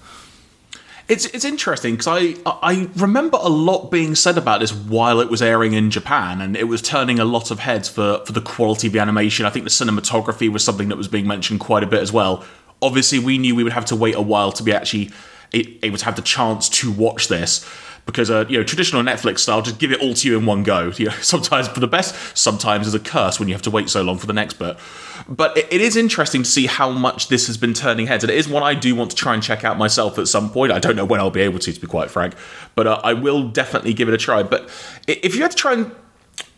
It's 1.08 1.28
it's 1.28 1.46
interesting 1.46 1.94
because 1.96 2.08
I 2.08 2.36
I 2.46 2.90
remember 2.96 3.38
a 3.40 3.48
lot 3.48 3.92
being 3.92 4.16
said 4.16 4.40
about 4.40 4.60
this 4.60 4.74
while 4.74 5.22
it 5.22 5.30
was 5.30 5.40
airing 5.40 5.74
in 5.74 5.92
Japan, 5.92 6.42
and 6.42 6.58
it 6.58 6.64
was 6.64 6.82
turning 6.82 7.20
a 7.20 7.26
lot 7.26 7.52
of 7.52 7.60
heads 7.60 7.88
for 7.88 8.26
for 8.26 8.32
the 8.32 8.42
quality 8.42 8.88
of 8.88 8.94
the 8.94 9.00
animation. 9.00 9.46
I 9.46 9.52
think 9.52 9.66
the 9.66 9.70
cinematography 9.70 10.50
was 10.50 10.64
something 10.64 10.90
that 10.90 10.98
was 10.98 11.08
being 11.08 11.28
mentioned 11.28 11.60
quite 11.60 11.84
a 11.84 11.88
bit 11.88 12.02
as 12.02 12.12
well. 12.12 12.44
Obviously, 12.82 13.20
we 13.20 13.38
knew 13.38 13.56
we 13.56 13.64
would 13.64 13.74
have 13.74 13.86
to 13.86 13.96
wait 13.96 14.16
a 14.16 14.22
while 14.22 14.52
to 14.54 14.64
be 14.64 14.74
actually 14.74 15.12
able 15.54 15.98
to 15.98 16.06
have 16.06 16.16
the 16.16 16.24
chance 16.24 16.68
to 16.68 16.92
watch 16.92 17.28
this 17.28 17.64
because 18.06 18.30
uh, 18.30 18.46
you 18.48 18.58
know 18.58 18.64
traditional 18.64 19.02
Netflix 19.02 19.40
style 19.40 19.62
just 19.62 19.80
give 19.80 19.92
it 19.92 20.00
all 20.00 20.14
to 20.14 20.28
you 20.28 20.38
in 20.38 20.46
one 20.46 20.64
go. 20.64 20.92
You 21.06 21.08
know, 21.08 21.16
sometimes 21.22 21.68
for 21.68 21.80
the 21.80 21.88
best, 21.88 22.38
sometimes 22.38 22.88
as 22.88 22.94
a 22.94 23.00
curse 23.00 23.40
when 23.40 23.50
you 23.50 23.54
have 23.54 23.62
to 23.64 23.72
wait 23.72 23.90
so 23.90 24.02
long 24.02 24.18
for 24.18 24.28
the 24.28 24.34
next 24.34 24.54
bit. 24.54 24.78
But 25.28 25.58
it, 25.58 25.68
it 25.72 25.82
is 25.82 25.98
interesting 25.98 26.44
to 26.44 26.50
see 26.50 26.68
how 26.68 26.90
much 26.90 27.28
this 27.28 27.48
has 27.48 27.58
been 27.58 27.74
turning 27.74 28.08
heads, 28.08 28.24
and 28.24 28.32
it 28.32 28.38
is 28.38 28.48
one 28.48 28.64
I 28.64 28.74
do 28.74 28.96
want 28.96 29.12
to 29.12 29.16
try 29.16 29.34
and 29.34 29.44
check 29.44 29.64
out 29.64 29.78
myself 29.78 30.18
at 30.18 30.28
some 30.28 30.50
point. 30.50 30.72
I 30.72 30.80
don't 30.80 30.96
know 30.96 31.06
when 31.06 31.20
I'll 31.20 31.32
be 31.32 31.42
able 31.42 31.60
to, 31.60 31.72
to 31.72 31.80
be 31.80 31.88
quite 31.88 32.10
frank, 32.10 32.34
but 32.76 32.88
uh, 32.88 33.02
I 33.04 33.14
will 33.14 33.48
definitely 33.50 33.94
give 33.94 34.08
it 34.08 34.14
a 34.14 34.18
try. 34.18 34.44
But 34.44 34.70
if 35.08 35.36
you 35.36 35.42
had 35.42 35.52
to 35.52 35.58
try 35.58 35.74
and 35.74 35.92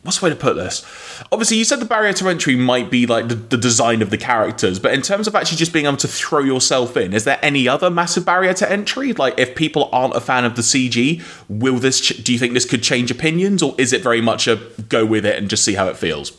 what's 0.04 0.20
the 0.20 0.26
way 0.26 0.30
to 0.30 0.36
put 0.36 0.56
this? 0.56 0.86
Obviously, 1.32 1.58
you 1.58 1.66
said 1.66 1.80
the 1.80 1.86
barrier 1.86 2.14
to 2.14 2.30
entry 2.30 2.56
might 2.56 2.90
be 2.90 3.06
like 3.06 3.28
the, 3.28 3.36
the, 3.36 3.58
design 3.58 4.02
of 4.02 4.10
the 4.10 4.18
characters, 4.18 4.80
but 4.80 4.94
in 4.94 5.02
terms 5.02 5.28
of 5.28 5.36
actually 5.36 5.58
just 5.58 5.74
being 5.74 5.86
able 5.86 5.98
to 5.98 6.08
throw 6.08 6.40
yourself 6.40 6.96
in, 6.96 7.14
is 7.14 7.24
there 7.24 7.40
any 7.42 7.68
other 7.68 7.90
massive 7.90 8.26
barrier 8.26 8.54
to 8.54 8.72
entry? 8.72 9.14
Like, 9.14 9.38
if 9.38 9.56
people 9.56 9.90
aren't 9.92 10.16
a 10.16 10.22
fan 10.22 10.46
of 10.46 10.56
the 10.56 10.62
CG, 10.62 11.22
will 11.50 11.78
this? 11.78 12.00
Ch- 12.00 12.24
do 12.24 12.32
you 12.32 12.40
think 12.40 12.54
this 12.54 12.66
could 12.66 12.84
change 12.84 13.12
opinions, 13.12 13.62
or 13.62 13.76
is 13.78 13.94
it 13.94 14.02
very 14.02 14.22
much 14.22 14.48
a 14.48 14.58
go 14.90 15.06
with 15.06 15.26
it 15.26 15.38
and 15.38 15.50
just 15.50 15.66
see 15.66 15.74
how 15.74 15.88
it 15.88 15.98
feels? 15.98 16.38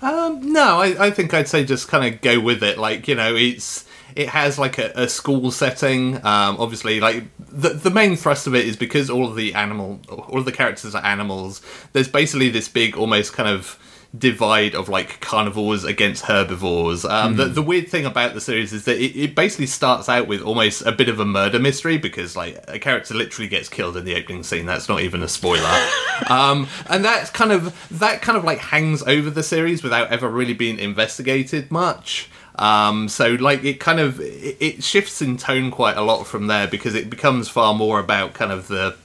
Um, 0.00 0.52
no, 0.52 0.80
I, 0.80 1.06
I 1.06 1.10
think 1.10 1.34
I'd 1.34 1.48
say 1.48 1.64
just 1.64 1.88
kind 1.88 2.14
of 2.14 2.20
go 2.20 2.38
with 2.38 2.62
it. 2.62 2.78
Like, 2.78 3.08
you 3.08 3.14
know, 3.14 3.34
it's 3.34 3.87
it 4.18 4.28
has 4.28 4.58
like 4.58 4.78
a, 4.78 4.90
a 4.96 5.08
school 5.08 5.52
setting. 5.52 6.16
Um, 6.16 6.56
obviously, 6.58 6.98
like 6.98 7.24
the 7.38 7.70
the 7.70 7.90
main 7.90 8.16
thrust 8.16 8.48
of 8.48 8.54
it 8.54 8.66
is 8.66 8.76
because 8.76 9.08
all 9.08 9.28
of 9.28 9.36
the 9.36 9.54
animal, 9.54 10.00
all 10.08 10.40
of 10.40 10.44
the 10.44 10.52
characters 10.52 10.94
are 10.96 11.04
animals. 11.04 11.62
There's 11.92 12.08
basically 12.08 12.50
this 12.50 12.68
big, 12.68 12.96
almost 12.96 13.32
kind 13.32 13.48
of 13.48 13.78
divide 14.16 14.74
of 14.74 14.88
like 14.88 15.20
carnivores 15.20 15.84
against 15.84 16.24
herbivores. 16.24 17.04
Um, 17.04 17.36
the, 17.36 17.44
the 17.44 17.62
weird 17.62 17.88
thing 17.88 18.06
about 18.06 18.34
the 18.34 18.40
series 18.40 18.72
is 18.72 18.86
that 18.86 18.96
it, 18.96 19.14
it 19.16 19.34
basically 19.36 19.66
starts 19.66 20.08
out 20.08 20.26
with 20.26 20.40
almost 20.40 20.82
a 20.82 20.92
bit 20.92 21.08
of 21.08 21.20
a 21.20 21.26
murder 21.26 21.60
mystery 21.60 21.98
because 21.98 22.34
like 22.34 22.58
a 22.66 22.78
character 22.80 23.14
literally 23.14 23.48
gets 23.48 23.68
killed 23.68 23.96
in 23.96 24.04
the 24.04 24.16
opening 24.16 24.42
scene. 24.42 24.66
That's 24.66 24.88
not 24.88 25.02
even 25.02 25.22
a 25.22 25.28
spoiler. 25.28 25.88
um, 26.28 26.66
and 26.90 27.04
that's 27.04 27.30
kind 27.30 27.52
of 27.52 27.88
that 28.00 28.20
kind 28.20 28.36
of 28.36 28.42
like 28.42 28.58
hangs 28.58 29.02
over 29.04 29.30
the 29.30 29.44
series 29.44 29.84
without 29.84 30.10
ever 30.10 30.28
really 30.28 30.54
being 30.54 30.80
investigated 30.80 31.70
much. 31.70 32.28
Um, 32.58 33.08
so 33.08 33.34
like 33.34 33.62
it 33.64 33.78
kind 33.78 34.00
of 34.00 34.20
it, 34.20 34.82
shifts 34.82 35.22
in 35.22 35.36
tone 35.36 35.70
quite 35.70 35.96
a 35.96 36.02
lot 36.02 36.26
from 36.26 36.48
there 36.48 36.66
because 36.66 36.94
it 36.94 37.08
becomes 37.08 37.48
far 37.48 37.72
more 37.72 38.00
about 38.00 38.34
kind 38.34 38.50
of 38.50 38.68
the 38.68 38.96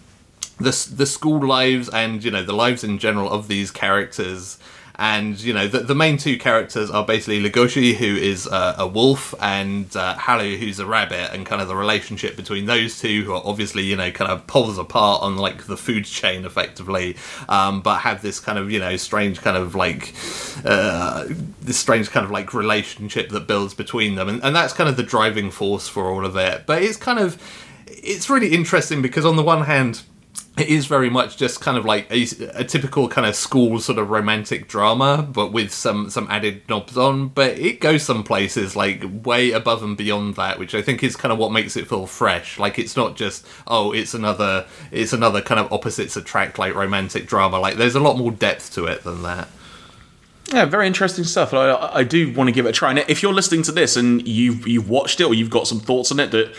the 0.58 0.89
the 0.96 1.06
school 1.06 1.46
lives 1.46 1.89
and 1.89 2.24
you 2.24 2.32
know 2.32 2.44
the 2.44 2.54
lives 2.54 2.84
in 2.84 2.98
general 2.98 3.30
of 3.30 3.48
these 3.48 3.70
characters 3.70 4.58
and 4.96 5.40
you 5.42 5.54
know 5.54 5.68
the, 5.68 5.80
the 5.80 5.96
main 5.96 6.18
two 6.18 6.38
characters 6.38 6.92
are 6.92 7.06
basically 7.06 7.42
Legoshi, 7.42 7.96
who 7.96 8.16
is 8.16 8.48
uh, 8.48 8.76
a 8.78 8.88
wolf, 8.88 9.34
and 9.42 9.94
uh, 9.96 10.16
Haru, 10.16 10.58
who's 10.58 10.80
a 10.80 10.86
rabbit, 10.86 11.34
and 11.34 11.46
kind 11.46 11.62
of 11.62 11.68
the 11.68 11.76
relationship 11.76 12.36
between 12.36 12.66
those 12.66 13.00
two, 13.00 13.24
who 13.24 13.34
are 13.34 13.42
obviously 13.44 13.84
you 13.84 13.96
know 13.96 14.12
kind 14.12 14.32
of 14.32 14.46
poles 14.46 14.78
apart 14.78 15.24
on 15.24 15.38
like 15.38 15.66
the 15.66 15.78
food 15.78 16.06
chain, 16.06 16.46
effectively, 16.46 17.18
um, 17.50 17.82
but 17.82 18.00
have 18.00 18.22
this 18.22 18.40
kind 18.40 18.60
of 18.60 18.70
you 18.70 18.80
know 18.80 18.96
strange 18.98 19.42
kind 19.42 19.58
of 19.58 19.74
like 19.74 20.14
uh, 20.64 21.26
this 21.62 21.78
strange 21.78 22.12
kind 22.12 22.24
of 22.24 22.32
like 22.32 22.54
relationship 22.54 23.30
that 23.30 23.48
builds 23.48 23.74
between 23.74 24.16
them, 24.16 24.30
and, 24.30 24.44
and 24.44 24.56
that's 24.56 24.74
kind 24.74 24.90
of 24.90 24.96
the 24.96 25.04
driving 25.04 25.50
force 25.50 25.88
for 25.88 26.06
all 26.06 26.26
of 26.26 26.36
it. 26.36 26.66
But 26.68 26.84
it's 26.84 26.98
kind 26.98 27.20
of 27.20 27.42
it's 27.88 28.30
really 28.30 28.54
interesting 28.54 29.02
because 29.02 29.26
on 29.26 29.38
the 29.38 29.44
one 29.44 29.64
hand 29.64 30.04
it 30.56 30.68
is 30.68 30.86
very 30.86 31.10
much 31.10 31.38
just 31.38 31.62
kind 31.62 31.78
of 31.78 31.86
like 31.86 32.10
a, 32.12 32.24
a, 32.54 32.63
typical 32.63 33.08
kind 33.10 33.26
of 33.26 33.36
school 33.36 33.80
sort 33.80 33.98
of 33.98 34.12
romantic 34.12 34.68
drama, 34.68 35.28
but 35.28 35.52
with 35.52 35.74
some 35.74 36.12
some 36.12 36.28
added 36.30 36.62
knobs 36.70 36.96
on. 36.96 37.30
But 37.30 37.58
it 37.58 37.80
goes 37.80 38.04
some 38.04 38.24
places 38.24 38.76
like 38.76 39.04
way 39.24 39.52
above 39.52 39.82
and 39.82 39.98
beyond 39.98 40.36
that, 40.36 40.60
which 40.60 40.76
I 40.76 40.84
think 40.84 41.04
is 41.04 41.16
kind 41.16 41.32
of 41.32 41.39
what 41.39 41.52
makes 41.52 41.76
it 41.76 41.88
feel 41.88 42.06
fresh. 42.06 42.60
Like 42.60 42.78
it's 42.78 42.96
not 42.96 43.16
just 43.16 43.48
oh, 43.68 43.94
it's 43.94 44.13
another 44.13 44.68
it's 44.92 45.12
another 45.12 45.42
kind 45.42 45.60
of 45.60 45.74
opposites 45.74 46.16
attract 46.16 46.60
like 46.60 46.76
romantic 46.76 47.26
drama. 47.26 47.60
Like 47.60 47.78
there's 47.78 47.96
a 47.96 48.00
lot 48.00 48.18
more 48.18 48.32
depth 48.32 48.74
to 48.76 48.86
it 48.86 49.04
than 49.04 49.24
that. 49.24 49.48
Yeah, 50.52 50.66
very 50.66 50.86
interesting 50.86 51.24
stuff. 51.24 51.52
I, 51.54 51.74
I 51.94 52.04
do 52.04 52.32
want 52.32 52.48
to 52.50 52.52
give 52.52 52.68
it 52.68 52.70
a 52.70 52.74
try. 52.74 52.92
And 52.92 53.00
if 53.08 53.24
you're 53.24 53.34
listening 53.34 53.63
to 53.63 53.72
this 53.72 53.96
and 53.96 54.28
you've 54.28 54.68
you've 54.68 54.88
watched 54.88 55.20
it 55.20 55.24
or 55.24 55.34
you've 55.34 55.50
got 55.50 55.66
some 55.66 55.80
thoughts 55.80 56.12
on 56.12 56.20
it 56.20 56.30
that 56.30 56.54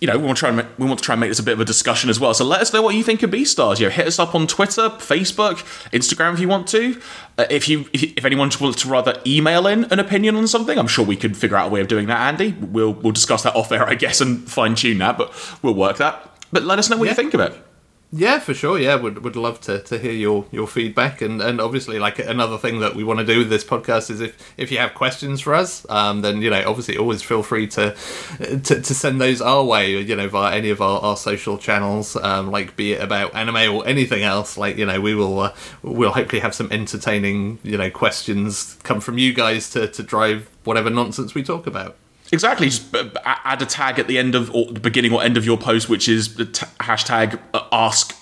you 0.00 0.06
know, 0.06 0.18
we 0.18 0.24
want 0.24 0.36
to 0.36 0.40
try 0.40 0.48
and 0.48 0.56
make, 0.58 0.66
we 0.78 0.86
want 0.86 0.98
to 0.98 1.04
try 1.04 1.14
and 1.14 1.20
make 1.20 1.30
this 1.30 1.38
a 1.38 1.42
bit 1.42 1.52
of 1.52 1.60
a 1.60 1.64
discussion 1.64 2.10
as 2.10 2.18
well. 2.18 2.34
So 2.34 2.44
let 2.44 2.60
us 2.60 2.72
know 2.72 2.82
what 2.82 2.94
you 2.94 3.02
think 3.02 3.22
of 3.22 3.30
Beastars. 3.30 3.78
You 3.78 3.86
know, 3.86 3.90
hit 3.90 4.06
us 4.06 4.18
up 4.18 4.34
on 4.34 4.46
Twitter, 4.46 4.88
Facebook, 4.90 5.58
Instagram 5.90 6.34
if 6.34 6.40
you 6.40 6.48
want 6.48 6.66
to. 6.68 7.00
Uh, 7.36 7.46
if 7.50 7.68
you 7.68 7.86
if 7.92 8.24
anyone 8.24 8.50
wants 8.60 8.82
to 8.82 8.88
rather 8.88 9.20
email 9.26 9.66
in 9.66 9.84
an 9.84 9.98
opinion 9.98 10.36
on 10.36 10.48
something, 10.48 10.78
I'm 10.78 10.88
sure 10.88 11.04
we 11.04 11.16
could 11.16 11.36
figure 11.36 11.56
out 11.56 11.68
a 11.68 11.70
way 11.70 11.80
of 11.80 11.88
doing 11.88 12.06
that. 12.06 12.20
Andy, 12.20 12.52
we'll 12.60 12.92
we'll 12.92 13.12
discuss 13.12 13.42
that 13.44 13.54
off 13.56 13.70
air, 13.72 13.88
I 13.88 13.94
guess, 13.94 14.20
and 14.20 14.48
fine 14.48 14.74
tune 14.74 14.98
that. 14.98 15.16
But 15.16 15.32
we'll 15.62 15.74
work 15.74 15.98
that. 15.98 16.38
But 16.50 16.64
let 16.64 16.78
us 16.78 16.90
know 16.90 16.96
what 16.96 17.04
yeah. 17.04 17.12
you 17.12 17.16
think 17.16 17.34
of 17.34 17.40
it. 17.40 17.67
Yeah, 18.10 18.38
for 18.38 18.54
sure. 18.54 18.78
Yeah, 18.78 18.94
would 18.94 19.22
would 19.22 19.36
love 19.36 19.60
to, 19.62 19.80
to 19.82 19.98
hear 19.98 20.12
your, 20.12 20.46
your 20.50 20.66
feedback 20.66 21.20
and, 21.20 21.42
and 21.42 21.60
obviously 21.60 21.98
like 21.98 22.18
another 22.18 22.56
thing 22.56 22.80
that 22.80 22.94
we 22.94 23.04
want 23.04 23.18
to 23.20 23.26
do 23.26 23.38
with 23.40 23.50
this 23.50 23.64
podcast 23.64 24.08
is 24.08 24.22
if, 24.22 24.54
if 24.56 24.72
you 24.72 24.78
have 24.78 24.94
questions 24.94 25.42
for 25.42 25.54
us, 25.54 25.84
um, 25.90 26.22
then 26.22 26.40
you 26.40 26.48
know 26.48 26.62
obviously 26.66 26.96
always 26.96 27.22
feel 27.22 27.42
free 27.42 27.66
to, 27.66 27.94
to 28.38 28.80
to 28.80 28.94
send 28.94 29.20
those 29.20 29.42
our 29.42 29.62
way. 29.62 30.00
You 30.00 30.16
know 30.16 30.26
via 30.26 30.56
any 30.56 30.70
of 30.70 30.80
our, 30.80 31.00
our 31.00 31.18
social 31.18 31.58
channels, 31.58 32.16
um, 32.16 32.50
like 32.50 32.76
be 32.76 32.94
it 32.94 33.02
about 33.02 33.34
anime 33.34 33.76
or 33.76 33.86
anything 33.86 34.22
else. 34.22 34.56
Like 34.56 34.78
you 34.78 34.86
know 34.86 35.02
we 35.02 35.14
will 35.14 35.38
uh, 35.40 35.54
we'll 35.82 36.12
hopefully 36.12 36.40
have 36.40 36.54
some 36.54 36.72
entertaining 36.72 37.58
you 37.62 37.76
know 37.76 37.90
questions 37.90 38.78
come 38.84 39.00
from 39.02 39.18
you 39.18 39.34
guys 39.34 39.68
to 39.70 39.86
to 39.86 40.02
drive 40.02 40.48
whatever 40.64 40.88
nonsense 40.88 41.34
we 41.34 41.42
talk 41.42 41.66
about. 41.66 41.94
Exactly. 42.32 42.68
Just 42.68 42.94
add 43.24 43.62
a 43.62 43.66
tag 43.66 43.98
at 43.98 44.06
the 44.06 44.18
end 44.18 44.34
of 44.34 44.54
or 44.54 44.66
the 44.66 44.80
beginning 44.80 45.12
or 45.12 45.22
end 45.22 45.36
of 45.36 45.44
your 45.46 45.56
post, 45.56 45.88
which 45.88 46.08
is 46.08 46.34
the 46.34 46.44
t- 46.44 46.66
hashtag 46.80 47.40
uh, 47.54 47.66
ask 47.72 48.14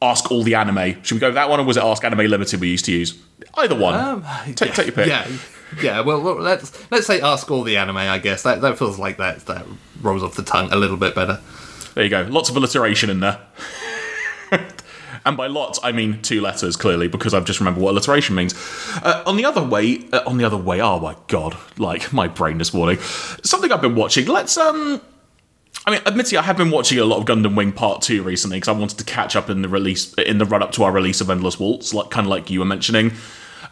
ask 0.00 0.30
all 0.30 0.42
the 0.42 0.54
anime. 0.54 1.02
Should 1.02 1.14
we 1.14 1.20
go 1.20 1.28
with 1.28 1.34
that 1.34 1.48
one, 1.48 1.60
or 1.60 1.64
was 1.64 1.76
it 1.76 1.82
ask 1.82 2.04
anime 2.04 2.26
limited 2.26 2.60
we 2.60 2.68
used 2.68 2.84
to 2.84 2.92
use? 2.92 3.20
Either 3.54 3.74
one. 3.74 3.94
Um, 3.94 4.22
take, 4.54 4.68
yeah, 4.68 4.74
take 4.74 4.86
your 4.86 4.94
pick. 4.94 5.06
Yeah, 5.08 5.28
yeah. 5.82 6.00
Well, 6.00 6.20
let's 6.20 6.90
let's 6.90 7.06
say 7.06 7.20
ask 7.20 7.50
all 7.50 7.64
the 7.64 7.76
anime. 7.76 7.96
I 7.96 8.18
guess 8.18 8.42
that 8.44 8.60
that 8.60 8.78
feels 8.78 8.98
like 8.98 9.16
that 9.18 9.46
that 9.46 9.66
rolls 10.00 10.22
off 10.22 10.36
the 10.36 10.42
tongue 10.42 10.70
a 10.72 10.76
little 10.76 10.96
bit 10.96 11.14
better. 11.14 11.40
There 11.94 12.04
you 12.04 12.10
go. 12.10 12.22
Lots 12.30 12.48
of 12.48 12.56
alliteration 12.56 13.10
in 13.10 13.20
there. 13.20 13.40
And 15.24 15.36
by 15.36 15.46
lots, 15.46 15.78
I 15.82 15.92
mean 15.92 16.22
two 16.22 16.40
letters, 16.40 16.76
clearly, 16.76 17.08
because 17.08 17.34
I've 17.34 17.44
just 17.44 17.60
remembered 17.60 17.82
what 17.82 17.90
alliteration 17.92 18.34
means. 18.34 18.54
Uh, 19.02 19.22
on 19.26 19.36
the 19.36 19.44
other 19.44 19.62
way, 19.62 20.06
uh, 20.12 20.22
on 20.26 20.38
the 20.38 20.44
other 20.44 20.56
way, 20.56 20.80
oh 20.80 20.98
my 21.00 21.16
god, 21.26 21.56
like 21.76 22.12
my 22.12 22.28
brain 22.28 22.58
this 22.58 22.72
morning. 22.72 22.98
Something 23.42 23.72
I've 23.72 23.82
been 23.82 23.94
watching. 23.94 24.26
Let's 24.26 24.56
um. 24.56 25.00
I 25.86 25.92
mean, 25.92 26.00
admittedly, 26.04 26.38
I 26.38 26.42
have 26.42 26.56
been 26.56 26.70
watching 26.70 26.98
a 26.98 27.04
lot 27.04 27.18
of 27.18 27.24
Gundam 27.24 27.54
Wing 27.54 27.72
Part 27.72 28.02
Two 28.02 28.22
recently 28.22 28.58
because 28.58 28.68
I 28.68 28.78
wanted 28.78 28.98
to 28.98 29.04
catch 29.04 29.36
up 29.36 29.48
in 29.48 29.62
the 29.62 29.68
release 29.68 30.12
in 30.14 30.38
the 30.38 30.44
run 30.44 30.62
up 30.62 30.72
to 30.72 30.84
our 30.84 30.92
release 30.92 31.20
of 31.20 31.30
Endless 31.30 31.58
Waltz, 31.58 31.94
like 31.94 32.10
kind 32.10 32.26
of 32.26 32.30
like 32.30 32.50
you 32.50 32.58
were 32.58 32.66
mentioning. 32.66 33.12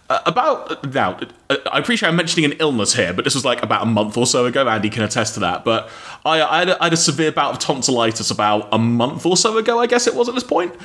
Uh, 0.09 0.21
about 0.25 0.95
now, 0.95 1.19
uh, 1.51 1.57
I 1.73 1.81
appreciate 1.81 2.09
I'm 2.09 2.15
mentioning 2.15 2.53
an 2.53 2.57
illness 2.61 2.95
here, 2.95 3.13
but 3.13 3.25
this 3.25 3.35
was 3.35 3.45
like 3.45 3.61
about 3.63 3.83
a 3.83 3.87
month 3.87 4.17
or 4.17 4.25
so 4.25 4.47
ago. 4.47 4.69
Andy 4.69 4.89
can 4.89 5.03
attest 5.03 5.35
to 5.35 5.41
that. 5.41 5.65
But 5.65 5.91
I, 6.25 6.43
I, 6.43 6.59
had, 6.61 6.69
a, 6.69 6.81
I 6.81 6.85
had 6.85 6.93
a 6.93 6.97
severe 6.97 7.33
bout 7.33 7.55
of 7.55 7.59
tonsillitis 7.59 8.31
about 8.31 8.69
a 8.71 8.79
month 8.79 9.27
or 9.27 9.37
so 9.37 9.59
ago, 9.59 9.81
I 9.81 9.89
guess 9.89 10.07
it 10.07 10.15
was 10.15 10.29
at 10.29 10.35
this 10.37 10.45
point. 10.45 10.77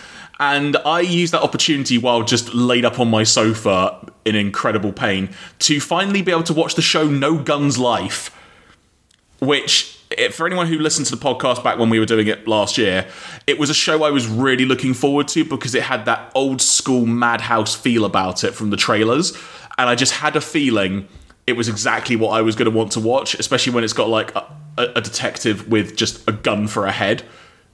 And 0.42 0.76
I 0.78 1.02
used 1.02 1.34
that 1.34 1.44
opportunity 1.44 2.00
while 2.00 2.24
just 2.24 2.52
laid 2.56 2.84
up 2.84 3.00
on 3.00 3.12
my 3.12 3.24
sofa 3.24 4.12
in 4.26 4.36
incredible 4.36 4.92
pain 4.92 5.30
to 5.60 5.80
finally 5.80 6.24
be 6.24 6.32
able 6.32 6.44
to 6.44 6.54
watch 6.54 6.74
the 6.74 6.82
show 6.82 7.08
No 7.08 7.38
Guns 7.38 7.78
Life, 7.78 8.36
which 9.40 10.00
eh, 10.18 10.30
for 10.30 10.48
anyone 10.48 10.66
who 10.66 10.80
listened 10.80 11.06
to 11.06 11.16
the 11.16 11.24
podcast 11.24 11.64
back 11.64 11.78
when 11.78 11.92
we 11.92 12.00
were 12.00 12.08
doing 12.08 12.26
it 12.26 12.48
last 12.48 12.80
year, 12.80 13.08
it 13.46 13.60
was 13.60 13.70
a 13.70 13.74
show 13.76 14.04
I 14.04 14.10
was 14.10 14.26
really 14.26 14.66
looking 14.66 14.96
forward 14.96 15.28
to 15.30 15.46
because 15.46 15.76
it 15.76 15.84
had 15.84 16.06
that 16.06 16.32
old 16.34 16.60
school 16.60 17.06
madhouse 17.06 17.76
feel 17.76 18.04
about 18.04 18.44
it 18.44 18.56
from 18.56 18.72
the 18.72 18.78
trailers. 18.78 19.38
And 19.78 19.88
I 19.88 19.94
just 19.94 20.14
had 20.14 20.36
a 20.36 20.42
feeling 20.42 21.08
it 21.46 21.54
was 21.54 21.70
exactly 21.70 22.16
what 22.16 22.30
I 22.32 22.42
was 22.42 22.56
going 22.56 22.70
to 22.70 22.76
want 22.76 22.94
to 22.94 23.00
watch, 23.00 23.36
especially 23.36 23.74
when 23.74 23.84
it's 23.84 23.94
got 23.94 24.10
like 24.10 24.34
a, 24.34 24.48
a, 24.78 25.02
detective 25.02 25.68
with 25.68 25.96
just 25.96 26.28
a 26.28 26.32
gun 26.32 26.68
for 26.68 26.88
a 26.88 26.92
head 26.92 27.24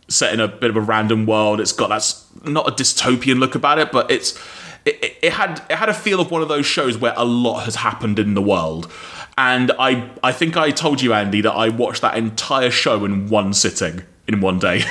set 0.07 0.33
in 0.33 0.39
a 0.39 0.47
bit 0.47 0.69
of 0.69 0.75
a 0.75 0.81
random 0.81 1.25
world. 1.25 1.59
It's 1.59 1.71
got 1.71 1.89
that's 1.89 2.25
not 2.43 2.67
a 2.67 2.71
dystopian 2.71 3.39
look 3.39 3.55
about 3.55 3.79
it, 3.79 3.91
but 3.91 4.09
it's 4.09 4.39
it, 4.85 5.17
it 5.21 5.33
had 5.33 5.61
it 5.69 5.75
had 5.75 5.89
a 5.89 5.93
feel 5.93 6.19
of 6.19 6.31
one 6.31 6.41
of 6.41 6.47
those 6.47 6.65
shows 6.65 6.97
where 6.97 7.13
a 7.17 7.25
lot 7.25 7.65
has 7.65 7.75
happened 7.75 8.19
in 8.19 8.33
the 8.33 8.41
world 8.41 8.91
and 9.37 9.71
I 9.77 10.09
I 10.23 10.31
think 10.31 10.57
I 10.57 10.71
told 10.71 11.01
you, 11.01 11.13
Andy, 11.13 11.41
that 11.41 11.53
I 11.53 11.69
watched 11.69 12.01
that 12.01 12.17
entire 12.17 12.71
show 12.71 13.05
in 13.05 13.29
one 13.29 13.53
sitting 13.53 14.03
in 14.27 14.41
one 14.41 14.57
day. 14.57 14.83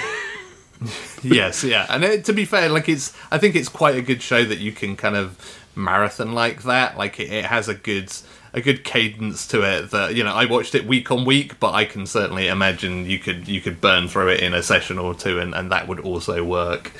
yes, 1.22 1.64
yeah, 1.64 1.86
and 1.90 2.04
it, 2.04 2.24
to 2.26 2.32
be 2.32 2.44
fair, 2.44 2.68
like 2.68 2.88
it's 2.88 3.12
I 3.32 3.38
think 3.38 3.56
it's 3.56 3.68
quite 3.68 3.96
a 3.96 4.02
good 4.02 4.22
show 4.22 4.44
that 4.44 4.58
you 4.58 4.70
can 4.70 4.96
kind 4.96 5.16
of 5.16 5.60
marathon 5.74 6.32
like 6.32 6.62
that. 6.62 6.96
Like 6.96 7.18
it, 7.18 7.30
it 7.32 7.44
has 7.46 7.68
a 7.68 7.74
good 7.74 8.12
a 8.56 8.60
good 8.62 8.84
cadence 8.84 9.46
to 9.48 9.62
it 9.62 9.90
that 9.90 10.14
you 10.14 10.24
know 10.24 10.32
I 10.32 10.46
watched 10.46 10.74
it 10.74 10.86
week 10.86 11.10
on 11.12 11.24
week, 11.26 11.60
but 11.60 11.74
I 11.74 11.84
can 11.84 12.06
certainly 12.06 12.48
imagine 12.48 13.04
you 13.04 13.18
could 13.18 13.46
you 13.46 13.60
could 13.60 13.80
burn 13.80 14.08
through 14.08 14.28
it 14.28 14.40
in 14.40 14.54
a 14.54 14.62
session 14.62 14.98
or 14.98 15.14
two, 15.14 15.38
and, 15.38 15.54
and 15.54 15.70
that 15.70 15.86
would 15.86 16.00
also 16.00 16.42
work. 16.42 16.92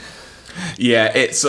Yeah, 0.76 1.10
it's 1.14 1.46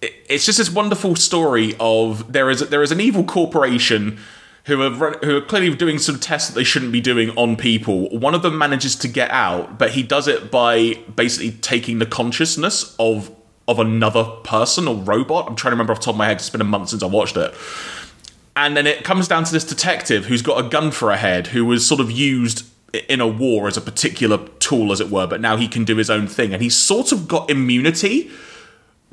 it's 0.00 0.46
just 0.46 0.58
this 0.58 0.70
wonderful 0.70 1.14
story 1.14 1.76
of 1.78 2.32
there 2.32 2.50
is 2.50 2.68
there 2.70 2.82
is 2.82 2.90
an 2.90 3.00
evil 3.00 3.22
corporation 3.22 4.18
who 4.64 4.80
are 4.82 5.10
who 5.22 5.36
are 5.36 5.42
clearly 5.42 5.74
doing 5.74 5.98
some 5.98 6.18
tests 6.18 6.48
that 6.48 6.54
they 6.54 6.64
shouldn't 6.64 6.92
be 6.92 7.02
doing 7.02 7.28
on 7.36 7.56
people. 7.56 8.08
One 8.18 8.34
of 8.34 8.40
them 8.40 8.56
manages 8.56 8.96
to 8.96 9.08
get 9.08 9.30
out, 9.30 9.78
but 9.78 9.90
he 9.90 10.02
does 10.02 10.26
it 10.26 10.50
by 10.50 10.94
basically 11.14 11.52
taking 11.52 11.98
the 11.98 12.06
consciousness 12.06 12.96
of 12.98 13.30
of 13.68 13.78
another 13.78 14.24
person 14.42 14.88
or 14.88 14.94
robot. 14.94 15.48
I'm 15.48 15.56
trying 15.56 15.70
to 15.70 15.74
remember 15.74 15.92
off 15.92 16.00
the 16.00 16.06
top 16.06 16.14
of 16.14 16.18
my 16.18 16.26
head. 16.26 16.36
It's 16.36 16.50
been 16.50 16.62
a 16.62 16.64
month 16.64 16.90
since 16.90 17.02
I 17.02 17.06
watched 17.06 17.36
it. 17.36 17.54
And 18.56 18.76
then 18.76 18.86
it 18.86 19.04
comes 19.04 19.26
down 19.26 19.44
to 19.44 19.52
this 19.52 19.64
detective 19.64 20.26
who's 20.26 20.42
got 20.42 20.64
a 20.64 20.68
gun 20.68 20.90
for 20.90 21.10
a 21.10 21.16
head, 21.16 21.48
who 21.48 21.64
was 21.64 21.86
sort 21.86 22.00
of 22.00 22.10
used 22.10 22.66
in 23.08 23.20
a 23.20 23.26
war 23.26 23.66
as 23.66 23.76
a 23.76 23.80
particular 23.80 24.38
tool, 24.60 24.92
as 24.92 25.00
it 25.00 25.10
were, 25.10 25.26
but 25.26 25.40
now 25.40 25.56
he 25.56 25.66
can 25.66 25.84
do 25.84 25.96
his 25.96 26.08
own 26.08 26.28
thing. 26.28 26.52
And 26.52 26.62
he's 26.62 26.76
sort 26.76 27.10
of 27.10 27.26
got 27.26 27.50
immunity 27.50 28.30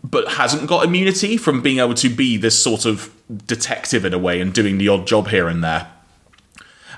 but 0.04 0.28
hasn't 0.34 0.68
got 0.68 0.84
immunity 0.84 1.38
from 1.38 1.62
being 1.62 1.80
able 1.80 1.94
to 1.94 2.10
be 2.10 2.38
this 2.38 2.62
sort 2.62 2.86
of 2.86 3.12
detective 3.46 4.04
in 4.06 4.14
a 4.14 4.18
way 4.18 4.42
and 4.42 4.54
doing 4.54 4.78
the 4.78 4.88
odd 4.88 5.06
job 5.06 5.28
here 5.28 5.48
and 5.48 5.64
there. 5.64 5.92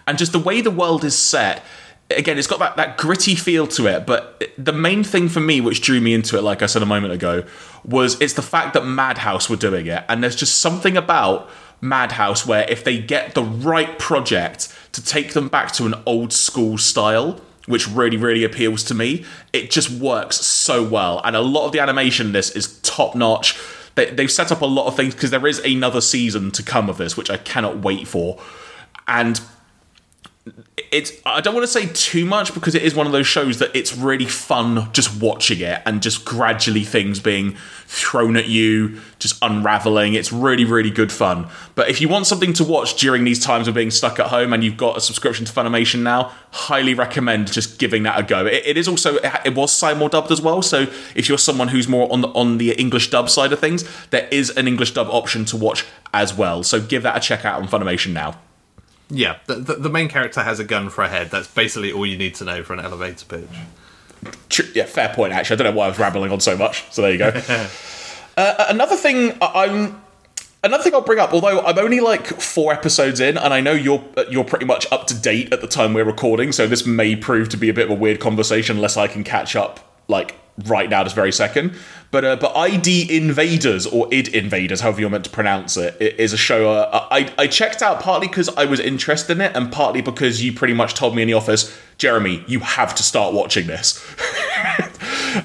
And 0.07 0.17
just 0.17 0.31
the 0.31 0.39
way 0.39 0.61
the 0.61 0.71
world 0.71 1.03
is 1.03 1.17
set, 1.17 1.63
again, 2.09 2.37
it's 2.37 2.47
got 2.47 2.59
that, 2.59 2.77
that 2.77 2.97
gritty 2.97 3.35
feel 3.35 3.67
to 3.67 3.87
it. 3.87 4.05
But 4.05 4.53
the 4.57 4.73
main 4.73 5.03
thing 5.03 5.29
for 5.29 5.39
me, 5.39 5.59
which 5.61 5.81
drew 5.81 5.99
me 5.99 6.13
into 6.13 6.37
it, 6.37 6.41
like 6.41 6.61
I 6.61 6.65
said 6.65 6.81
a 6.81 6.85
moment 6.85 7.13
ago, 7.13 7.43
was 7.83 8.19
it's 8.21 8.33
the 8.33 8.41
fact 8.41 8.73
that 8.73 8.85
Madhouse 8.85 9.49
were 9.49 9.57
doing 9.57 9.87
it. 9.87 10.03
And 10.07 10.23
there's 10.23 10.35
just 10.35 10.59
something 10.59 10.95
about 10.95 11.49
Madhouse 11.83 12.47
where 12.47 12.65
if 12.69 12.83
they 12.83 12.97
get 12.97 13.35
the 13.35 13.43
right 13.43 13.99
project 13.99 14.73
to 14.93 15.03
take 15.03 15.33
them 15.33 15.49
back 15.49 15.73
to 15.73 15.85
an 15.85 15.95
old 16.05 16.31
school 16.31 16.77
style, 16.77 17.41
which 17.65 17.87
really, 17.87 18.17
really 18.17 18.43
appeals 18.43 18.83
to 18.83 18.93
me. 18.93 19.25
It 19.51 19.71
just 19.71 19.89
works 19.89 20.37
so 20.37 20.83
well. 20.83 21.21
And 21.23 21.35
a 21.35 21.41
lot 21.41 21.65
of 21.65 21.71
the 21.71 21.79
animation 21.79 22.27
in 22.27 22.33
this 22.33 22.51
is 22.51 22.79
top 22.81 23.15
notch. 23.15 23.57
they, 23.95 24.11
they've 24.11 24.31
set 24.31 24.51
up 24.51 24.61
a 24.61 24.65
lot 24.65 24.87
of 24.87 24.95
things 24.95 25.13
because 25.13 25.31
there 25.31 25.47
is 25.47 25.59
another 25.59 26.01
season 26.01 26.51
to 26.51 26.63
come 26.63 26.89
of 26.89 26.97
this, 26.97 27.15
which 27.15 27.29
I 27.29 27.37
cannot 27.37 27.79
wait 27.79 28.07
for. 28.07 28.39
And 29.07 29.39
it's 30.93 31.11
I 31.25 31.41
don't 31.41 31.55
want 31.55 31.63
to 31.63 31.71
say 31.71 31.87
too 31.87 32.23
much 32.23 32.53
because 32.53 32.75
it 32.75 32.83
is 32.83 32.93
one 32.93 33.07
of 33.07 33.11
those 33.11 33.25
shows 33.25 33.57
that 33.59 33.75
it's 33.75 33.97
really 33.97 34.27
fun 34.27 34.91
just 34.93 35.19
watching 35.21 35.59
it 35.59 35.81
and 35.85 36.01
just 36.01 36.23
gradually 36.23 36.83
things 36.83 37.19
being 37.19 37.55
thrown 37.87 38.37
at 38.37 38.47
you, 38.47 39.01
just 39.17 39.37
unraveling. 39.41 40.13
It's 40.13 40.31
really 40.31 40.65
really 40.65 40.91
good 40.91 41.11
fun. 41.11 41.47
But 41.73 41.89
if 41.89 41.99
you 41.99 42.07
want 42.07 42.27
something 42.27 42.53
to 42.53 42.63
watch 42.63 42.95
during 42.95 43.23
these 43.23 43.43
times 43.43 43.67
of 43.67 43.73
being 43.73 43.89
stuck 43.89 44.19
at 44.19 44.27
home 44.27 44.53
and 44.53 44.63
you've 44.63 44.77
got 44.77 44.95
a 44.95 45.01
subscription 45.01 45.45
to 45.45 45.51
Funimation 45.51 46.03
now, 46.03 46.31
highly 46.51 46.93
recommend 46.93 47.51
just 47.51 47.79
giving 47.79 48.03
that 48.03 48.19
a 48.19 48.23
go. 48.23 48.45
it, 48.45 48.63
it 48.65 48.77
is 48.77 48.87
also 48.87 49.15
it 49.43 49.55
was 49.55 49.71
simul 49.71 50.09
dubbed 50.09 50.31
as 50.31 50.41
well, 50.41 50.61
so 50.61 50.83
if 51.15 51.27
you're 51.27 51.37
someone 51.39 51.69
who's 51.69 51.87
more 51.87 52.11
on 52.13 52.21
the 52.21 52.27
on 52.29 52.59
the 52.59 52.71
English 52.73 53.09
dub 53.09 53.29
side 53.29 53.51
of 53.51 53.59
things, 53.59 53.83
there 54.11 54.27
is 54.31 54.51
an 54.51 54.67
English 54.67 54.93
dub 54.93 55.07
option 55.09 55.43
to 55.45 55.57
watch 55.57 55.85
as 56.13 56.35
well. 56.35 56.61
So 56.61 56.79
give 56.79 57.01
that 57.03 57.17
a 57.17 57.19
check 57.19 57.45
out 57.45 57.59
on 57.59 57.67
Funimation 57.67 58.13
now. 58.13 58.39
Yeah, 59.13 59.37
the, 59.45 59.55
the, 59.55 59.75
the 59.75 59.89
main 59.89 60.09
character 60.09 60.41
has 60.41 60.59
a 60.59 60.63
gun 60.63 60.89
for 60.89 61.03
a 61.03 61.07
head. 61.07 61.29
That's 61.29 61.47
basically 61.47 61.91
all 61.91 62.05
you 62.05 62.17
need 62.17 62.33
to 62.35 62.45
know 62.45 62.63
for 62.63 62.73
an 62.73 62.79
elevator 62.79 63.25
pitch. 63.25 64.71
Yeah, 64.73 64.85
fair 64.85 65.09
point. 65.09 65.33
Actually, 65.33 65.55
I 65.55 65.63
don't 65.63 65.73
know 65.73 65.77
why 65.77 65.85
I 65.85 65.89
was 65.89 65.99
rambling 65.99 66.31
on 66.31 66.39
so 66.39 66.57
much. 66.57 66.83
So 66.91 67.03
there 67.03 67.11
you 67.11 67.17
go. 67.19 67.27
uh, 68.37 68.65
another 68.69 68.95
thing 68.95 69.37
I'm. 69.41 70.01
Another 70.65 70.81
thing 70.81 70.93
I'll 70.93 71.01
bring 71.01 71.19
up, 71.19 71.33
although 71.33 71.59
I'm 71.59 71.77
only 71.77 71.99
like 71.99 72.25
four 72.25 72.71
episodes 72.71 73.19
in, 73.19 73.37
and 73.37 73.53
I 73.53 73.59
know 73.59 73.73
you're 73.73 74.01
you're 74.29 74.45
pretty 74.45 74.65
much 74.65 74.89
up 74.93 75.07
to 75.07 75.13
date 75.13 75.51
at 75.51 75.59
the 75.59 75.67
time 75.67 75.93
we're 75.93 76.05
recording, 76.05 76.53
so 76.53 76.67
this 76.67 76.85
may 76.85 77.17
prove 77.17 77.49
to 77.49 77.57
be 77.57 77.67
a 77.67 77.73
bit 77.73 77.85
of 77.85 77.91
a 77.91 77.95
weird 77.99 78.21
conversation 78.21 78.77
unless 78.77 78.95
I 78.95 79.07
can 79.07 79.25
catch 79.25 79.57
up 79.57 79.81
like 80.07 80.35
right 80.65 80.89
now, 80.89 81.03
this 81.03 81.13
very 81.13 81.31
second. 81.31 81.73
But 82.11 82.25
uh, 82.25 82.35
but 82.35 82.55
ID 82.55 83.15
Invaded 83.15 83.87
or 83.91 84.07
ID 84.13 84.35
Invaded, 84.35 84.79
however 84.79 85.01
you're 85.01 85.09
meant 85.09 85.25
to 85.25 85.31
pronounce 85.31 85.77
it, 85.77 85.99
is 85.99 86.31
a 86.33 86.37
show 86.37 86.71
uh, 86.71 87.07
I 87.09 87.33
I 87.37 87.47
checked 87.47 87.81
out 87.81 88.01
partly 88.01 88.27
because 88.27 88.49
I 88.49 88.65
was 88.65 88.79
interested 88.79 89.37
in 89.37 89.41
it, 89.41 89.55
and 89.55 89.71
partly 89.71 90.01
because 90.01 90.43
you 90.43 90.53
pretty 90.53 90.73
much 90.73 90.93
told 90.93 91.15
me 91.15 91.23
in 91.23 91.27
the 91.27 91.33
office, 91.33 91.75
Jeremy, 91.97 92.43
you 92.47 92.59
have 92.59 92.93
to 92.95 93.03
start 93.03 93.33
watching 93.33 93.67
this. 93.67 94.03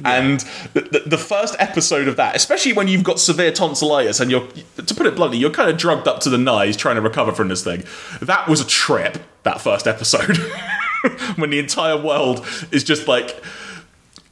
And 0.05 0.41
the, 0.75 1.03
the, 1.07 1.19
first 1.19 1.57
episode 1.59 2.09
of 2.09 2.17
that, 2.17 2.37
especially 2.37 2.75
when 2.75 2.89
you've 2.89 3.05
got 3.05 3.19
severe 3.19 3.51
tonsillitis 3.51 4.21
and 4.21 4.31
you're, 4.31 4.47
to 4.77 4.95
put 4.95 5.07
it 5.07 5.17
bluntly, 5.17 5.39
you're 5.39 5.51
kind 5.51 5.71
of 5.71 5.79
drugged 5.79 6.07
up 6.07 6.21
to 6.21 6.31
the 6.31 6.37
nines 6.37 6.77
trying 6.77 6.97
to 6.97 7.01
recover 7.01 7.33
from 7.33 7.49
this 7.49 7.65
thing. 7.65 7.85
That 8.21 8.49
was 8.49 8.61
a 8.61 8.67
trip. 8.67 9.19
That 9.45 9.61
first 9.63 9.87
episode, 9.87 10.37
when 11.37 11.51
the 11.51 11.59
entire 11.59 11.97
world 11.97 12.47
is 12.71 12.85
just 12.85 13.09
like 13.09 13.43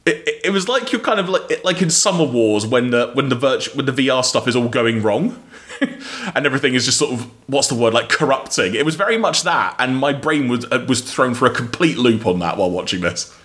it, 0.07 0.41
it, 0.45 0.49
was 0.51 0.67
like 0.69 0.91
you're 0.91 1.01
kind 1.01 1.19
of 1.19 1.29
like 1.29 1.63
like 1.63 1.81
in 1.81 1.89
Summer 1.89 2.23
Wars 2.23 2.65
when 2.65 2.91
the 2.91 3.11
when 3.13 3.29
the 3.29 3.35
virtu- 3.35 3.71
when 3.75 3.85
the 3.85 3.91
VR 3.91 4.23
stuff 4.23 4.47
is 4.47 4.55
all 4.55 4.69
going 4.69 5.01
wrong. 5.01 5.41
and 6.35 6.45
everything 6.47 6.73
is 6.73 6.85
just 6.85 6.97
sort 6.97 7.13
of 7.13 7.29
what's 7.45 7.67
the 7.67 7.75
word 7.75 7.93
like 7.93 8.09
corrupting. 8.09 8.73
It 8.73 8.83
was 8.83 8.95
very 8.95 9.17
much 9.17 9.43
that, 9.43 9.75
and 9.77 9.95
my 9.95 10.11
brain 10.11 10.47
was 10.47 10.65
uh, 10.71 10.83
was 10.87 11.01
thrown 11.01 11.35
for 11.35 11.45
a 11.45 11.53
complete 11.53 11.97
loop 11.97 12.25
on 12.25 12.39
that 12.39 12.57
while 12.57 12.71
watching 12.71 13.01
this. 13.01 13.37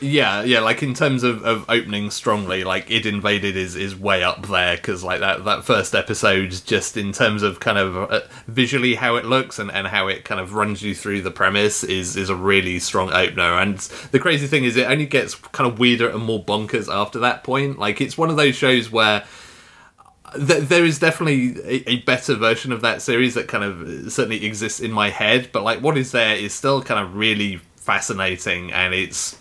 Yeah, 0.00 0.42
yeah. 0.42 0.60
Like 0.60 0.82
in 0.82 0.92
terms 0.92 1.22
of, 1.22 1.42
of 1.44 1.64
opening 1.70 2.10
strongly, 2.10 2.64
like 2.64 2.90
ID 2.90 3.08
Invaded 3.08 3.56
is 3.56 3.74
is 3.76 3.96
way 3.96 4.22
up 4.22 4.46
there 4.46 4.76
because 4.76 5.02
like 5.02 5.20
that 5.20 5.44
that 5.46 5.64
first 5.64 5.94
episode, 5.94 6.50
just 6.66 6.98
in 6.98 7.12
terms 7.12 7.42
of 7.42 7.60
kind 7.60 7.78
of 7.78 7.96
uh, 7.96 8.20
visually 8.46 8.96
how 8.96 9.16
it 9.16 9.24
looks 9.24 9.58
and, 9.58 9.70
and 9.70 9.86
how 9.86 10.06
it 10.08 10.24
kind 10.24 10.38
of 10.38 10.52
runs 10.52 10.82
you 10.82 10.94
through 10.94 11.22
the 11.22 11.30
premise 11.30 11.82
is 11.82 12.14
is 12.16 12.28
a 12.28 12.36
really 12.36 12.78
strong 12.78 13.10
opener. 13.10 13.58
And 13.58 13.78
the 14.12 14.18
crazy 14.18 14.46
thing 14.46 14.64
is, 14.64 14.76
it 14.76 14.86
only 14.86 15.06
gets 15.06 15.34
kind 15.34 15.70
of 15.70 15.78
weirder 15.78 16.10
and 16.10 16.22
more 16.22 16.44
bonkers 16.44 16.92
after 16.92 17.18
that 17.20 17.42
point. 17.42 17.78
Like 17.78 18.00
it's 18.02 18.18
one 18.18 18.28
of 18.28 18.36
those 18.36 18.54
shows 18.54 18.92
where 18.92 19.24
there 20.34 20.84
is 20.84 20.98
definitely 20.98 21.58
a, 21.86 22.00
better 22.00 22.34
version 22.34 22.72
of 22.72 22.82
that 22.82 23.00
series 23.00 23.34
that 23.34 23.48
kind 23.48 23.64
of 23.64 24.12
certainly 24.12 24.44
exists 24.44 24.80
in 24.80 24.90
my 24.90 25.08
head 25.08 25.48
but 25.52 25.62
like 25.62 25.80
what 25.80 25.96
is 25.96 26.10
there 26.10 26.34
is 26.34 26.52
still 26.52 26.82
kind 26.82 27.00
of 27.00 27.14
really 27.14 27.56
fascinating 27.76 28.72
and 28.72 28.92
it's 28.92 29.38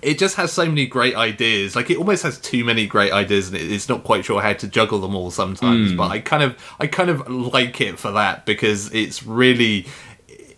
it 0.00 0.18
just 0.18 0.36
has 0.36 0.52
so 0.52 0.66
many 0.66 0.86
great 0.86 1.14
ideas. 1.14 1.76
Like 1.76 1.90
it 1.90 1.98
almost 1.98 2.22
has 2.22 2.38
too 2.38 2.64
many 2.64 2.86
great 2.86 3.12
ideas, 3.12 3.48
and 3.48 3.56
it's 3.56 3.88
not 3.88 4.04
quite 4.04 4.24
sure 4.24 4.40
how 4.40 4.54
to 4.54 4.66
juggle 4.66 5.00
them 5.00 5.14
all 5.14 5.30
sometimes. 5.30 5.92
Mm. 5.92 5.96
But 5.96 6.10
I 6.10 6.20
kind 6.20 6.42
of, 6.42 6.56
I 6.80 6.86
kind 6.86 7.10
of 7.10 7.28
like 7.28 7.80
it 7.80 7.98
for 7.98 8.12
that 8.12 8.46
because 8.46 8.92
it's 8.94 9.22
really, 9.22 9.86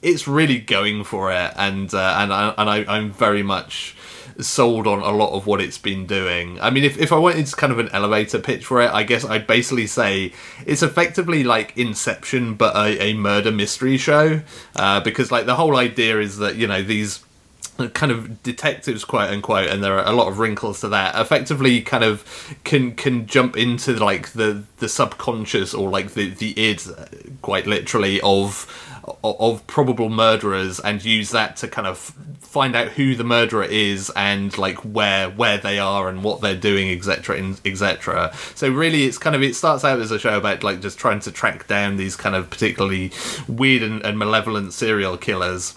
it's 0.03 0.28
really 0.28 0.59
going 0.59 1.05
for 1.05 1.32
it, 1.32 1.53
and 1.57 1.93
uh, 1.93 2.16
and 2.18 2.32
I, 2.32 2.55
and 2.57 2.70
I, 2.70 2.85
I'm 2.87 3.11
very 3.11 3.43
much 3.43 3.97
sold 4.41 4.87
on 4.87 5.01
a 5.01 5.11
lot 5.11 5.32
of 5.32 5.47
what 5.47 5.61
it's 5.61 5.78
been 5.78 6.07
doing. 6.07 6.61
I 6.61 6.70
mean, 6.70 6.85
if, 6.85 6.99
if 6.99 7.12
I 7.12 7.18
wanted 7.18 7.47
to 7.47 7.57
kind 7.57 7.72
of 7.72 7.78
an 7.78 7.89
elevator 7.93 8.39
pitch 8.39 8.64
for 8.64 8.82
it, 8.82 8.91
I 8.91 9.05
guess 9.05 9.24
I'd 9.24 9.47
basically 9.47 9.87
say 9.87 10.32
it's 10.66 10.82
effectively 10.82 11.45
like 11.45 11.76
Inception, 11.76 12.55
but 12.55 12.74
a, 12.74 13.01
a 13.01 13.14
murder 13.14 13.53
mystery 13.53 13.97
show. 13.97 14.43
Uh, 14.76 15.01
because 15.01 15.30
like 15.30 15.47
the 15.47 15.55
whole 15.55 15.76
idea 15.76 16.20
is 16.20 16.39
that 16.39 16.57
you 16.57 16.66
know 16.66 16.82
these 16.82 17.24
kind 17.95 18.12
of 18.12 18.43
detectives 18.43 19.05
quote 19.05 19.31
unquote 19.31 19.68
and 19.68 19.83
there 19.83 19.99
are 19.99 20.07
a 20.07 20.12
lot 20.12 20.29
of 20.29 20.39
wrinkles 20.39 20.81
to 20.81 20.89
that 20.89 21.14
effectively 21.16 21.81
kind 21.81 22.05
of 22.05 22.57
can 22.64 22.95
can 22.95 23.27
jump 23.27 23.57
into 23.57 23.93
like 23.95 24.33
the 24.33 24.62
the 24.79 24.89
subconscious 24.89 25.75
or 25.75 25.89
like 25.89 26.12
the 26.12 26.31
the 26.31 26.59
id 26.59 26.81
quite 27.43 27.66
literally 27.66 28.20
of 28.22 28.66
of 29.22 29.66
probable 29.66 30.09
murderers 30.09 30.81
and 30.81 31.05
use 31.05 31.31
that 31.31 31.57
to 31.57 31.68
kind 31.68 31.87
of 31.87 31.99
find 32.41 32.75
out 32.77 32.89
who 32.89 33.14
the 33.14 33.25
murderer 33.25 33.64
is 33.64 34.11
and 34.16 34.57
like 34.57 34.79
where 34.79 35.29
where 35.31 35.59
they 35.59 35.79
are 35.79 36.09
and 36.09 36.22
what 36.22 36.41
they're 36.41 36.57
doing 36.57 36.91
etc 36.91 37.55
etc 37.64 38.33
so 38.55 38.70
really 38.70 39.05
it's 39.05 39.18
kind 39.18 39.37
of 39.37 39.43
it 39.43 39.55
starts 39.55 39.85
out 39.85 40.01
as 40.01 40.11
a 40.11 40.18
show 40.18 40.39
about 40.39 40.62
like 40.62 40.81
just 40.81 40.99
trying 40.99 41.20
to 41.20 41.33
track 41.33 41.66
down 41.66 41.97
these 41.97 42.16
kind 42.16 42.35
of 42.35 42.49
particularly 42.49 43.11
weird 43.49 43.83
and, 43.83 44.03
and 44.05 44.18
malevolent 44.18 44.72
serial 44.72 45.18
killers 45.18 45.77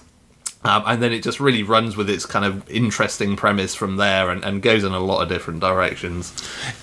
um, 0.67 0.83
and 0.85 1.01
then 1.01 1.13
it 1.13 1.23
just 1.23 1.39
really 1.39 1.63
runs 1.63 1.95
with 1.95 2.09
its 2.09 2.25
kind 2.25 2.43
of 2.43 2.69
interesting 2.69 3.37
premise 3.37 3.73
from 3.73 3.95
there 3.95 4.29
and, 4.29 4.43
and 4.43 4.61
goes 4.61 4.83
in 4.83 4.91
a 4.91 4.99
lot 4.99 5.21
of 5.21 5.29
different 5.29 5.61
directions. 5.61 6.33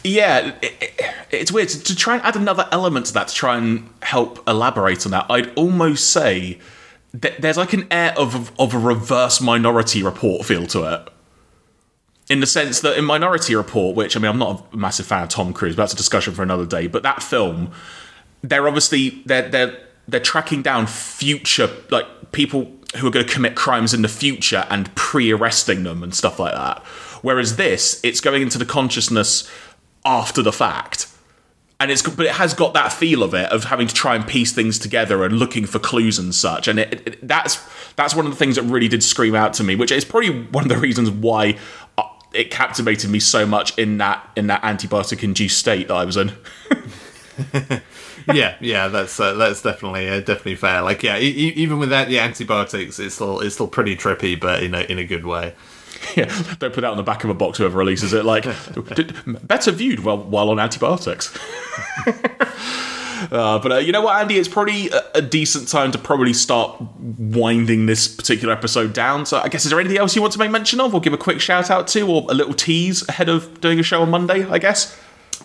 Yeah, 0.03 0.55
it, 0.63 0.75
it, 0.81 1.01
it's 1.31 1.53
weird. 1.53 1.69
To, 1.69 1.95
try 1.95 2.15
and 2.15 2.23
add 2.25 2.35
another 2.35 2.67
element 2.73 3.07
to 3.07 3.13
that, 3.15 3.29
to 3.29 3.35
try 3.35 3.59
and 3.59 3.91
help 4.03 4.47
elaborate 4.49 5.05
on 5.05 5.13
that, 5.13 5.27
I'd 5.29 5.53
almost 5.55 6.11
say 6.11 6.59
that 7.13 7.43
there's 7.43 7.59
like 7.59 7.75
an 7.75 7.87
air 7.91 8.15
of, 8.17 8.59
of 8.59 8.73
a 8.73 8.79
reverse 8.79 9.43
minority 9.43 10.03
report 10.03 10.47
feel 10.47 10.67
to 10.69 10.85
it. 10.95 11.09
In 12.31 12.41
the 12.41 12.47
sense 12.47 12.81
that 12.81 12.97
in 12.97 13.05
Minority 13.05 13.55
Report, 13.55 13.95
which 13.95 14.17
I 14.17 14.21
mean, 14.21 14.31
I'm 14.31 14.39
not 14.39 14.67
a 14.73 14.77
massive 14.77 15.05
fan 15.05 15.25
of 15.25 15.29
Tom 15.29 15.53
Cruise, 15.53 15.77
but 15.77 15.83
that's 15.83 15.93
a 15.93 15.97
discussion 15.97 16.33
for 16.33 16.43
another 16.43 16.65
day. 16.65 16.87
But 16.87 17.03
that 17.03 17.23
film, 17.23 17.71
they're 18.41 18.67
obviously 18.67 19.23
they're 19.27 19.47
they're 19.47 19.79
they're 20.09 20.21
tracking 20.21 20.63
down 20.63 20.87
future 20.87 21.69
like 21.91 22.07
people 22.33 22.73
who 22.97 23.07
are 23.07 23.11
going 23.11 23.27
to 23.27 23.33
commit 23.33 23.55
crimes 23.55 23.93
in 23.93 24.03
the 24.03 24.09
future 24.09 24.67
and 24.71 24.95
pre-arresting 24.95 25.83
them 25.83 26.03
and 26.03 26.15
stuff 26.15 26.39
like 26.39 26.55
that. 26.55 26.83
Whereas 27.23 27.57
this, 27.57 28.01
it's 28.05 28.21
going 28.21 28.43
into 28.43 28.59
the 28.59 28.67
consciousness 28.67 29.51
after 30.05 30.43
the 30.43 30.53
fact. 30.53 31.09
And 31.81 31.91
it's 31.91 32.03
but 32.03 32.25
it 32.25 32.33
has 32.33 32.55
got 32.55 32.73
that 32.75 32.93
feel 32.93 33.23
of 33.23 33.35
it 33.35 33.51
of 33.51 33.65
having 33.65 33.87
to 33.89 33.95
try 33.95 34.15
and 34.15 34.27
piece 34.27 34.53
things 34.53 34.79
together 34.79 35.25
and 35.25 35.39
looking 35.39 35.67
for 35.67 35.79
clues 35.79 36.19
and 36.19 36.35
such. 36.35 36.69
And 36.69 36.79
it, 36.79 37.07
it, 37.07 37.27
that's 37.29 37.61
that's 37.97 38.15
one 38.15 38.27
of 38.27 38.33
the 38.33 38.39
things 38.39 38.57
that 38.57 38.63
really 38.63 38.89
did 38.89 39.03
scream 39.03 39.35
out 39.35 39.55
to 39.55 39.65
me, 39.65 39.75
which 39.75 39.91
is 39.91 40.05
probably 40.05 40.45
one 40.45 40.65
of 40.65 40.69
the 40.69 40.79
reasons 40.79 41.11
why 41.11 41.59
uh, 41.99 42.05
it 42.33 42.51
captivated 42.51 43.11
me 43.11 43.19
so 43.19 43.45
much 43.45 43.77
in 43.77 43.99
that 43.99 44.27
in 44.37 44.47
that 44.47 44.63
antibiotic 44.63 45.23
induced 45.23 45.59
state 45.59 45.89
that 45.89 45.95
I 45.95 46.05
was 46.05 46.17
in. 46.17 46.33
yeah, 48.33 48.57
yeah, 48.61 48.89
that's 48.89 49.19
uh, 49.19 49.35
that's 49.35 49.63
definitely 49.63 50.09
uh, 50.09 50.21
definitely 50.21 50.57
fair. 50.57 50.83
Like, 50.83 51.03
yeah, 51.03 51.19
e- 51.19 51.53
even 51.57 51.79
without 51.79 52.09
the 52.09 52.19
antibiotics, 52.19 52.99
it's 52.99 53.17
still 53.17 53.41
it's 53.41 53.55
still 53.55 53.69
pretty 53.69 53.97
trippy, 53.97 54.39
but 54.39 54.63
in 54.63 54.75
a 54.75 54.81
in 54.81 54.99
a 54.99 55.05
good 55.05 55.25
way. 55.25 55.55
Yeah, 56.17 56.27
don't 56.59 56.75
put 56.75 56.83
that 56.83 56.91
on 56.91 56.99
the 56.99 57.03
back 57.03 57.25
of 57.25 57.31
a 57.31 57.35
box. 57.35 57.57
Whoever 57.57 57.79
releases 57.79 58.13
it, 58.13 58.27
like 58.27 58.45
better 59.43 59.73
viewed 59.73 60.01
while 60.01 60.19
while 60.19 60.51
on 60.51 60.61
antibiotics. 60.61 61.37
Uh, 63.31 63.59
but 63.59 63.73
uh, 63.73 63.77
you 63.77 63.93
know 63.93 64.03
what, 64.03 64.21
Andy? 64.21 64.37
It's 64.37 64.49
probably 64.49 64.91
a, 64.91 65.03
a, 65.15 65.23
decent 65.23 65.69
time 65.69 65.93
to 65.93 65.99
probably 65.99 66.33
start 66.33 66.81
winding 66.99 67.87
this 67.87 68.07
particular 68.09 68.53
episode 68.53 68.93
down. 68.93 69.25
So, 69.25 69.39
I 69.39 69.49
guess 69.49 69.65
is 69.65 69.71
there 69.71 69.81
anything 69.81 69.99
else 69.99 70.15
you 70.15 70.21
want 70.21 70.33
to 70.35 70.39
make 70.39 70.51
mention 70.51 70.81
of, 70.81 70.95
or 70.95 71.01
give 71.01 71.13
a 71.13 71.19
quick 71.19 71.41
shout 71.41 71.71
out 71.71 71.87
to, 71.89 72.07
or 72.07 72.27
a 72.29 72.35
little 72.35 72.55
tease 72.55 73.09
ahead 73.09 73.29
of 73.29 73.61
doing 73.61 73.81
a 73.81 73.83
show 73.83 74.03
on 74.03 74.11
Monday? 74.11 74.45
I 74.45 74.59
guess. 74.59 75.01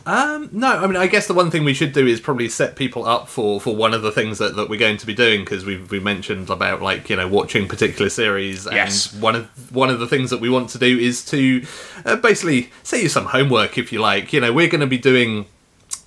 Um, 0.05 0.49
no, 0.51 0.67
I 0.67 0.87
mean, 0.87 0.95
I 0.95 1.07
guess 1.07 1.27
the 1.27 1.33
one 1.33 1.51
thing 1.51 1.63
we 1.63 1.73
should 1.73 1.93
do 1.93 2.07
is 2.07 2.19
probably 2.19 2.49
set 2.49 2.75
people 2.75 3.05
up 3.05 3.27
for, 3.27 3.59
for 3.59 3.75
one 3.75 3.93
of 3.93 4.01
the 4.01 4.11
things 4.11 4.37
that, 4.39 4.55
that 4.55 4.69
we're 4.69 4.79
going 4.79 4.97
to 4.97 5.05
be 5.05 5.13
doing 5.13 5.41
because 5.41 5.65
we've 5.65 5.91
we 5.91 5.99
mentioned 5.99 6.49
about 6.49 6.81
like 6.81 7.09
you 7.09 7.15
know 7.15 7.27
watching 7.27 7.67
particular 7.67 8.09
series, 8.09 8.65
and 8.65 8.75
yes. 8.75 9.13
one 9.13 9.35
of 9.35 9.75
one 9.75 9.89
of 9.89 9.99
the 9.99 10.07
things 10.07 10.29
that 10.29 10.39
we 10.39 10.49
want 10.49 10.69
to 10.69 10.79
do 10.79 10.97
is 10.97 11.23
to 11.25 11.65
uh, 12.05 12.15
basically 12.15 12.71
say 12.83 13.03
you 13.03 13.09
some 13.09 13.25
homework 13.25 13.77
if 13.77 13.91
you 13.91 13.99
like. 13.99 14.33
You 14.33 14.41
know, 14.41 14.53
we're 14.53 14.69
going 14.69 14.81
to 14.81 14.87
be 14.87 14.97
doing 14.97 15.45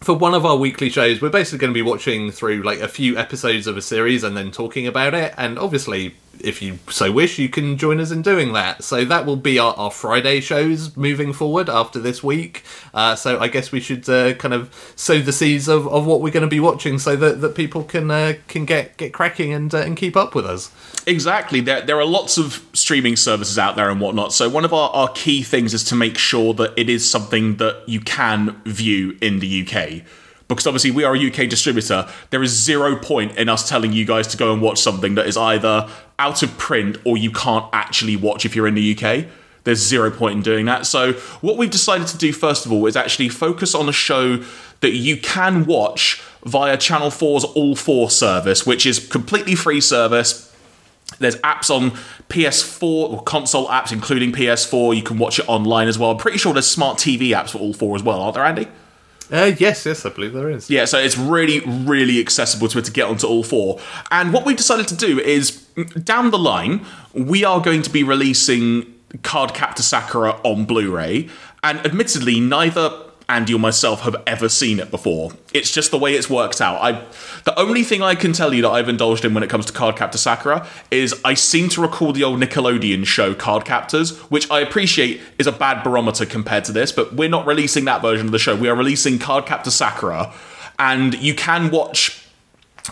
for 0.03 0.15
one 0.15 0.35
of 0.35 0.45
our 0.45 0.57
weekly 0.57 0.91
shows, 0.91 1.21
we're 1.23 1.31
basically 1.31 1.59
going 1.59 1.73
to 1.73 1.75
be 1.75 1.83
watching 1.83 2.31
through 2.31 2.63
like 2.63 2.81
a 2.81 2.89
few 2.89 3.17
episodes 3.17 3.67
of 3.67 3.77
a 3.77 3.83
series 3.83 4.25
and 4.25 4.37
then 4.37 4.51
talking 4.51 4.87
about 4.87 5.15
it. 5.15 5.33
And 5.37 5.59
obviously, 5.59 6.17
if 6.41 6.61
you 6.63 6.79
so 6.89 7.13
wish, 7.13 7.39
you 7.39 7.49
can 7.49 7.77
join 7.77 8.01
us 8.01 8.11
in 8.11 8.23
doing 8.23 8.53
that. 8.53 8.85
So 8.85 9.05
that 9.05 9.27
will 9.27 9.37
be 9.37 9.59
our, 9.59 9.75
our 9.75 9.91
Friday 9.91 10.41
shows 10.41 10.97
moving 10.97 11.33
forward 11.33 11.69
after 11.69 11.99
this 11.99 12.23
week. 12.23 12.65
Uh, 12.93 13.15
so 13.15 13.39
I 13.39 13.49
guess 13.49 13.73
we 13.73 13.81
should 13.81 14.09
uh, 14.09 14.35
kind 14.35 14.55
of 14.55 14.93
sow 14.97 15.19
the 15.19 15.33
seeds 15.33 15.69
of, 15.69 15.87
of 15.89 16.07
what 16.07 16.21
we're 16.21 16.33
going 16.33 16.43
to 16.43 16.49
be 16.49 16.61
watching, 16.61 16.99
so 16.99 17.17
that, 17.17 17.41
that 17.41 17.55
people 17.55 17.85
can 17.85 18.11
uh, 18.11 18.35
can 18.49 18.65
get 18.65 18.97
get 18.97 19.13
cracking 19.13 19.53
and 19.53 19.75
uh, 19.75 19.79
and 19.79 19.97
keep 19.97 20.17
up 20.17 20.35
with 20.35 20.47
us. 20.47 20.71
Exactly. 21.07 21.61
There, 21.61 21.81
there 21.81 21.99
are 21.99 22.05
lots 22.05 22.39
of 22.39 22.65
streaming 22.73 23.17
services 23.17 23.59
out 23.59 23.77
there 23.77 23.91
and 23.91 24.01
whatnot. 24.01 24.33
So, 24.33 24.49
one 24.49 24.65
of 24.65 24.73
our, 24.73 24.91
our 24.91 25.09
key 25.09 25.43
things 25.43 25.75
is 25.75 25.85
to 25.85 25.95
make 25.95 26.19
sure 26.19 26.55
that 26.55 26.73
it 26.77 26.89
is 26.89 27.09
something 27.09 27.57
that 27.57 27.83
you 27.87 28.01
can 28.01 28.61
view 28.65 29.17
in 29.21 29.41
the 29.41 29.67
UK. 29.67 30.05
Because 30.55 30.67
obviously, 30.67 30.91
we 30.91 31.05
are 31.05 31.15
a 31.15 31.27
UK 31.27 31.49
distributor. 31.49 32.09
There 32.31 32.43
is 32.43 32.51
zero 32.51 32.97
point 32.97 33.37
in 33.37 33.49
us 33.49 33.69
telling 33.69 33.93
you 33.93 34.05
guys 34.05 34.27
to 34.29 34.37
go 34.37 34.53
and 34.53 34.63
watch 34.63 34.81
something 34.81 35.15
that 35.17 35.27
is 35.27 35.37
either 35.37 35.89
out 36.19 36.43
of 36.43 36.57
print 36.59 36.99
or 37.05 37.17
you 37.17 37.31
can't 37.31 37.67
actually 37.73 38.17
watch 38.17 38.45
if 38.45 38.55
you're 38.55 38.69
in 38.69 38.75
the 38.75 38.97
UK. 38.97 39.27
There's 39.65 39.79
zero 39.79 40.11
point 40.11 40.37
in 40.37 40.43
doing 40.43 40.67
that. 40.67 40.87
So, 40.87 41.13
what 41.41 41.57
we've 41.57 41.71
decided 41.71 42.07
to 42.09 42.19
do 42.19 42.33
first 42.33 42.67
of 42.67 42.73
all 42.73 42.87
is 42.87 42.97
actually 42.97 43.29
focus 43.29 43.75
on 43.75 43.89
a 43.89 43.93
show 43.93 44.43
that 44.81 44.93
you 44.93 45.17
can 45.17 45.65
watch 45.65 46.23
via 46.45 46.77
Channel 46.77 47.11
4's 47.11 47.45
All 47.45 47.77
4 47.77 48.11
service, 48.11 48.67
which 48.67 48.85
is 48.85 48.99
completely 48.99 49.55
free 49.55 49.81
service 49.81 50.53
there's 51.19 51.37
apps 51.37 51.71
on 51.71 51.93
PS4 52.29 52.83
or 52.83 53.23
console 53.23 53.69
apps, 53.69 53.93
including 53.93 54.33
PS4. 54.33 54.97
You 54.97 55.03
can 55.03 55.19
watch 55.19 55.39
it 55.39 55.49
online 55.49 55.89
as 55.89 55.99
well. 55.99 56.11
I'm 56.11 56.17
pretty 56.17 56.39
sure 56.39 56.53
there's 56.53 56.69
smart 56.69 56.99
TV 56.99 57.29
apps 57.29 57.51
for 57.51 57.59
all 57.59 57.73
four 57.73 57.97
as 57.97 58.03
well, 58.03 58.21
aren't 58.21 58.35
there, 58.35 58.45
Andy? 58.45 58.69
Uh, 59.33 59.53
yes, 59.59 59.87
yes, 59.87 60.05
I 60.05 60.11
believe 60.11 60.35
there 60.35 60.51
is. 60.51 60.69
Yeah, 60.69 60.85
so 60.85 60.99
it's 60.99 61.17
really, 61.17 61.61
really 61.61 62.21
accessible 62.21 62.69
to 62.69 62.83
to 62.83 62.93
get 62.93 63.09
onto 63.09 63.27
all 63.27 63.43
four. 63.43 63.81
And 64.11 64.33
what 64.33 64.45
we've 64.45 64.57
decided 64.57 64.89
to 64.89 64.97
do 64.97 65.19
is 65.19 65.63
down 66.05 66.31
the 66.31 66.39
line, 66.39 66.85
we 67.15 67.43
are 67.43 67.61
going 67.61 67.81
to 67.83 67.91
be 67.91 68.03
releasing 68.03 68.93
Cardcaptor 69.19 69.81
Sakura 69.81 70.33
on 70.45 70.67
Blu 70.67 70.95
ray. 70.95 71.31
And 71.65 71.79
admittedly, 71.79 72.41
neither 72.41 72.91
Andy 73.33 73.55
or 73.55 73.59
myself 73.59 74.03
have 74.03 74.17
ever 74.27 74.49
seen 74.49 74.79
it 74.79 74.91
before. 74.91 75.33
It's 75.55 75.71
just 75.71 75.91
the 75.91 75.99
way 75.99 76.15
it's 76.15 76.29
worked 76.29 76.61
out. 76.61 76.81
I, 76.83 77.05
the 77.45 77.59
only 77.59 77.83
thing 77.83 78.03
I 78.03 78.15
can 78.15 78.33
tell 78.33 78.53
you 78.53 78.61
that 78.63 78.71
I've 78.71 78.89
indulged 78.91 79.25
in 79.25 79.33
when 79.33 79.43
it 79.43 79.49
comes 79.49 79.65
to 79.67 79.73
card 79.73 79.97
Cardcaptor 79.97 80.19
Sakura 80.19 80.67
is 80.91 81.19
I 81.25 81.35
seem 81.35 81.71
to 81.71 81.81
recall 81.81 82.13
the 82.13 82.25
old 82.25 82.41
Nickelodeon 82.41 83.07
show 83.07 83.35
Cardcaptors, 83.35 84.19
which 84.31 84.51
I 84.51 84.61
appreciate 84.61 85.23
is 85.39 85.47
a 85.47 85.53
bad 85.53 85.83
barometer 85.83 86.27
compared 86.27 86.65
to 86.67 86.73
this, 86.73 86.93
but 86.93 87.15
we're 87.15 87.31
not 87.31 87.47
releasing 87.47 87.87
that 87.87 88.03
version 88.03 88.27
of 88.27 88.33
the 88.33 88.39
show. 88.39 88.55
We 88.55 88.69
are 88.69 88.77
releasing 88.77 89.19
Card 89.19 89.47
Cardcaptor 89.47 89.71
Sakura, 89.71 90.33
and 90.79 91.15
you 91.15 91.35
can 91.35 91.71
watch 91.71 92.23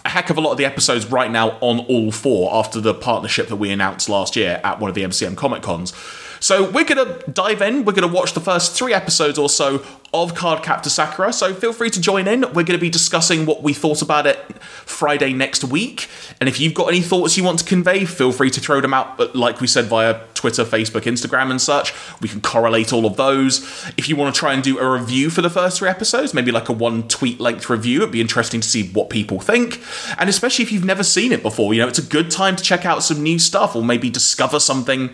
a 0.05 0.09
heck 0.09 0.31
of 0.31 0.39
a 0.39 0.41
lot 0.41 0.53
of 0.53 0.59
the 0.59 0.65
episodes 0.65 1.07
right 1.07 1.31
now 1.31 1.59
on 1.61 1.81
all 1.81 2.13
four 2.13 2.55
after 2.55 2.81
the 2.81 2.95
partnership 2.95 3.49
that 3.49 3.57
we 3.57 3.71
announced 3.71 4.09
last 4.09 4.37
year 4.37 4.61
at 4.65 4.81
one 4.81 4.89
of 4.89 4.95
the 4.95 5.03
MCM 5.03 5.37
Comic 5.37 5.63
Cons. 5.63 5.93
So 6.41 6.69
we're 6.71 6.85
going 6.85 7.07
to 7.07 7.31
dive 7.31 7.63
in. 7.63 7.85
We're 7.85 7.93
going 7.93 8.09
to 8.09 8.15
watch 8.15 8.33
the 8.33 8.41
first 8.41 8.77
three 8.77 8.95
episodes 8.95 9.39
or 9.39 9.49
so 9.49 9.85
of 10.13 10.35
Cardcaptor 10.35 10.89
Sakura. 10.89 11.33
So 11.33 11.55
feel 11.55 11.73
free 11.73 11.91
to 11.91 12.01
join 12.01 12.27
in. 12.27 12.41
We're 12.41 12.65
going 12.65 12.67
to 12.67 12.79
be 12.79 12.91
discussing 12.91 13.47
what 13.47 13.63
we 13.63 13.73
thought 13.73 14.03
about 14.03 14.27
it 14.27 14.39
Friday 14.63 15.33
next 15.33 15.63
week. 15.65 16.09
And 16.41 16.49
if 16.49 16.59
you've 16.59 16.75
got 16.75 16.89
any 16.89 17.03
thoughts 17.03 17.37
you 17.37 17.45
want 17.45 17.61
to 17.61 17.65
convey, 17.65 18.07
feel 18.07 18.33
free 18.33 18.51
to 18.51 18.61
throw 18.61 18.81
them 18.81 18.95
out, 18.95 19.19
But 19.19 19.37
like 19.37 19.61
we 19.61 19.67
said, 19.67 19.85
via 19.85 20.21
Twitter, 20.35 20.65
Facebook, 20.65 21.03
Instagram, 21.03 21.51
and 21.51 21.61
such. 21.61 21.93
We 22.23 22.29
can 22.29 22.41
correlate 22.41 22.93
all 22.93 23.05
of 23.05 23.17
those. 23.17 23.61
If 23.99 24.09
you 24.09 24.17
want 24.17 24.35
to 24.35 24.39
try 24.39 24.55
and 24.55 24.63
do 24.63 24.79
a 24.79 24.91
review 24.91 25.29
for 25.29 25.43
the 25.43 25.51
first 25.51 25.79
three 25.79 25.89
episodes, 25.89 26.33
maybe 26.33 26.51
like 26.51 26.71
a 26.71 26.73
one 26.73 27.07
tweet 27.09 27.39
length 27.39 27.69
review, 27.69 27.99
it'd 27.99 28.13
be 28.13 28.23
interesting 28.23 28.63
to 28.63 28.69
see 28.69 28.89
what 28.89 29.11
people 29.11 29.39
think. 29.39 29.83
And 30.19 30.31
especially 30.31 30.63
if 30.63 30.73
you've 30.73 30.85
never 30.85 31.05
seen 31.05 31.33
it 31.33 31.43
before, 31.43 31.75
you 31.75 31.83
know, 31.83 31.89
it's 31.89 31.99
a 31.99 32.03
good 32.03 32.31
time 32.31 32.57
to 32.57 32.65
check 32.65 32.87
out 32.87 33.03
some 33.03 33.23
new 33.23 33.39
stuff 33.39 33.77
or 33.77 33.85
maybe 33.85 34.09
discover 34.09 34.59
something 34.59 35.11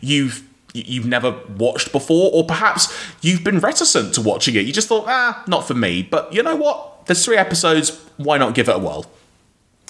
you've 0.00 0.49
you've 0.74 1.06
never 1.06 1.38
watched 1.56 1.92
before, 1.92 2.30
or 2.32 2.44
perhaps 2.44 2.94
you've 3.22 3.44
been 3.44 3.58
reticent 3.58 4.14
to 4.14 4.20
watching 4.20 4.54
it. 4.54 4.66
You 4.66 4.72
just 4.72 4.88
thought, 4.88 5.04
ah, 5.06 5.42
not 5.46 5.66
for 5.66 5.74
me. 5.74 6.02
But 6.02 6.32
you 6.32 6.42
know 6.42 6.56
what? 6.56 7.06
There's 7.06 7.24
three 7.24 7.36
episodes. 7.36 7.98
Why 8.16 8.38
not 8.38 8.54
give 8.54 8.68
it 8.68 8.76
a 8.76 8.78
whirl? 8.78 9.06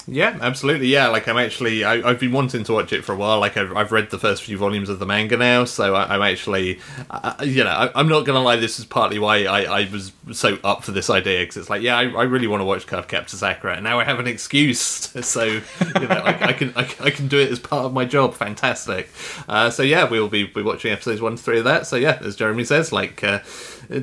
Yeah, 0.07 0.37
absolutely. 0.41 0.87
Yeah, 0.87 1.07
like 1.07 1.27
I'm 1.27 1.37
actually, 1.37 1.83
I, 1.83 2.01
have 2.07 2.19
been 2.19 2.31
wanting 2.31 2.63
to 2.63 2.73
watch 2.73 2.91
it 2.91 3.03
for 3.03 3.13
a 3.13 3.15
while. 3.15 3.39
Like 3.39 3.55
I've, 3.57 3.75
I've 3.75 3.91
read 3.91 4.09
the 4.09 4.17
first 4.17 4.43
few 4.43 4.57
volumes 4.57 4.89
of 4.89 4.99
the 4.99 5.05
manga 5.05 5.37
now, 5.37 5.65
so 5.65 5.95
I, 5.95 6.15
am 6.15 6.21
actually, 6.21 6.79
uh, 7.09 7.35
you 7.43 7.63
know, 7.63 7.69
I, 7.69 7.99
am 7.99 8.09
not 8.09 8.25
gonna 8.25 8.41
lie. 8.41 8.55
This 8.55 8.79
is 8.79 8.85
partly 8.85 9.19
why 9.19 9.45
I, 9.45 9.81
I 9.81 9.89
was 9.91 10.11
so 10.31 10.57
up 10.63 10.83
for 10.83 10.91
this 10.91 11.09
idea 11.09 11.41
because 11.41 11.57
it's 11.57 11.69
like, 11.69 11.81
yeah, 11.81 11.97
I, 11.97 12.03
I 12.03 12.23
really 12.23 12.47
want 12.47 12.61
to 12.61 12.65
watch 12.65 12.87
Cardcaptor 12.87 13.29
Sakura, 13.29 13.75
and 13.75 13.83
now 13.83 13.99
I 13.99 14.03
have 14.03 14.19
an 14.19 14.27
excuse. 14.27 15.11
So 15.21 15.43
you 15.43 15.61
know, 16.07 16.21
I, 16.25 16.47
I, 16.47 16.53
can 16.53 16.73
I, 16.75 16.81
I, 16.99 17.09
can 17.09 17.27
do 17.27 17.39
it 17.39 17.51
as 17.51 17.59
part 17.59 17.85
of 17.85 17.93
my 17.93 18.05
job. 18.05 18.33
Fantastic. 18.33 19.09
Uh, 19.47 19.69
so 19.69 19.83
yeah, 19.83 20.03
we'll 20.09 20.27
be 20.27 20.45
be 20.45 20.61
watching 20.61 20.91
episodes 20.91 21.21
one 21.21 21.35
to 21.35 21.41
three 21.41 21.59
of 21.59 21.65
that. 21.65 21.85
So 21.85 21.95
yeah, 21.95 22.17
as 22.21 22.35
Jeremy 22.35 22.65
says, 22.65 22.91
like, 22.91 23.23
uh, 23.23 23.39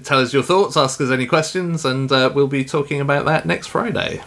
tell 0.04 0.20
us 0.20 0.32
your 0.32 0.42
thoughts, 0.42 0.76
ask 0.76 1.00
us 1.00 1.10
any 1.10 1.26
questions, 1.26 1.84
and 1.84 2.10
uh, 2.12 2.30
we'll 2.32 2.46
be 2.46 2.64
talking 2.64 3.00
about 3.00 3.26
that 3.26 3.46
next 3.46 3.66
Friday. 3.66 4.22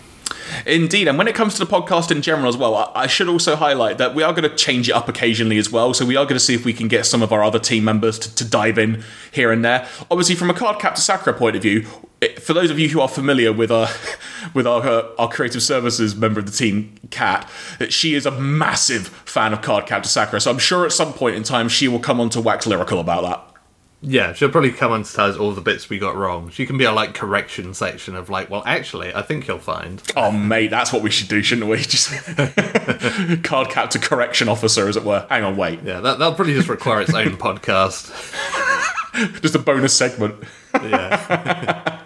Indeed, 0.65 1.07
and 1.07 1.17
when 1.17 1.27
it 1.27 1.35
comes 1.35 1.53
to 1.55 1.65
the 1.65 1.71
podcast 1.71 2.11
in 2.11 2.21
general 2.21 2.47
as 2.47 2.57
well, 2.57 2.91
I 2.95 3.07
should 3.07 3.27
also 3.27 3.55
highlight 3.55 3.97
that 3.97 4.15
we 4.15 4.23
are 4.23 4.33
going 4.33 4.49
to 4.49 4.55
change 4.55 4.89
it 4.89 4.93
up 4.93 5.07
occasionally 5.07 5.57
as 5.57 5.71
well. 5.71 5.93
So 5.93 6.05
we 6.05 6.15
are 6.15 6.25
going 6.25 6.35
to 6.35 6.39
see 6.39 6.53
if 6.53 6.65
we 6.65 6.73
can 6.73 6.87
get 6.87 7.05
some 7.05 7.21
of 7.21 7.31
our 7.31 7.43
other 7.43 7.59
team 7.59 7.83
members 7.83 8.19
to, 8.19 8.35
to 8.35 8.45
dive 8.45 8.77
in 8.77 9.03
here 9.31 9.51
and 9.51 9.63
there. 9.63 9.87
Obviously, 10.09 10.35
from 10.35 10.49
a 10.49 10.53
card 10.53 10.77
Cardcaptor 10.77 10.97
Sakura 10.97 11.37
point 11.37 11.55
of 11.55 11.61
view, 11.61 11.85
for 12.39 12.53
those 12.53 12.69
of 12.69 12.77
you 12.77 12.89
who 12.89 13.01
are 13.01 13.07
familiar 13.07 13.51
with 13.51 13.71
our 13.71 13.89
with 14.53 14.67
our 14.67 14.81
uh, 14.81 15.07
our 15.17 15.29
creative 15.29 15.63
services 15.63 16.15
member 16.15 16.39
of 16.39 16.45
the 16.45 16.51
team, 16.51 16.95
Kat, 17.09 17.49
she 17.89 18.13
is 18.13 18.25
a 18.25 18.31
massive 18.31 19.07
fan 19.07 19.53
of 19.53 19.61
card 19.61 19.85
Cardcaptor 19.85 20.05
Sakura. 20.05 20.41
So 20.41 20.51
I'm 20.51 20.59
sure 20.59 20.85
at 20.85 20.91
some 20.91 21.13
point 21.13 21.35
in 21.35 21.43
time 21.43 21.69
she 21.69 21.87
will 21.87 21.99
come 21.99 22.19
on 22.19 22.29
to 22.31 22.41
wax 22.41 22.67
lyrical 22.67 22.99
about 22.99 23.23
that. 23.23 23.50
Yeah, 24.03 24.33
she'll 24.33 24.49
probably 24.49 24.71
come 24.71 24.93
and 24.93 25.05
tell 25.05 25.27
us 25.27 25.37
all 25.37 25.51
the 25.51 25.61
bits 25.61 25.87
we 25.87 25.99
got 25.99 26.15
wrong. 26.15 26.49
She 26.49 26.65
can 26.65 26.75
be 26.75 26.85
a 26.85 26.91
like 26.91 27.13
correction 27.13 27.75
section 27.75 28.15
of 28.15 28.31
like, 28.31 28.49
well, 28.49 28.63
actually, 28.65 29.13
I 29.13 29.21
think 29.21 29.47
you'll 29.47 29.59
find. 29.59 30.01
Oh, 30.15 30.31
mate, 30.31 30.71
that's 30.71 30.91
what 30.91 31.03
we 31.03 31.11
should 31.11 31.27
do, 31.27 31.43
shouldn't 31.43 31.69
we? 31.69 31.77
Just 31.81 32.09
Cardcaptor 33.43 34.01
correction 34.01 34.49
officer, 34.49 34.87
as 34.87 34.97
it 34.97 35.03
were. 35.03 35.27
Hang 35.29 35.43
on, 35.43 35.55
wait. 35.55 35.83
Yeah, 35.83 35.99
that, 35.99 36.17
that'll 36.17 36.33
probably 36.33 36.55
just 36.55 36.67
require 36.67 37.01
its 37.01 37.13
own 37.13 37.37
podcast. 37.37 38.11
just 39.41 39.53
a 39.53 39.59
bonus 39.59 39.95
segment. 39.95 40.35
Yeah. 40.73 41.99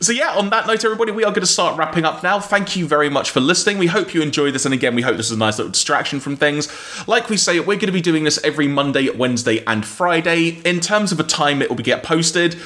So, 0.00 0.12
yeah, 0.12 0.34
on 0.36 0.50
that 0.50 0.66
note, 0.66 0.84
everybody, 0.84 1.12
we 1.12 1.24
are 1.24 1.30
going 1.30 1.40
to 1.40 1.46
start 1.46 1.78
wrapping 1.78 2.04
up 2.04 2.22
now. 2.22 2.38
Thank 2.38 2.76
you 2.76 2.86
very 2.86 3.08
much 3.08 3.30
for 3.30 3.40
listening. 3.40 3.78
We 3.78 3.86
hope 3.86 4.14
you 4.14 4.22
enjoyed 4.22 4.54
this. 4.54 4.64
And 4.64 4.74
again, 4.74 4.94
we 4.94 5.02
hope 5.02 5.16
this 5.16 5.26
is 5.26 5.36
a 5.36 5.38
nice 5.38 5.58
little 5.58 5.72
distraction 5.72 6.20
from 6.20 6.36
things. 6.36 6.68
Like 7.08 7.30
we 7.30 7.36
say, 7.36 7.58
we're 7.60 7.76
going 7.76 7.86
to 7.86 7.92
be 7.92 8.00
doing 8.00 8.24
this 8.24 8.42
every 8.44 8.68
Monday, 8.68 9.08
Wednesday, 9.10 9.64
and 9.66 9.86
Friday. 9.86 10.60
In 10.64 10.80
terms 10.80 11.12
of 11.12 11.20
a 11.20 11.24
time 11.24 11.62
it 11.62 11.68
will 11.68 11.76
be 11.76 11.82
get 11.82 12.02
posted, 12.02 12.56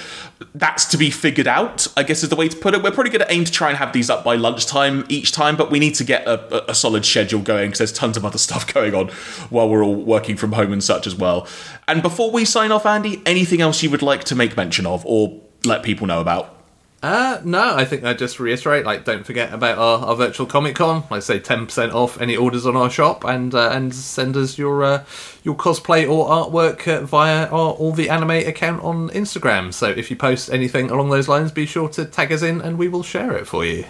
that's 0.54 0.86
to 0.86 0.96
be 0.96 1.10
figured 1.10 1.46
out, 1.46 1.86
I 1.96 2.02
guess 2.02 2.22
is 2.22 2.30
the 2.30 2.36
way 2.36 2.48
to 2.48 2.56
put 2.56 2.74
it. 2.74 2.82
We're 2.82 2.90
probably 2.90 3.10
going 3.10 3.26
to 3.26 3.32
aim 3.32 3.44
to 3.44 3.52
try 3.52 3.68
and 3.68 3.78
have 3.78 3.92
these 3.92 4.10
up 4.10 4.24
by 4.24 4.36
lunchtime 4.36 5.04
each 5.08 5.32
time, 5.32 5.56
but 5.56 5.70
we 5.70 5.78
need 5.78 5.94
to 5.96 6.04
get 6.04 6.26
a, 6.26 6.70
a 6.70 6.74
solid 6.74 7.04
schedule 7.04 7.40
going 7.40 7.68
because 7.68 7.78
there's 7.78 7.92
tons 7.92 8.16
of 8.16 8.24
other 8.24 8.38
stuff 8.50 8.72
going 8.72 8.94
on 8.94 9.08
while 9.50 9.68
we're 9.68 9.84
all 9.84 9.94
working 9.94 10.36
from 10.36 10.52
home 10.52 10.72
and 10.72 10.82
such 10.82 11.06
as 11.06 11.14
well. 11.14 11.46
And 11.86 12.02
before 12.02 12.30
we 12.30 12.44
sign 12.44 12.72
off, 12.72 12.86
Andy, 12.86 13.22
anything 13.26 13.60
else 13.60 13.82
you 13.82 13.90
would 13.90 14.02
like 14.02 14.24
to 14.24 14.34
make 14.34 14.56
mention 14.56 14.86
of 14.86 15.04
or 15.04 15.40
let 15.64 15.82
people 15.82 16.06
know 16.06 16.20
about? 16.20 16.59
Uh, 17.02 17.40
no, 17.44 17.76
I 17.76 17.86
think 17.86 18.04
I 18.04 18.12
just 18.12 18.38
reiterate, 18.38 18.84
like, 18.84 19.06
don't 19.06 19.24
forget 19.24 19.54
about 19.54 19.78
our, 19.78 20.08
our 20.08 20.16
virtual 20.16 20.44
Comic 20.46 20.74
Con. 20.74 21.04
I 21.10 21.20
say 21.20 21.38
ten 21.38 21.64
percent 21.64 21.94
off 21.94 22.20
any 22.20 22.36
orders 22.36 22.66
on 22.66 22.76
our 22.76 22.90
shop, 22.90 23.24
and 23.24 23.54
uh, 23.54 23.70
and 23.72 23.94
send 23.94 24.36
us 24.36 24.58
your 24.58 24.84
uh, 24.84 25.04
your 25.42 25.54
cosplay 25.54 26.06
or 26.06 26.28
artwork 26.28 26.86
uh, 26.86 27.06
via 27.06 27.46
our 27.46 27.72
all 27.72 27.92
the 27.92 28.10
anime 28.10 28.30
account 28.30 28.84
on 28.84 29.08
Instagram. 29.10 29.72
So 29.72 29.88
if 29.88 30.10
you 30.10 30.16
post 30.16 30.50
anything 30.52 30.90
along 30.90 31.08
those 31.08 31.26
lines, 31.26 31.52
be 31.52 31.64
sure 31.64 31.88
to 31.88 32.04
tag 32.04 32.32
us 32.32 32.42
in, 32.42 32.60
and 32.60 32.76
we 32.76 32.88
will 32.88 33.02
share 33.02 33.32
it 33.32 33.46
for 33.46 33.64
you. 33.64 33.86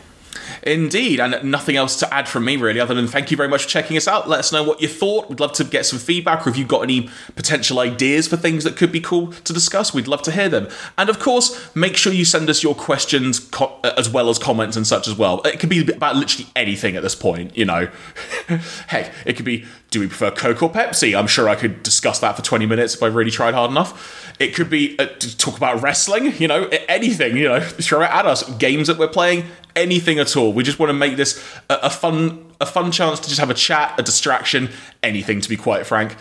Indeed, 0.63 1.21
and 1.21 1.51
nothing 1.51 1.77
else 1.77 1.97
to 2.01 2.15
add 2.15 2.29
from 2.29 2.45
me 2.45 2.57
really, 2.57 2.81
other 2.81 2.95
than 2.95 3.07
thank 3.07 3.31
you 3.31 3.37
very 3.37 3.49
much 3.49 3.65
for 3.65 3.69
checking 3.69 3.97
us 3.97 4.07
out. 4.07 4.29
Let 4.29 4.41
us 4.41 4.53
know 4.53 4.63
what 4.63 4.81
you 4.81 4.89
thought. 4.89 5.29
We'd 5.29 5.41
love 5.41 5.53
to 5.55 5.65
get 5.65 5.87
some 5.87 5.99
feedback, 5.99 6.47
or 6.47 6.51
if 6.51 6.57
you've 6.57 6.69
got 6.69 6.83
any 6.83 7.09
potential 7.35 7.79
ideas 7.79 8.29
for 8.29 8.37
things 8.37 8.65
that 8.65 8.77
could 8.77 8.93
be 8.93 9.01
cool 9.01 9.33
to 9.33 9.53
discuss, 9.53 9.95
we'd 9.95 10.09
love 10.09 10.23
to 10.23 10.33
hear 10.33 10.49
them. 10.49 10.69
And 10.99 11.09
of 11.09 11.19
course, 11.19 11.75
make 11.75 11.97
sure 11.97 12.13
you 12.13 12.25
send 12.25 12.51
us 12.51 12.63
your 12.63 12.75
questions 12.75 13.41
co- 13.41 13.79
uh, 13.83 13.95
as 13.97 14.09
well 14.09 14.29
as 14.29 14.39
comments 14.39 14.77
and 14.77 14.87
such 14.87 15.09
as 15.09 15.17
well. 15.17 15.41
It 15.43 15.61
could 15.61 15.71
be 15.71 15.91
about 15.93 16.17
literally 16.17 16.49
anything 16.55 16.97
at 16.97 17.03
this 17.03 17.15
point, 17.15 17.57
you 17.57 17.65
know. 17.65 17.89
Heck, 18.87 19.13
it 19.25 19.37
could 19.37 19.45
be 19.45 19.67
do 19.91 20.01
we 20.01 20.07
prefer 20.07 20.31
Coke 20.31 20.63
or 20.63 20.71
Pepsi? 20.71 21.19
I'm 21.19 21.27
sure 21.27 21.49
I 21.49 21.57
could 21.57 21.83
discuss 21.83 22.21
that 22.21 22.37
for 22.37 22.43
20 22.43 22.65
minutes 22.67 22.95
if 22.95 23.03
I 23.03 23.07
really 23.07 23.31
tried 23.31 23.55
hard 23.55 23.71
enough. 23.71 24.33
It 24.39 24.55
could 24.55 24.71
be 24.71 24.97
uh, 24.99 25.07
talk 25.37 25.57
about 25.57 25.83
wrestling, 25.83 26.33
you 26.39 26.47
know, 26.47 26.69
anything, 26.89 27.37
you 27.37 27.49
know, 27.49 27.61
throw 27.61 28.03
it 28.03 28.11
at 28.11 28.25
us. 28.25 28.49
Games 28.57 28.87
that 28.87 28.99
we're 28.99 29.09
playing, 29.09 29.47
anything 29.75 30.19
at 30.19 30.37
all. 30.37 30.53
We 30.53 30.63
just 30.63 30.79
want 30.79 30.91
to 30.91 30.95
make 30.95 31.17
this 31.17 31.45
a, 31.69 31.75
a 31.83 31.91
fun 31.91 32.47
a 32.61 32.67
fun 32.67 32.93
chance 32.93 33.19
to 33.21 33.29
just 33.29 33.41
have 33.41 33.51
a 33.51 33.55
chat, 33.55 33.99
a 33.99 34.03
distraction, 34.03 34.71
anything 35.03 35.41
to 35.41 35.49
be 35.49 35.57
quite 35.57 35.87
frank. 35.87 36.17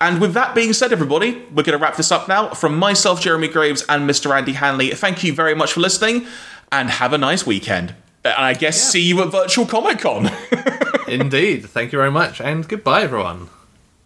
And 0.00 0.20
with 0.20 0.32
that 0.34 0.54
being 0.54 0.72
said, 0.72 0.92
everybody, 0.92 1.32
we're 1.50 1.62
going 1.62 1.76
to 1.76 1.78
wrap 1.78 1.96
this 1.96 2.10
up 2.10 2.26
now. 2.26 2.50
From 2.50 2.78
myself, 2.78 3.20
Jeremy 3.20 3.48
Graves, 3.48 3.84
and 3.88 4.08
Mr. 4.08 4.34
Andy 4.34 4.52
Hanley, 4.52 4.90
thank 4.90 5.22
you 5.22 5.34
very 5.34 5.54
much 5.54 5.74
for 5.74 5.80
listening 5.80 6.26
and 6.72 6.88
have 6.88 7.12
a 7.12 7.18
nice 7.18 7.44
weekend. 7.44 7.94
And 8.24 8.34
I 8.34 8.54
guess 8.54 8.78
yeah. 8.78 8.90
see 8.90 9.02
you 9.02 9.20
at 9.22 9.28
Virtual 9.28 9.66
Comic 9.66 9.98
Con. 9.98 10.30
Indeed. 11.10 11.66
Thank 11.66 11.92
you 11.92 11.98
very 11.98 12.10
much, 12.10 12.40
and 12.40 12.66
goodbye, 12.66 13.02
everyone. 13.02 13.48